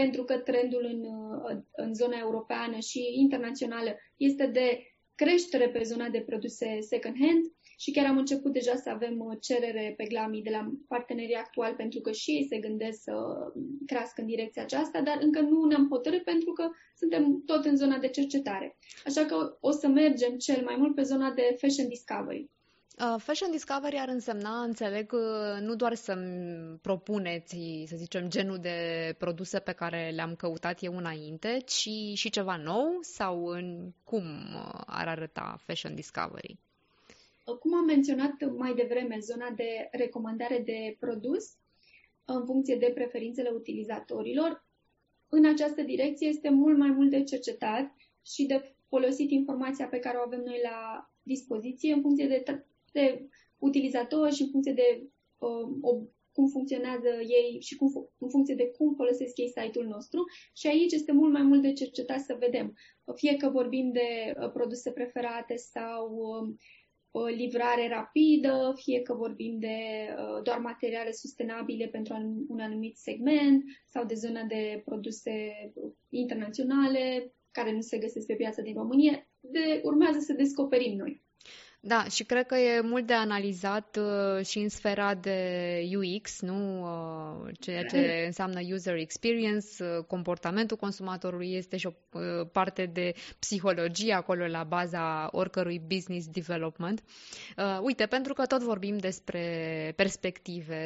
pentru 0.00 0.24
că 0.24 0.38
trendul 0.38 0.84
în, 0.92 1.00
în 1.72 1.94
zona 1.94 2.16
europeană 2.20 2.78
și 2.78 3.00
internațională 3.24 3.96
este 4.16 4.46
de 4.46 4.94
creștere 5.14 5.68
pe 5.68 5.82
zona 5.82 6.08
de 6.08 6.20
produse 6.20 6.78
second-hand 6.80 7.44
și 7.76 7.90
chiar 7.90 8.06
am 8.06 8.18
început 8.18 8.52
deja 8.52 8.76
să 8.76 8.90
avem 8.90 9.18
uh, 9.18 9.36
cerere 9.40 9.94
pe 9.96 10.04
Glami 10.04 10.42
de 10.42 10.50
la 10.50 10.72
partenerii 10.88 11.34
actuali 11.34 11.74
pentru 11.74 12.00
că 12.00 12.12
și 12.12 12.30
ei 12.30 12.46
se 12.50 12.58
gândesc 12.58 13.02
să 13.02 13.12
crească 13.86 14.20
în 14.20 14.26
direcția 14.26 14.62
aceasta, 14.62 15.00
dar 15.00 15.18
încă 15.20 15.40
nu 15.40 15.64
ne-am 15.64 15.88
hotărât 15.90 16.24
pentru 16.24 16.52
că 16.52 16.68
suntem 16.96 17.42
tot 17.46 17.64
în 17.64 17.76
zona 17.76 17.98
de 17.98 18.08
cercetare. 18.08 18.76
Așa 19.06 19.24
că 19.24 19.56
o 19.60 19.70
să 19.70 19.88
mergem 19.88 20.36
cel 20.36 20.64
mai 20.64 20.76
mult 20.76 20.94
pe 20.94 21.02
zona 21.02 21.32
de 21.32 21.56
fashion 21.60 21.88
discovery. 21.88 22.50
Uh, 22.98 23.16
fashion 23.18 23.50
Discovery 23.50 23.96
ar 23.98 24.08
însemna, 24.08 24.62
înțeleg, 24.62 25.12
uh, 25.12 25.60
nu 25.60 25.74
doar 25.74 25.94
să-mi 25.94 26.78
propuneți, 26.82 27.84
să 27.86 27.96
zicem, 27.96 28.28
genul 28.28 28.58
de 28.58 28.78
produse 29.18 29.58
pe 29.58 29.72
care 29.72 30.10
le-am 30.14 30.34
căutat 30.34 30.82
eu 30.82 30.96
înainte, 30.96 31.58
ci 31.66 31.88
și 32.18 32.30
ceva 32.30 32.56
nou 32.56 32.98
sau 33.00 33.44
în 33.46 33.90
cum 34.04 34.24
uh, 34.24 34.80
ar 34.86 35.08
arăta 35.08 35.56
Fashion 35.62 35.94
Discovery? 35.94 36.58
Cum 37.60 37.74
am 37.74 37.84
menționat 37.84 38.56
mai 38.56 38.74
devreme, 38.74 39.18
zona 39.20 39.50
de 39.50 39.88
recomandare 39.92 40.58
de 40.58 40.96
produs 41.00 41.44
în 42.24 42.44
funcție 42.44 42.76
de 42.76 42.90
preferințele 42.94 43.48
utilizatorilor, 43.54 44.64
în 45.28 45.46
această 45.46 45.82
direcție 45.82 46.28
este 46.28 46.50
mult 46.50 46.78
mai 46.78 46.90
mult 46.90 47.10
de 47.10 47.22
cercetat 47.22 47.94
și 48.22 48.46
de 48.46 48.74
folosit 48.88 49.30
informația 49.30 49.86
pe 49.86 49.98
care 49.98 50.16
o 50.18 50.22
avem 50.26 50.40
noi 50.40 50.60
la 50.62 51.08
dispoziție 51.22 51.92
în 51.92 52.00
funcție 52.00 52.28
de 52.28 52.42
de 52.94 53.28
utilizator 53.58 54.32
și 54.32 54.42
în 54.42 54.48
funcție 54.50 54.72
de 54.72 55.02
uh, 55.38 55.78
o, 55.80 56.02
cum 56.34 56.48
funcționează 56.48 57.08
ei 57.20 57.60
și 57.60 57.74
cum, 57.76 58.10
în 58.18 58.28
funcție 58.28 58.54
de 58.54 58.70
cum 58.76 58.94
folosesc 58.94 59.36
ei 59.36 59.48
site-ul 59.48 59.86
nostru. 59.86 60.24
Și 60.52 60.66
aici 60.66 60.92
este 60.92 61.12
mult 61.12 61.32
mai 61.32 61.42
mult 61.42 61.62
de 61.62 61.72
cercetat 61.72 62.20
să 62.20 62.36
vedem. 62.38 62.74
Fie 63.14 63.36
că 63.36 63.48
vorbim 63.48 63.92
de 63.92 64.34
uh, 64.40 64.50
produse 64.52 64.90
preferate 64.90 65.56
sau 65.56 66.06
uh, 67.10 67.34
livrare 67.36 67.88
rapidă, 67.88 68.72
fie 68.76 69.02
că 69.02 69.14
vorbim 69.14 69.58
de 69.58 69.78
uh, 70.18 70.42
doar 70.42 70.58
materiale 70.58 71.12
sustenabile 71.12 71.86
pentru 71.86 72.14
un 72.48 72.60
anumit 72.60 72.96
segment 72.96 73.64
sau 73.86 74.04
de 74.04 74.14
zona 74.14 74.42
de 74.42 74.82
produse 74.84 75.32
internaționale 76.08 77.32
care 77.50 77.72
nu 77.72 77.80
se 77.80 77.98
găsesc 77.98 78.26
pe 78.26 78.34
piața 78.34 78.62
din 78.62 78.74
România, 78.74 79.28
de, 79.40 79.80
urmează 79.84 80.18
să 80.18 80.32
descoperim 80.32 80.96
noi. 80.96 81.22
Da, 81.86 82.04
și 82.10 82.24
cred 82.24 82.46
că 82.46 82.54
e 82.54 82.80
mult 82.80 83.06
de 83.06 83.12
analizat 83.12 83.98
uh, 84.00 84.44
și 84.46 84.58
în 84.58 84.68
sfera 84.68 85.14
de 85.14 85.82
UX, 85.96 86.40
nu? 86.40 86.82
Uh, 86.82 87.50
ceea 87.60 87.84
ce 87.84 88.22
înseamnă 88.26 88.60
user 88.72 88.94
experience, 88.94 89.66
uh, 89.80 90.04
comportamentul 90.06 90.76
consumatorului 90.76 91.54
este 91.54 91.76
și 91.76 91.86
o 91.86 91.92
uh, 92.12 92.22
parte 92.52 92.86
de 92.86 93.14
psihologie 93.38 94.12
acolo 94.12 94.46
la 94.46 94.62
baza 94.64 95.28
oricărui 95.32 95.80
business 95.86 96.26
development. 96.26 97.02
Uh, 97.56 97.78
uite, 97.82 98.06
pentru 98.06 98.32
că 98.32 98.46
tot 98.46 98.62
vorbim 98.62 98.96
despre 98.96 99.92
perspective, 99.96 100.80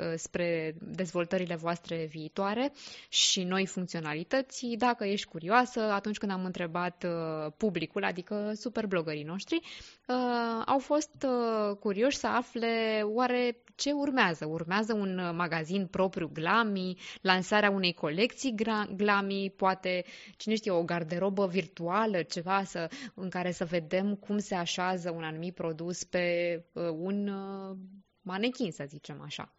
uh, 0.00 0.12
spre 0.16 0.74
dezvoltările 0.78 1.54
voastre 1.54 2.04
viitoare 2.10 2.72
și 3.08 3.42
noi 3.42 3.66
funcționalități, 3.66 4.66
dacă 4.78 5.04
ești 5.04 5.28
curioasă, 5.28 5.80
atunci 5.80 6.18
când 6.18 6.32
am 6.32 6.44
întrebat 6.44 7.04
uh, 7.04 7.52
publicul, 7.56 8.04
adică 8.04 8.52
superblogării 8.54 9.22
noștri, 9.22 9.60
uh, 10.06 10.62
au 10.66 10.78
fost 10.78 11.26
uh, 11.26 11.76
curioși 11.76 12.16
să 12.16 12.26
afle 12.26 13.00
oare 13.04 13.60
ce 13.76 13.92
urmează. 13.92 14.46
Urmează 14.46 14.94
un 14.94 15.18
uh, 15.18 15.30
magazin 15.34 15.86
propriu 15.86 16.30
Glami, 16.32 16.96
lansarea 17.20 17.70
unei 17.70 17.92
colecții 17.92 18.54
Glami, 18.96 19.52
poate, 19.56 20.04
cine 20.36 20.54
știe, 20.54 20.70
o 20.70 20.82
garderobă 20.82 21.46
virtuală, 21.46 22.22
ceva 22.22 22.62
să, 22.64 22.90
în 23.14 23.28
care 23.28 23.50
să 23.52 23.64
vedem 23.64 24.14
cum 24.14 24.38
se 24.38 24.54
așează 24.54 25.10
un 25.10 25.22
anumit 25.22 25.54
produs 25.54 26.04
pe 26.04 26.24
uh, 26.72 26.88
un 26.88 27.28
uh, 27.28 27.76
manechin, 28.22 28.72
să 28.72 28.84
zicem 28.88 29.20
așa 29.24 29.54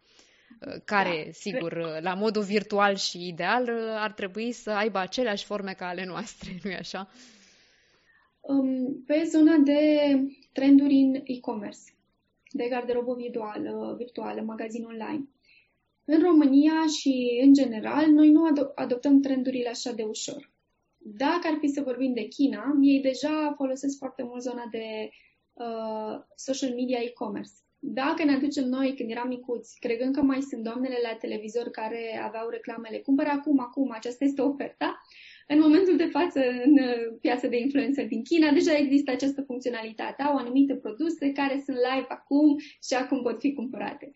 uh, 0.60 0.74
care, 0.84 1.22
da. 1.24 1.30
sigur, 1.32 1.98
la 2.00 2.14
modul 2.14 2.42
virtual 2.42 2.96
și 2.96 3.26
ideal, 3.26 3.68
ar 3.96 4.12
trebui 4.12 4.52
să 4.52 4.70
aibă 4.70 4.98
aceleași 4.98 5.44
forme 5.44 5.72
ca 5.72 5.86
ale 5.86 6.04
noastre, 6.04 6.58
nu-i 6.62 6.76
așa? 6.76 7.08
Um, 8.40 9.02
pe 9.06 9.22
zona 9.24 9.56
de 9.56 9.80
trenduri 10.52 10.94
în 10.94 11.20
e-commerce, 11.24 11.80
de 12.52 12.68
garderobă 12.68 13.14
virtuală, 13.14 13.94
virtuală, 13.98 14.40
magazin 14.40 14.84
online. 14.84 15.28
În 16.04 16.22
România 16.22 16.86
și 16.98 17.40
în 17.42 17.52
general, 17.52 18.10
noi 18.10 18.30
nu 18.30 18.42
ado- 18.50 18.74
adoptăm 18.74 19.20
trendurile 19.20 19.68
așa 19.68 19.92
de 19.92 20.02
ușor. 20.02 20.52
Dacă 20.98 21.40
ar 21.44 21.56
fi 21.60 21.68
să 21.68 21.82
vorbim 21.82 22.12
de 22.14 22.22
China, 22.22 22.78
ei 22.82 23.00
deja 23.00 23.52
folosesc 23.56 23.98
foarte 23.98 24.22
mult 24.22 24.42
zona 24.42 24.68
de 24.70 25.08
uh, 25.52 26.20
social 26.34 26.74
media 26.74 26.98
e-commerce. 27.02 27.52
Dacă 27.78 28.24
ne 28.24 28.34
aducem 28.34 28.64
noi 28.68 28.94
când 28.96 29.10
eram 29.10 29.28
micuți, 29.28 29.78
cregând 29.80 30.14
că 30.14 30.22
mai 30.22 30.40
sunt 30.40 30.62
doamnele 30.62 30.98
la 31.02 31.16
televizor 31.16 31.68
care 31.70 32.20
aveau 32.24 32.48
reclamele, 32.48 32.98
cumpără 32.98 33.28
acum, 33.28 33.60
acum, 33.60 33.90
aceasta 33.92 34.24
este 34.24 34.40
oferta, 34.42 35.00
în 35.52 35.58
momentul 35.60 35.96
de 35.96 36.04
față, 36.04 36.40
în 36.64 36.72
uh, 36.72 37.18
piața 37.20 37.48
de 37.48 37.58
influencer 37.58 38.06
din 38.06 38.22
China, 38.22 38.52
deja 38.52 38.76
există 38.76 39.10
această 39.10 39.42
funcționalitate. 39.42 40.22
Au 40.22 40.36
anumite 40.36 40.74
produse 40.74 41.32
care 41.32 41.62
sunt 41.64 41.76
live 41.76 42.06
acum 42.08 42.56
și 42.58 42.94
acum 42.94 43.22
pot 43.22 43.40
fi 43.40 43.52
cumpărate. 43.52 44.12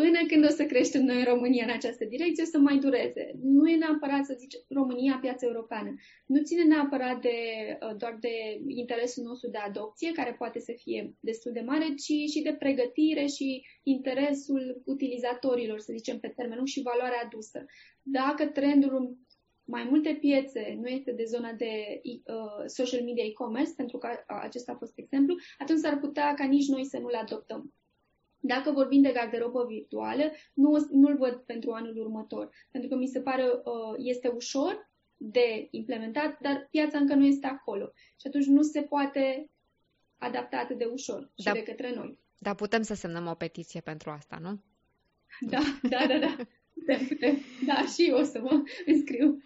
Până 0.00 0.18
când 0.26 0.44
o 0.44 0.48
să 0.48 0.64
creștem 0.64 1.02
noi 1.04 1.18
în 1.18 1.24
România 1.24 1.64
în 1.64 1.72
această 1.78 2.04
direcție, 2.04 2.42
o 2.42 2.46
să 2.46 2.58
mai 2.58 2.78
dureze. 2.78 3.24
Nu 3.42 3.68
e 3.68 3.76
neapărat 3.76 4.24
să 4.24 4.34
zice 4.38 4.56
România, 4.68 5.18
piața 5.20 5.46
europeană. 5.46 5.94
Nu 6.26 6.42
ține 6.42 6.64
neapărat 6.64 7.20
de, 7.20 7.38
uh, 7.82 7.96
doar 7.96 8.16
de 8.20 8.34
interesul 8.66 9.22
nostru 9.24 9.50
de 9.50 9.58
adopție, 9.58 10.12
care 10.12 10.32
poate 10.38 10.58
să 10.58 10.72
fie 10.82 11.14
destul 11.20 11.52
de 11.52 11.60
mare, 11.60 11.86
ci 12.02 12.30
și 12.32 12.40
de 12.42 12.54
pregătire 12.58 13.26
și 13.26 13.66
interesul 13.82 14.82
utilizatorilor, 14.84 15.78
să 15.78 15.92
zicem 15.96 16.18
pe 16.18 16.32
termen 16.36 16.56
lung, 16.56 16.68
și 16.68 16.82
valoarea 16.82 17.22
adusă. 17.24 17.64
Dacă 18.02 18.46
trendul 18.46 19.16
mai 19.66 19.84
multe 19.84 20.16
piețe 20.20 20.76
nu 20.80 20.86
este 20.86 21.12
de 21.12 21.24
zona 21.24 21.52
de 21.52 22.00
uh, 22.02 22.64
social 22.66 23.02
media 23.02 23.24
e-commerce, 23.24 23.72
pentru 23.76 23.98
că 23.98 24.08
acesta 24.26 24.72
a 24.72 24.76
fost 24.76 24.98
exemplu, 24.98 25.34
atunci 25.58 25.78
s-ar 25.78 25.98
putea 25.98 26.34
ca 26.34 26.44
nici 26.44 26.68
noi 26.68 26.84
să 26.84 26.98
nu 26.98 27.08
le 27.08 27.16
adoptăm. 27.16 27.74
Dacă 28.38 28.70
vorbim 28.70 29.02
de 29.02 29.12
garderobă 29.12 29.64
virtuală, 29.66 30.22
nu, 30.54 30.86
nu-l 30.90 31.16
văd 31.16 31.34
pentru 31.34 31.70
anul 31.70 31.98
următor, 31.98 32.50
pentru 32.70 32.90
că 32.90 32.96
mi 32.96 33.06
se 33.06 33.20
pare 33.20 33.44
uh, 33.44 33.94
este 33.96 34.28
ușor 34.28 34.90
de 35.16 35.68
implementat, 35.70 36.40
dar 36.40 36.68
piața 36.70 36.98
încă 36.98 37.14
nu 37.14 37.24
este 37.24 37.46
acolo. 37.46 37.92
Și 37.94 38.26
atunci 38.26 38.46
nu 38.46 38.62
se 38.62 38.82
poate 38.82 39.50
adapta 40.18 40.56
atât 40.56 40.78
de 40.78 40.84
ușor 40.84 41.30
și 41.38 41.44
da, 41.44 41.52
de 41.52 41.62
către 41.62 41.94
noi. 41.94 42.18
Dar 42.38 42.54
putem 42.54 42.82
să 42.82 42.94
semnăm 42.94 43.26
o 43.26 43.34
petiție 43.34 43.80
pentru 43.80 44.10
asta, 44.10 44.38
nu? 44.40 44.62
Da, 45.40 45.58
da, 45.82 46.06
da, 46.06 46.18
da. 46.18 46.36
Putem, 46.86 47.06
putem. 47.06 47.38
Da, 47.66 47.74
și 47.74 48.08
eu 48.08 48.16
o 48.18 48.22
să 48.22 48.40
mă 48.40 48.62
înscriu. 48.86 49.42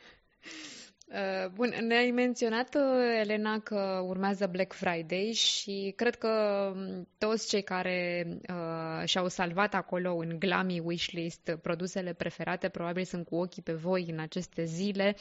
Uh, 1.09 1.51
bun, 1.55 1.74
ne-ai 1.86 2.11
menționat, 2.11 2.74
uh, 2.74 3.18
Elena, 3.20 3.61
că 3.61 4.05
urmează 4.07 4.47
Black 4.47 4.72
Friday 4.72 5.32
și 5.32 5.93
cred 5.97 6.14
că 6.14 6.28
um, 6.74 7.09
toți 7.18 7.49
cei 7.49 7.62
care 7.62 8.26
uh, 8.49 9.09
și-au 9.09 9.28
salvat 9.28 9.74
acolo 9.74 10.16
în 10.16 10.38
Glami 10.38 10.80
wishlist 10.80 11.59
produsele 11.62 12.12
preferate 12.12 12.68
probabil 12.68 13.05
sunt 13.05 13.26
cu 13.26 13.34
ochii 13.36 13.62
pe 13.62 13.72
voi 13.72 14.07
în 14.11 14.18
aceste 14.18 14.64
zile. 14.64 15.16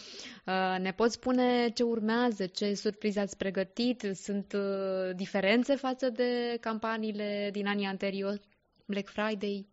Uh, 0.46 0.80
ne 0.80 0.92
poți 0.92 1.14
spune 1.14 1.70
ce 1.70 1.84
urmează, 1.84 2.46
ce 2.46 2.74
surprize 2.74 3.20
ați 3.20 3.38
pregătit? 3.38 4.10
Sunt 4.14 4.54
uh, 4.54 5.16
diferențe 5.16 5.76
față 5.76 6.10
de 6.10 6.58
campaniile 6.60 7.50
din 7.52 7.68
anii 7.68 7.86
anteriori? 7.86 8.42
Black 8.86 9.08
Friday? 9.08 9.68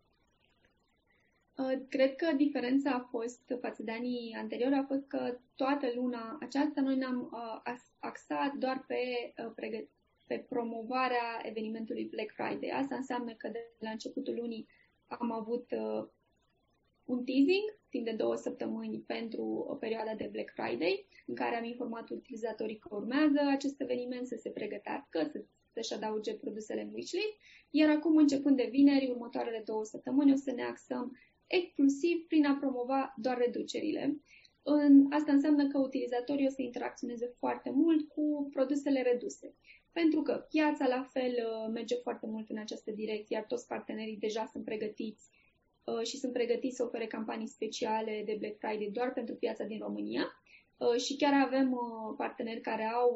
Uh, 1.57 1.79
cred 1.89 2.15
că 2.15 2.35
diferența 2.35 2.91
a 2.91 3.07
fost 3.09 3.41
față 3.61 3.83
de 3.83 3.91
anii 3.91 4.35
anteriori 4.37 4.73
a 4.73 4.85
fost 4.87 5.07
că 5.07 5.37
toată 5.55 5.91
luna 5.95 6.37
aceasta 6.41 6.81
noi 6.81 6.95
ne-am 6.95 7.29
uh, 7.33 7.75
axat 7.99 8.53
doar 8.53 8.85
pe, 8.87 9.33
uh, 9.59 9.85
pe 10.27 10.45
promovarea 10.49 11.41
evenimentului 11.43 12.05
Black 12.05 12.31
Friday. 12.31 12.69
Asta 12.69 12.95
înseamnă 12.95 13.33
că 13.33 13.47
de 13.47 13.59
la 13.79 13.89
începutul 13.89 14.35
lunii 14.35 14.67
am 15.07 15.31
avut 15.31 15.65
un 17.03 17.23
teasing 17.23 17.79
timp 17.89 18.05
de 18.05 18.11
două 18.11 18.35
săptămâni 18.35 18.99
pentru 18.99 19.43
o 19.43 19.75
perioadă 19.75 20.13
de 20.17 20.29
Black 20.31 20.51
Friday, 20.53 21.07
în 21.25 21.35
care 21.35 21.55
am 21.55 21.63
informat 21.63 22.09
utilizatorii 22.09 22.77
că 22.77 22.95
urmează 22.95 23.39
acest 23.51 23.81
eveniment 23.81 24.27
să 24.27 24.35
se 24.39 24.49
pregătească, 24.49 25.29
să, 25.31 25.43
să-și 25.73 25.93
adauge 25.93 26.33
produsele 26.33 26.81
în 26.81 26.93
wishlist, 26.93 27.35
iar 27.69 27.89
acum, 27.89 28.17
începând 28.17 28.57
de 28.57 28.67
vineri, 28.71 29.09
următoarele 29.09 29.61
două 29.65 29.83
săptămâni, 29.83 30.31
o 30.31 30.35
să 30.35 30.51
ne 30.51 30.63
axăm 30.63 31.17
exclusiv 31.47 32.25
prin 32.27 32.45
a 32.45 32.55
promova 32.55 33.13
doar 33.17 33.37
reducerile. 33.37 34.17
În, 34.69 35.05
asta 35.09 35.31
înseamnă 35.31 35.67
că 35.67 35.77
utilizatorii 35.77 36.45
o 36.45 36.49
să 36.49 36.61
interacționeze 36.61 37.35
foarte 37.37 37.69
mult 37.69 38.07
cu 38.07 38.49
produsele 38.51 39.01
reduse. 39.01 39.55
Pentru 39.91 40.21
că 40.21 40.45
piața 40.49 40.87
la 40.87 41.09
fel 41.11 41.31
uh, 41.31 41.71
merge 41.73 41.95
foarte 41.95 42.25
mult 42.25 42.49
în 42.49 42.57
această 42.57 42.91
direcție, 42.91 43.35
iar 43.35 43.45
toți 43.45 43.67
partenerii 43.67 44.17
deja 44.17 44.45
sunt 44.51 44.63
pregătiți 44.65 45.29
uh, 45.83 46.01
și 46.03 46.17
sunt 46.17 46.33
pregătiți 46.33 46.75
să 46.75 46.83
ofere 46.83 47.07
campanii 47.07 47.47
speciale 47.47 48.23
de 48.25 48.35
Black 48.39 48.57
Friday 48.57 48.89
doar 48.93 49.13
pentru 49.13 49.35
piața 49.35 49.63
din 49.63 49.79
România. 49.79 50.41
Uh, 50.77 51.01
și 51.01 51.15
chiar 51.15 51.45
avem 51.45 51.77
parteneri 52.17 52.61
care 52.61 52.83
au 52.83 53.11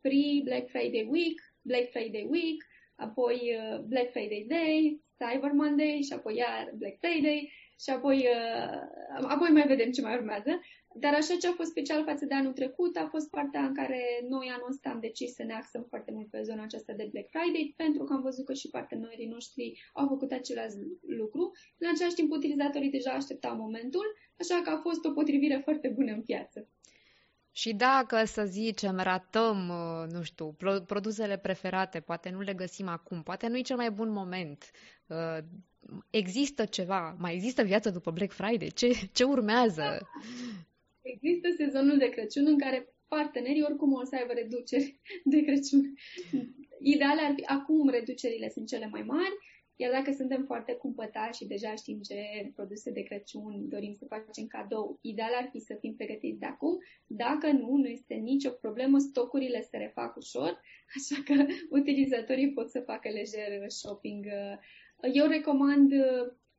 pre-Black 0.00 0.68
Friday 0.68 1.08
Week, 1.10 1.54
Black 1.62 1.90
Friday 1.90 2.26
Week, 2.30 2.64
apoi 2.96 3.56
Black 3.86 4.10
Friday 4.10 4.44
Day, 4.48 5.02
Cyber 5.18 5.52
Monday 5.52 6.00
și 6.06 6.12
apoi 6.12 6.34
iar 6.36 6.72
Black 6.74 6.96
Friday 6.98 7.52
și 7.82 7.90
apoi, 7.90 8.16
uh, 8.16 9.26
apoi 9.34 9.48
mai 9.48 9.66
vedem 9.66 9.90
ce 9.90 10.02
mai 10.02 10.16
urmează. 10.16 10.60
Dar 10.94 11.14
așa 11.14 11.34
ce 11.40 11.48
a 11.48 11.52
fost 11.52 11.70
special 11.70 12.04
față 12.04 12.24
de 12.24 12.34
anul 12.34 12.52
trecut 12.52 12.96
a 12.96 13.08
fost 13.10 13.30
partea 13.30 13.60
în 13.64 13.74
care 13.74 14.02
noi 14.28 14.46
anul 14.54 14.70
ăsta 14.70 14.88
am 14.90 15.00
decis 15.00 15.34
să 15.34 15.42
ne 15.42 15.54
axăm 15.54 15.86
foarte 15.88 16.12
mult 16.12 16.28
pe 16.30 16.42
zona 16.42 16.62
aceasta 16.62 16.92
de 16.92 17.08
Black 17.12 17.28
Friday, 17.28 17.74
pentru 17.76 18.04
că 18.04 18.12
am 18.12 18.22
văzut 18.22 18.44
că 18.44 18.52
și 18.52 18.70
partenerii 18.70 19.26
noștri 19.26 19.90
au 19.92 20.06
făcut 20.06 20.32
același 20.32 20.76
lucru. 21.06 21.52
În 21.78 21.88
același 21.92 22.14
timp, 22.14 22.32
utilizatorii 22.32 22.90
deja 22.90 23.10
așteptau 23.10 23.56
momentul, 23.56 24.06
așa 24.38 24.62
că 24.62 24.70
a 24.70 24.76
fost 24.76 25.04
o 25.04 25.10
potrivire 25.10 25.60
foarte 25.64 25.88
bună 25.88 26.12
în 26.12 26.22
piață. 26.22 26.68
Și 27.58 27.72
dacă, 27.74 28.24
să 28.24 28.44
zicem, 28.44 28.96
ratăm, 28.96 29.68
uh, 29.68 30.12
nu 30.12 30.22
știu, 30.22 30.56
produsele 30.86 31.36
preferate, 31.38 32.00
poate 32.00 32.30
nu 32.30 32.40
le 32.40 32.54
găsim 32.54 32.88
acum, 32.88 33.22
poate 33.22 33.46
nu 33.48 33.56
e 33.56 33.60
cel 33.60 33.76
mai 33.76 33.90
bun 33.90 34.10
moment, 34.10 34.70
uh, 35.06 35.38
există 36.10 36.64
ceva, 36.64 37.16
mai 37.18 37.34
există 37.34 37.62
viață 37.62 37.90
după 37.90 38.10
Black 38.10 38.32
Friday? 38.32 38.70
Ce, 38.74 38.88
ce 39.12 39.24
urmează? 39.24 40.08
Există 41.02 41.48
sezonul 41.56 41.98
de 41.98 42.08
Crăciun 42.08 42.46
în 42.46 42.58
care 42.58 42.94
partenerii 43.08 43.62
oricum 43.62 43.92
o 43.92 44.04
să 44.04 44.14
aibă 44.18 44.32
reduceri 44.32 45.00
de 45.24 45.44
Crăciun. 45.44 45.94
Ideal 46.80 47.18
ar 47.18 47.32
fi, 47.36 47.44
acum 47.44 47.88
reducerile 47.88 48.48
sunt 48.48 48.66
cele 48.68 48.86
mai 48.86 49.02
mari, 49.02 49.36
iar 49.80 49.92
dacă 49.92 50.12
suntem 50.12 50.44
foarte 50.44 50.72
cumpătați 50.72 51.38
și 51.38 51.46
deja 51.46 51.74
știm 51.74 52.00
ce 52.00 52.50
produse 52.54 52.90
de 52.90 53.02
Crăciun 53.02 53.68
dorim 53.68 53.94
să 53.98 54.04
facem 54.08 54.46
cadou, 54.46 54.98
ideal 55.00 55.34
ar 55.34 55.48
fi 55.52 55.58
să 55.58 55.74
fim 55.80 55.94
pregătiți 55.94 56.38
de 56.38 56.46
acum. 56.46 56.78
Dacă 57.06 57.46
nu, 57.50 57.76
nu 57.76 57.86
este 57.86 58.14
nicio 58.14 58.50
problemă, 58.50 58.98
stocurile 58.98 59.60
se 59.62 59.76
refac 59.76 60.16
ușor, 60.16 60.60
așa 60.96 61.22
că 61.24 61.46
utilizatorii 61.70 62.52
pot 62.52 62.70
să 62.70 62.80
facă 62.80 63.08
lejer 63.08 63.68
shopping. 63.68 64.26
Eu 65.12 65.26
recomand 65.26 65.92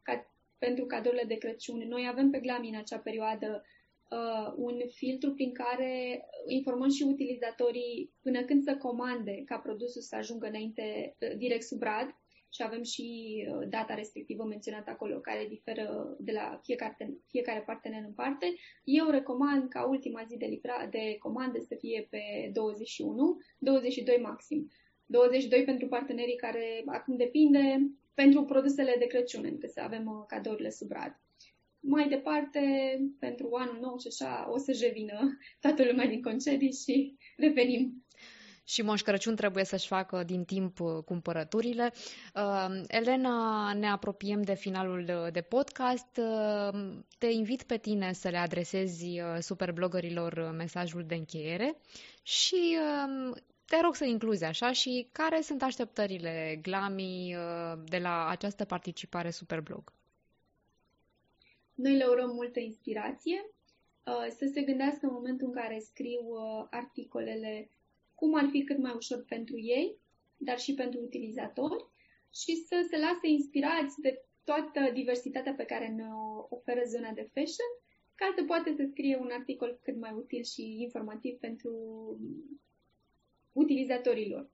ca 0.02 0.34
pentru 0.58 0.86
cadourile 0.86 1.24
de 1.28 1.38
Crăciun. 1.38 1.78
Noi 1.88 2.08
avem 2.10 2.30
pe 2.30 2.40
Glami 2.40 2.70
în 2.70 2.76
acea 2.76 3.00
perioadă 3.00 3.64
uh, 4.10 4.54
un 4.56 4.82
filtru 4.90 5.34
prin 5.34 5.54
care 5.54 6.26
informăm 6.48 6.90
și 6.90 7.04
utilizatorii 7.04 8.12
până 8.22 8.44
când 8.44 8.64
să 8.64 8.78
comande 8.78 9.44
ca 9.46 9.58
produsul 9.58 10.02
să 10.02 10.16
ajungă 10.16 10.48
înainte 10.48 11.16
uh, 11.20 11.38
direct 11.38 11.64
sub 11.64 11.82
rad 11.82 12.16
și 12.54 12.64
avem 12.64 12.84
și 12.84 13.08
uh, 13.50 13.68
data 13.70 13.94
respectivă 13.94 14.44
menționată 14.44 14.90
acolo, 14.90 15.20
care 15.20 15.46
diferă 15.50 16.16
de 16.20 16.32
la 16.32 16.60
fiecare, 16.64 17.14
fiecare 17.28 17.64
partener 17.66 18.04
în 18.06 18.14
parte. 18.14 18.56
Eu 18.84 19.10
recomand 19.10 19.70
ca 19.70 19.88
ultima 19.88 20.24
zi 20.28 20.38
de, 20.38 20.46
livra, 20.46 20.88
de 20.92 21.16
comandă 21.20 21.60
să 21.68 21.76
fie 21.80 22.08
pe 22.10 22.50
21, 22.54 23.38
22 23.58 24.20
maxim. 24.22 24.70
22 25.06 25.64
pentru 25.64 25.88
partenerii 25.88 26.36
care 26.36 26.84
acum 26.86 27.16
depinde, 27.16 27.92
pentru 28.14 28.44
produsele 28.44 28.96
de 29.00 29.06
Crăciun, 29.06 29.46
adică 29.46 29.68
să 29.68 29.82
avem 29.82 30.06
uh, 30.06 30.24
cadourile 30.28 30.70
sub 30.70 30.92
rad. 30.92 31.20
Mai 31.80 32.10
departe, 32.10 32.62
pentru 33.20 33.50
anul 33.52 33.78
nou 33.82 33.98
și 33.98 34.08
așa, 34.08 34.52
o 34.52 34.58
să 34.58 34.78
revină 34.82 35.38
toată 35.62 35.86
lumea 35.86 36.08
din 36.08 36.22
concedii 36.22 36.72
și 36.72 37.16
revenim 37.38 38.04
și 38.70 38.82
Moș 38.82 39.02
Crăciun 39.02 39.36
trebuie 39.36 39.64
să-și 39.64 39.88
facă 39.88 40.24
din 40.24 40.44
timp 40.44 40.80
uh, 40.80 41.04
cumpărăturile. 41.06 41.94
Uh, 42.36 42.82
Elena, 42.88 43.74
ne 43.74 43.90
apropiem 43.90 44.42
de 44.42 44.54
finalul 44.54 45.06
uh, 45.10 45.32
de 45.32 45.42
podcast. 45.42 46.20
Te 47.18 47.26
invit 47.26 47.64
pe 47.64 47.78
tine 47.78 48.14
să 48.14 48.30
le 48.30 48.38
adresezi 48.38 49.22
superblogărilor 49.40 50.54
mesajul 50.58 51.04
de 51.06 51.16
încheiere 51.16 51.78
și 52.24 52.78
te 53.66 53.82
rog 53.82 53.96
să 53.96 54.06
incluzi 54.06 54.44
așa 54.44 54.72
și 54.72 55.08
care 55.12 55.42
sunt 55.42 55.64
așteptările 55.64 56.60
Glami 56.62 57.36
de 57.84 57.98
la 57.98 58.28
această 58.28 58.66
participare 58.66 59.30
Superblog? 59.30 59.94
Noi 61.74 61.96
le 61.98 62.06
urăm 62.06 62.30
multă 62.30 62.60
inspirație, 62.60 63.46
să 64.38 64.50
se 64.54 64.62
gândească 64.62 65.00
în 65.02 65.14
momentul 65.14 65.48
în 65.48 65.54
care 65.54 65.80
scriu 65.80 66.20
articolele 66.70 67.70
cum 68.20 68.34
ar 68.34 68.48
fi 68.52 68.64
cât 68.64 68.78
mai 68.78 68.94
ușor 68.96 69.24
pentru 69.28 69.60
ei, 69.60 69.98
dar 70.38 70.60
și 70.60 70.74
pentru 70.74 71.00
utilizatori 71.00 71.86
și 72.34 72.56
să 72.56 72.88
se 72.90 72.98
lase 72.98 73.28
inspirați 73.28 74.02
de 74.02 74.22
toată 74.44 74.92
diversitatea 74.94 75.54
pe 75.54 75.66
care 75.66 75.88
ne 75.88 76.08
oferă 76.50 76.82
zona 76.86 77.12
de 77.12 77.30
fashion, 77.34 77.72
ca 78.16 78.34
să 78.38 78.44
poate 78.44 78.74
să 78.78 78.88
scrie 78.90 79.18
un 79.18 79.30
articol 79.32 79.80
cât 79.82 79.98
mai 80.00 80.14
util 80.14 80.44
și 80.44 80.82
informativ 80.82 81.38
pentru 81.40 81.74
utilizatorilor. 83.52 84.50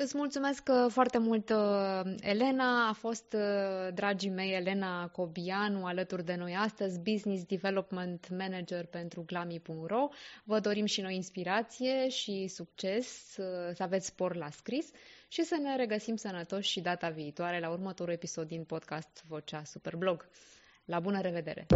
Îți 0.00 0.16
mulțumesc 0.16 0.68
uh, 0.68 0.86
foarte 0.90 1.18
mult, 1.18 1.50
uh, 1.50 2.00
Elena. 2.20 2.88
A 2.88 2.92
fost, 2.92 3.32
uh, 3.32 3.94
dragii 3.94 4.30
mei, 4.30 4.54
Elena 4.54 5.08
Cobianu 5.08 5.84
alături 5.86 6.24
de 6.24 6.34
noi 6.34 6.56
astăzi, 6.56 7.00
Business 7.00 7.44
Development 7.44 8.28
Manager 8.30 8.86
pentru 8.86 9.22
glami.ro. 9.26 10.08
Vă 10.44 10.60
dorim 10.60 10.84
și 10.84 11.00
noi 11.00 11.14
inspirație 11.14 12.08
și 12.08 12.46
succes, 12.46 13.06
să 13.74 13.74
aveți 13.78 14.06
spor 14.06 14.36
la 14.36 14.50
scris 14.50 14.90
și 15.28 15.42
să 15.42 15.56
ne 15.62 15.76
regăsim 15.76 16.16
sănătoși 16.16 16.70
și 16.70 16.80
data 16.80 17.08
viitoare 17.08 17.60
la 17.60 17.70
următorul 17.70 18.12
episod 18.12 18.46
din 18.46 18.64
podcast 18.64 19.24
Vocea 19.26 19.62
Superblog. 19.64 20.28
La 20.84 21.00
bună 21.00 21.20
revedere! 21.20 21.66